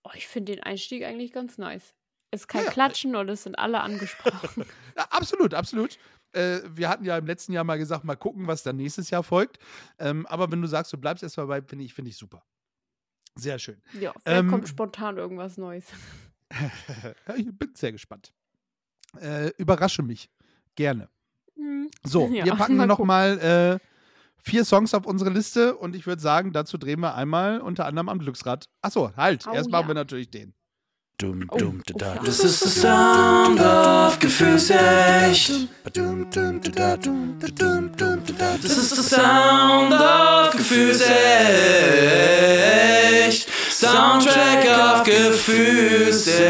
[0.04, 1.94] Oh, ich finde den Einstieg eigentlich ganz nice.
[2.32, 4.64] Es ist kein ja, Klatschen und es sind alle angesprochen.
[4.96, 5.98] ja, absolut, absolut.
[6.32, 9.22] Äh, wir hatten ja im letzten Jahr mal gesagt, mal gucken, was dann nächstes Jahr
[9.22, 9.58] folgt.
[9.98, 12.42] Ähm, aber wenn du sagst, du bleibst erstmal bei, finde ich, finde ich super.
[13.34, 13.82] Sehr schön.
[14.00, 15.84] Ja, vielleicht ähm, kommt spontan irgendwas Neues.
[17.36, 18.32] ich bin sehr gespannt.
[19.20, 20.30] Äh, überrasche mich.
[20.74, 21.10] Gerne.
[21.56, 21.90] Hm.
[22.02, 23.86] So, ja, wir packen mal nochmal äh,
[24.38, 28.08] vier Songs auf unsere Liste und ich würde sagen, dazu drehen wir einmal unter anderem
[28.08, 28.70] am Glücksrad.
[28.80, 30.54] Achso, halt, oh, erst machen wir natürlich den.
[31.18, 35.68] Dum, oh, dum, oh, da, das ist the sound of Gefühlsecht.
[38.62, 41.12] Das ist the sound of Gefühlsecht.
[43.70, 46.42] Soundtrack of Gefühlsecht.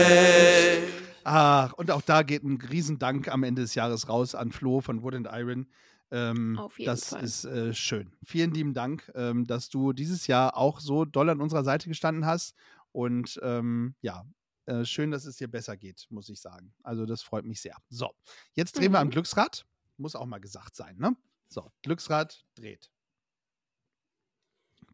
[1.24, 5.02] Ach, und auch da geht ein Riesendank am Ende des Jahres raus an Flo von
[5.02, 5.66] Wood and Iron.
[6.10, 7.24] Ähm, Auf jeden das Fall.
[7.24, 8.12] ist äh, schön.
[8.22, 12.26] Vielen lieben Dank, ähm, dass du dieses Jahr auch so doll an unserer Seite gestanden
[12.26, 12.54] hast.
[12.92, 14.24] Und ähm, ja,
[14.66, 16.74] äh, schön, dass es dir besser geht, muss ich sagen.
[16.82, 17.76] Also, das freut mich sehr.
[17.88, 18.10] So,
[18.54, 18.94] jetzt drehen mhm.
[18.94, 19.12] wir am mhm.
[19.12, 19.66] Glücksrad.
[19.96, 21.16] Muss auch mal gesagt sein, ne?
[21.48, 22.90] So, Glücksrad dreht.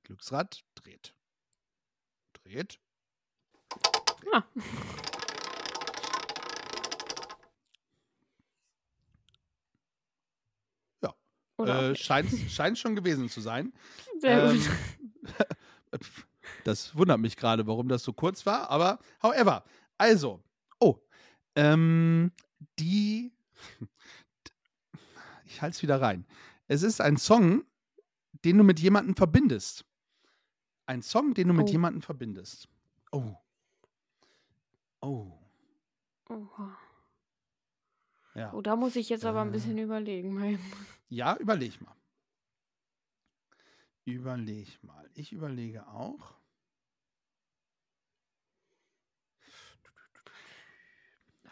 [0.02, 1.14] Glücksrad dreht.
[2.32, 2.78] Dreht.
[3.70, 4.32] dreht.
[4.32, 4.44] Ah.
[11.66, 13.72] Äh, scheint, scheint schon gewesen zu sein.
[14.20, 14.70] Sehr ähm, gut.
[16.68, 19.64] das wundert mich gerade, warum das so kurz war, aber however.
[19.96, 20.44] Also,
[20.78, 20.98] oh,
[21.56, 22.30] ähm,
[22.78, 23.32] die,
[25.46, 26.26] ich halte es wieder rein.
[26.66, 27.64] Es ist ein Song,
[28.44, 29.86] den du mit jemandem verbindest.
[30.84, 31.56] Ein Song, den du oh.
[31.56, 32.68] mit jemandem verbindest.
[33.12, 33.34] Oh.
[35.00, 35.32] Oh.
[36.28, 36.78] Oha.
[38.34, 38.52] Ja.
[38.52, 40.58] Oh, da muss ich jetzt aber ein bisschen äh, überlegen.
[41.08, 41.96] Ja, überleg mal.
[44.04, 45.08] Überleg mal.
[45.14, 46.37] Ich überlege auch.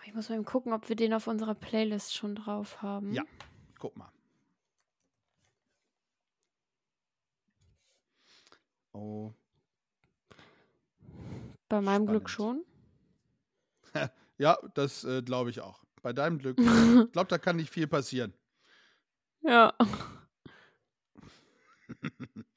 [0.07, 3.13] Ich muss mal gucken, ob wir den auf unserer Playlist schon drauf haben.
[3.13, 3.25] Ja,
[3.81, 4.13] guck mal.
[8.93, 9.35] Oh.
[11.69, 12.09] Bei meinem Spannend.
[12.09, 12.65] Glück schon.
[14.39, 16.57] ja, das äh, glaube ich auch bei deinem Glück.
[17.07, 18.33] Ich glaube, da kann nicht viel passieren.
[19.43, 19.75] Ja.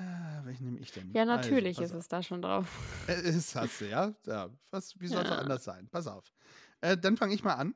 [0.00, 1.12] ah, welchen nehme ich denn?
[1.12, 2.66] Ja, natürlich also, ist es da schon drauf.
[3.08, 4.14] Äh, ist, hast du, ja?
[4.26, 5.38] ja was, wie soll es ja.
[5.38, 5.88] anders sein?
[5.90, 6.32] Pass auf.
[6.80, 7.74] Äh, dann fange ich mal an,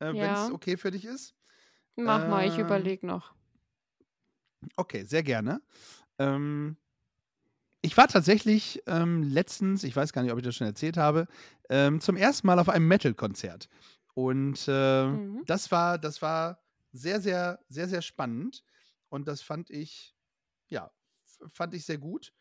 [0.00, 0.14] äh, ja.
[0.14, 1.34] wenn es okay für dich ist.
[1.96, 3.34] Mach mal, ich ähm, überlege noch.
[4.76, 5.62] Okay, sehr gerne.
[6.18, 6.76] Ähm,
[7.82, 11.28] ich war tatsächlich ähm, letztens, ich weiß gar nicht, ob ich das schon erzählt habe,
[11.68, 13.68] ähm, zum ersten Mal auf einem Metal-Konzert.
[14.14, 15.42] Und äh, mhm.
[15.46, 16.60] das war, das war
[16.92, 18.64] sehr, sehr, sehr, sehr spannend.
[19.08, 20.16] Und das fand ich,
[20.68, 20.90] ja,
[21.52, 22.32] fand ich sehr gut.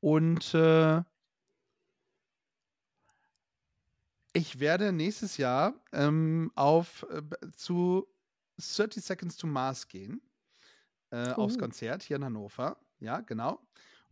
[0.00, 1.02] Und äh,
[4.32, 7.22] ich werde nächstes Jahr ähm, auf äh,
[7.52, 8.06] zu
[8.58, 10.20] 30 Seconds to Mars gehen.
[11.10, 11.42] Äh, oh.
[11.42, 12.76] Aufs Konzert hier in Hannover.
[12.98, 13.60] Ja, genau.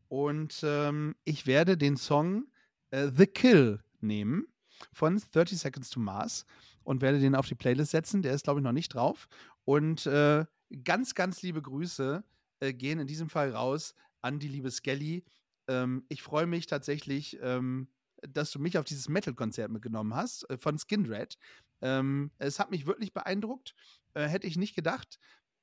[0.09, 2.47] Und ähm, ich werde den Song
[2.91, 4.47] äh, The Kill nehmen
[4.93, 6.45] von 30 Seconds to Mars
[6.85, 8.23] und werde den auf die Playlist setzen.
[8.23, 9.29] Der ist, glaube ich, noch nicht drauf.
[9.65, 10.45] Und äh,
[10.85, 12.25] ganz, ganz liebe Grüße
[12.61, 15.25] äh, gehen in diesem Fall raus an die liebe Skelly.
[15.69, 17.89] Ähm, ich freue mich tatsächlich, ähm,
[18.23, 21.37] dass du mich auf dieses Metal-Konzert mitgenommen hast äh, von Skin Red.
[21.81, 23.75] Ähm, es hat mich wirklich beeindruckt.
[24.15, 25.19] Äh, hätte ich nicht gedacht.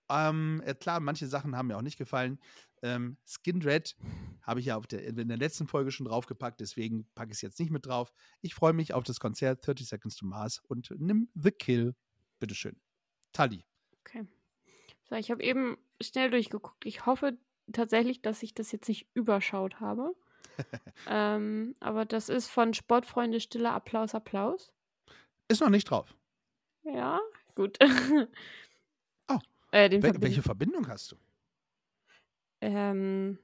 [0.09, 2.39] Ähm, äh, klar, manche Sachen haben mir auch nicht gefallen.
[2.81, 3.95] Ähm, Skin Red
[4.41, 7.59] habe ich ja der, in der letzten Folge schon draufgepackt, deswegen packe ich es jetzt
[7.59, 8.11] nicht mit drauf.
[8.41, 11.95] Ich freue mich auf das Konzert 30 Seconds to Mars und nimm The Kill.
[12.39, 12.79] Bitteschön.
[13.33, 13.65] Tali.
[13.99, 14.25] Okay.
[15.03, 16.85] So, ich habe eben schnell durchgeguckt.
[16.85, 17.37] Ich hoffe
[17.73, 20.15] tatsächlich, dass ich das jetzt nicht überschaut habe.
[21.07, 24.71] ähm, aber das ist von Sportfreunde Stiller Applaus, Applaus.
[25.47, 26.13] Ist noch nicht drauf.
[26.83, 27.19] Ja,
[27.55, 27.77] gut.
[29.27, 29.37] Oh.
[29.71, 31.15] Äh, Wel verbind- welche Verbindung hast du?
[32.61, 33.37] Ähm,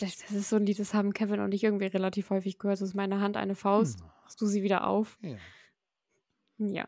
[0.00, 2.80] das, das ist so ein Lied, das haben Kevin und ich irgendwie relativ häufig gehört.
[2.80, 4.00] Das ist meine Hand eine Faust.
[4.00, 4.06] Hm.
[4.22, 5.16] Machst du sie wieder auf?
[5.22, 5.36] Ja.
[6.58, 6.86] Ja.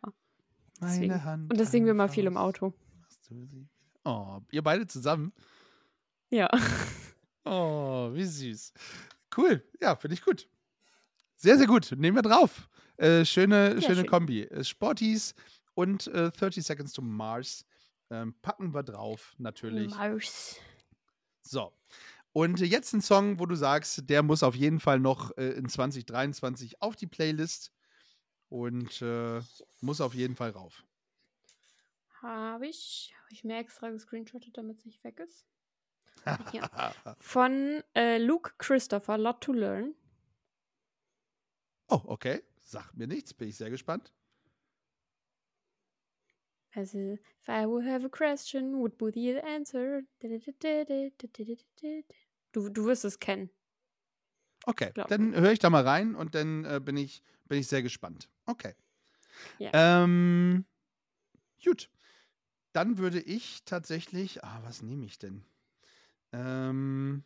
[0.80, 1.22] Meine.
[1.24, 1.52] Hand.
[1.52, 2.36] Und das singen wir mal viel im.
[2.36, 2.72] Auto.
[3.00, 3.68] Machst du sie-
[4.04, 5.32] Oh, ihr beide zusammen.
[6.30, 6.48] Ja.
[7.44, 8.72] Oh, wie süß.
[9.36, 9.64] Cool.
[9.80, 10.48] Ja, finde ich gut.
[11.36, 11.92] Sehr, sehr gut.
[11.96, 12.68] Nehmen wir drauf.
[12.96, 14.06] Äh, schöne Sehr schöne schön.
[14.06, 14.42] Kombi.
[14.42, 15.34] Äh, Sporties
[15.74, 17.64] und äh, 30 Seconds to Mars
[18.10, 19.94] ähm, packen wir drauf, natürlich.
[19.94, 20.56] Maus.
[21.42, 21.72] So.
[22.32, 25.68] Und jetzt ein Song, wo du sagst, der muss auf jeden Fall noch äh, in
[25.68, 27.72] 2023 auf die Playlist
[28.48, 29.40] und äh,
[29.80, 30.84] muss auf jeden Fall rauf.
[32.22, 33.12] Habe ich.
[33.18, 35.49] Habe ich mir extra gescreenshottet, damit es nicht weg ist.
[37.20, 39.94] Von äh, Luke Christopher, Lot to Learn.
[41.88, 42.42] oh, okay.
[42.62, 44.12] Sagt mir nichts, bin ich sehr gespannt.
[46.72, 50.02] Also, if I would have a question, would be the answer.
[52.52, 53.50] Du, du wirst es kennen.
[54.66, 57.66] Okay, Glaub dann höre ich da mal rein und dann äh, bin, ich, bin ich
[57.66, 58.28] sehr gespannt.
[58.46, 58.74] Okay.
[59.58, 59.70] Ja.
[60.04, 60.64] Ähm,
[61.64, 61.90] gut.
[62.72, 65.44] Dann würde ich tatsächlich, ah, was nehme ich denn?
[66.32, 67.24] Ähm,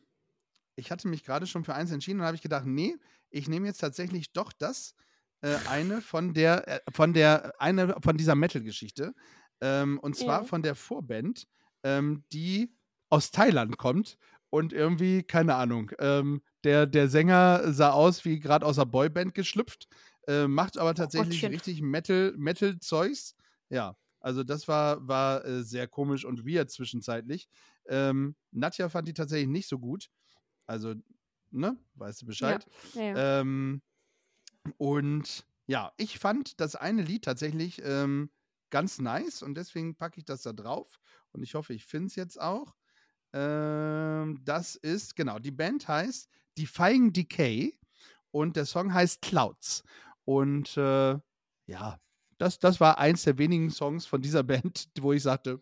[0.77, 2.97] ich hatte mich gerade schon für eins entschieden und habe ich gedacht, nee,
[3.31, 4.95] ich nehme jetzt tatsächlich doch das
[5.43, 9.15] äh, eine von der, äh, von der, eine von dieser Metal-Geschichte.
[9.61, 10.45] Ähm, und zwar Ja.
[10.45, 11.47] von der Vorband,
[11.83, 12.77] ähm, die
[13.11, 14.19] aus Thailand kommt
[14.51, 19.35] und irgendwie, keine Ahnung, ähm, der, der Sänger sah aus wie gerade aus einer Boyband
[19.35, 19.87] geschlüpft,
[20.27, 21.51] äh, macht aber tatsächlich Gottchen.
[21.51, 23.35] richtig Metal, Metal-Zeugs.
[23.71, 27.49] Ja, also das war, war äh, sehr komisch und weird zwischenzeitlich.
[27.89, 30.11] Ähm, Nadja fand die tatsächlich nicht so gut.
[30.67, 30.95] Also,
[31.51, 32.67] ne, weißt du Bescheid.
[32.95, 33.41] Ja, ja.
[33.41, 33.83] Ähm,
[34.79, 38.31] und ja, ich fand das eine Lied tatsächlich ähm,
[38.71, 41.01] ganz nice und deswegen packe ich das da drauf.
[41.33, 42.75] Und ich hoffe, ich finde es jetzt auch.
[43.33, 47.79] Ähm, das ist, genau, die Band heißt Defying Decay
[48.31, 49.85] und der Song heißt Clouds.
[50.25, 51.19] Und äh,
[51.67, 52.01] ja,
[52.39, 55.61] das, das war eins der wenigen Songs von dieser Band, wo ich sagte,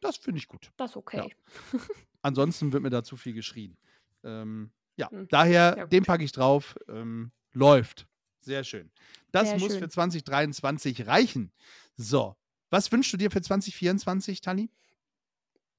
[0.00, 0.70] das finde ich gut.
[0.76, 1.34] Das ist okay.
[2.22, 3.76] Ansonsten wird mir da zu viel geschrien.
[4.24, 6.76] Ähm, ja, Hm, daher, ja den packe ich drauf.
[6.88, 8.06] Ähm, läuft.
[8.40, 8.90] Sehr schön.
[9.32, 9.80] Das Sehr muss schön.
[9.80, 11.52] für 2023 reichen.
[11.96, 12.36] So,
[12.70, 14.70] was wünschst du dir für 2024, Tali?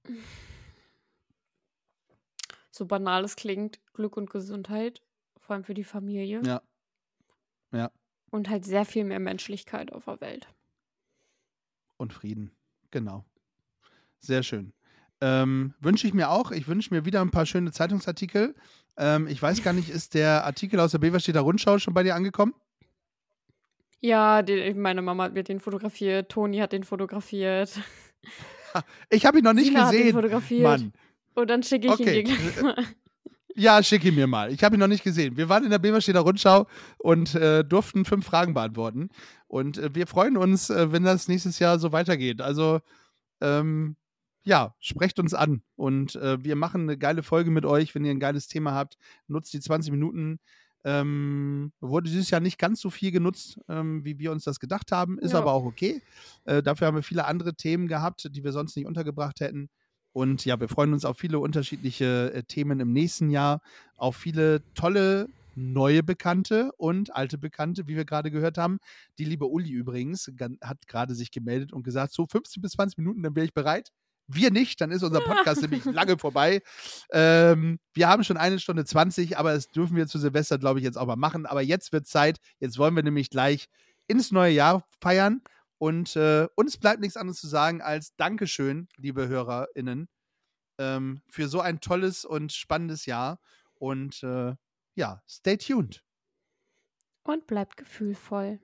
[2.72, 5.02] So banal es klingt, Glück und Gesundheit,
[5.38, 6.42] vor allem für die Familie.
[6.46, 6.62] Ja.
[7.74, 7.92] Ja.
[8.32, 10.48] Und halt sehr viel mehr Menschlichkeit auf der Welt.
[11.98, 12.52] Und Frieden.
[12.92, 13.26] Genau.
[14.20, 14.74] Sehr schön.
[15.22, 16.52] Ähm, wünsche ich mir auch.
[16.52, 18.56] Ich wünsche mir wieder ein paar schöne Zeitungsartikel.
[18.98, 22.16] Ähm, ich weiß gar nicht, ist der Artikel aus der Beverstädter Rundschau schon bei dir
[22.16, 22.54] angekommen?
[24.02, 27.80] Ja, die, meine Mama hat mir den fotografiert, Toni hat den fotografiert.
[29.10, 30.14] Ich habe ihn noch nicht Sina hat den gesehen.
[30.14, 30.62] fotografiert.
[30.62, 30.94] Mann.
[31.34, 32.20] Und dann schicke ich Okay.
[32.20, 32.86] ihn dir gleich mal.
[33.56, 34.54] Ja, schick ihn mir mal.
[34.54, 35.38] Ich habe ihn noch nicht gesehen.
[35.38, 36.68] Wir waren in der Beverstädter Rundschau
[37.00, 39.10] und äh, durften fünf Fragen beantworten.
[39.48, 42.42] Und äh, wir freuen uns, äh, wenn das nächstes Jahr so weitergeht.
[42.42, 42.80] Also,
[43.42, 43.96] ähm,
[44.44, 45.62] ja, sprecht uns an.
[45.76, 47.94] Und äh, wir machen eine geile Folge mit euch.
[47.96, 48.98] Wenn ihr ein geiles Thema habt,
[49.28, 50.40] nutzt die 20 Minuten.
[50.86, 54.92] Ähm, wurde dieses Jahr nicht ganz so viel genutzt, ähm, wie wir uns das gedacht
[54.94, 55.20] haben.
[55.20, 55.40] Ist Ja.
[55.40, 56.02] aber auch okay.
[56.46, 59.70] Äh, dafür haben wir viele andere Themen gehabt, die wir sonst nicht untergebracht hätten.
[60.14, 63.62] Und ja, wir freuen uns auf viele unterschiedliche äh, Themen im nächsten Jahr,
[63.98, 68.80] auf viele tolle neue Bekannte und alte Bekannte, wie wir gerade gehört haben.
[69.18, 73.22] Die liebe Uli übrigens hat gerade sich gemeldet und gesagt, so 15 bis 20 Minuten,
[73.22, 73.92] dann wäre ich bereit.
[74.32, 76.62] Wir nicht, dann ist unser Podcast nämlich lange vorbei.
[77.12, 80.86] Ähm, wir haben schon eine Stunde 20, aber das dürfen wir zu Silvester, glaube ich,
[80.86, 81.46] jetzt auch mal machen.
[81.46, 82.38] Aber jetzt wird Zeit.
[82.60, 83.68] Jetzt wollen wir nämlich gleich
[84.08, 85.42] ins neue Jahr feiern.
[85.80, 90.10] Und äh, uns bleibt nichts anderes zu sagen als Dankeschön, liebe HörerInnen,
[90.78, 93.40] ähm, für so ein tolles und spannendes Jahr.
[93.76, 94.54] Und äh,
[94.96, 96.04] ja, stay tuned.
[97.24, 98.60] Und bleibt gefühlvoll.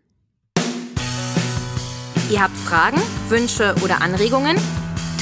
[2.29, 2.97] Ihr habt Fragen,
[3.29, 4.57] Wünsche oder Anregungen?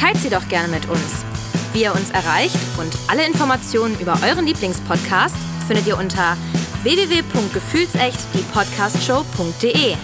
[0.03, 1.23] Teilt sie doch gerne mit uns.
[1.71, 5.33] Wie ihr uns erreicht und alle Informationen über euren Lieblingspodcast
[5.65, 6.35] findet ihr unter
[6.83, 9.95] www.gefühlsecht die Podcastshow.de.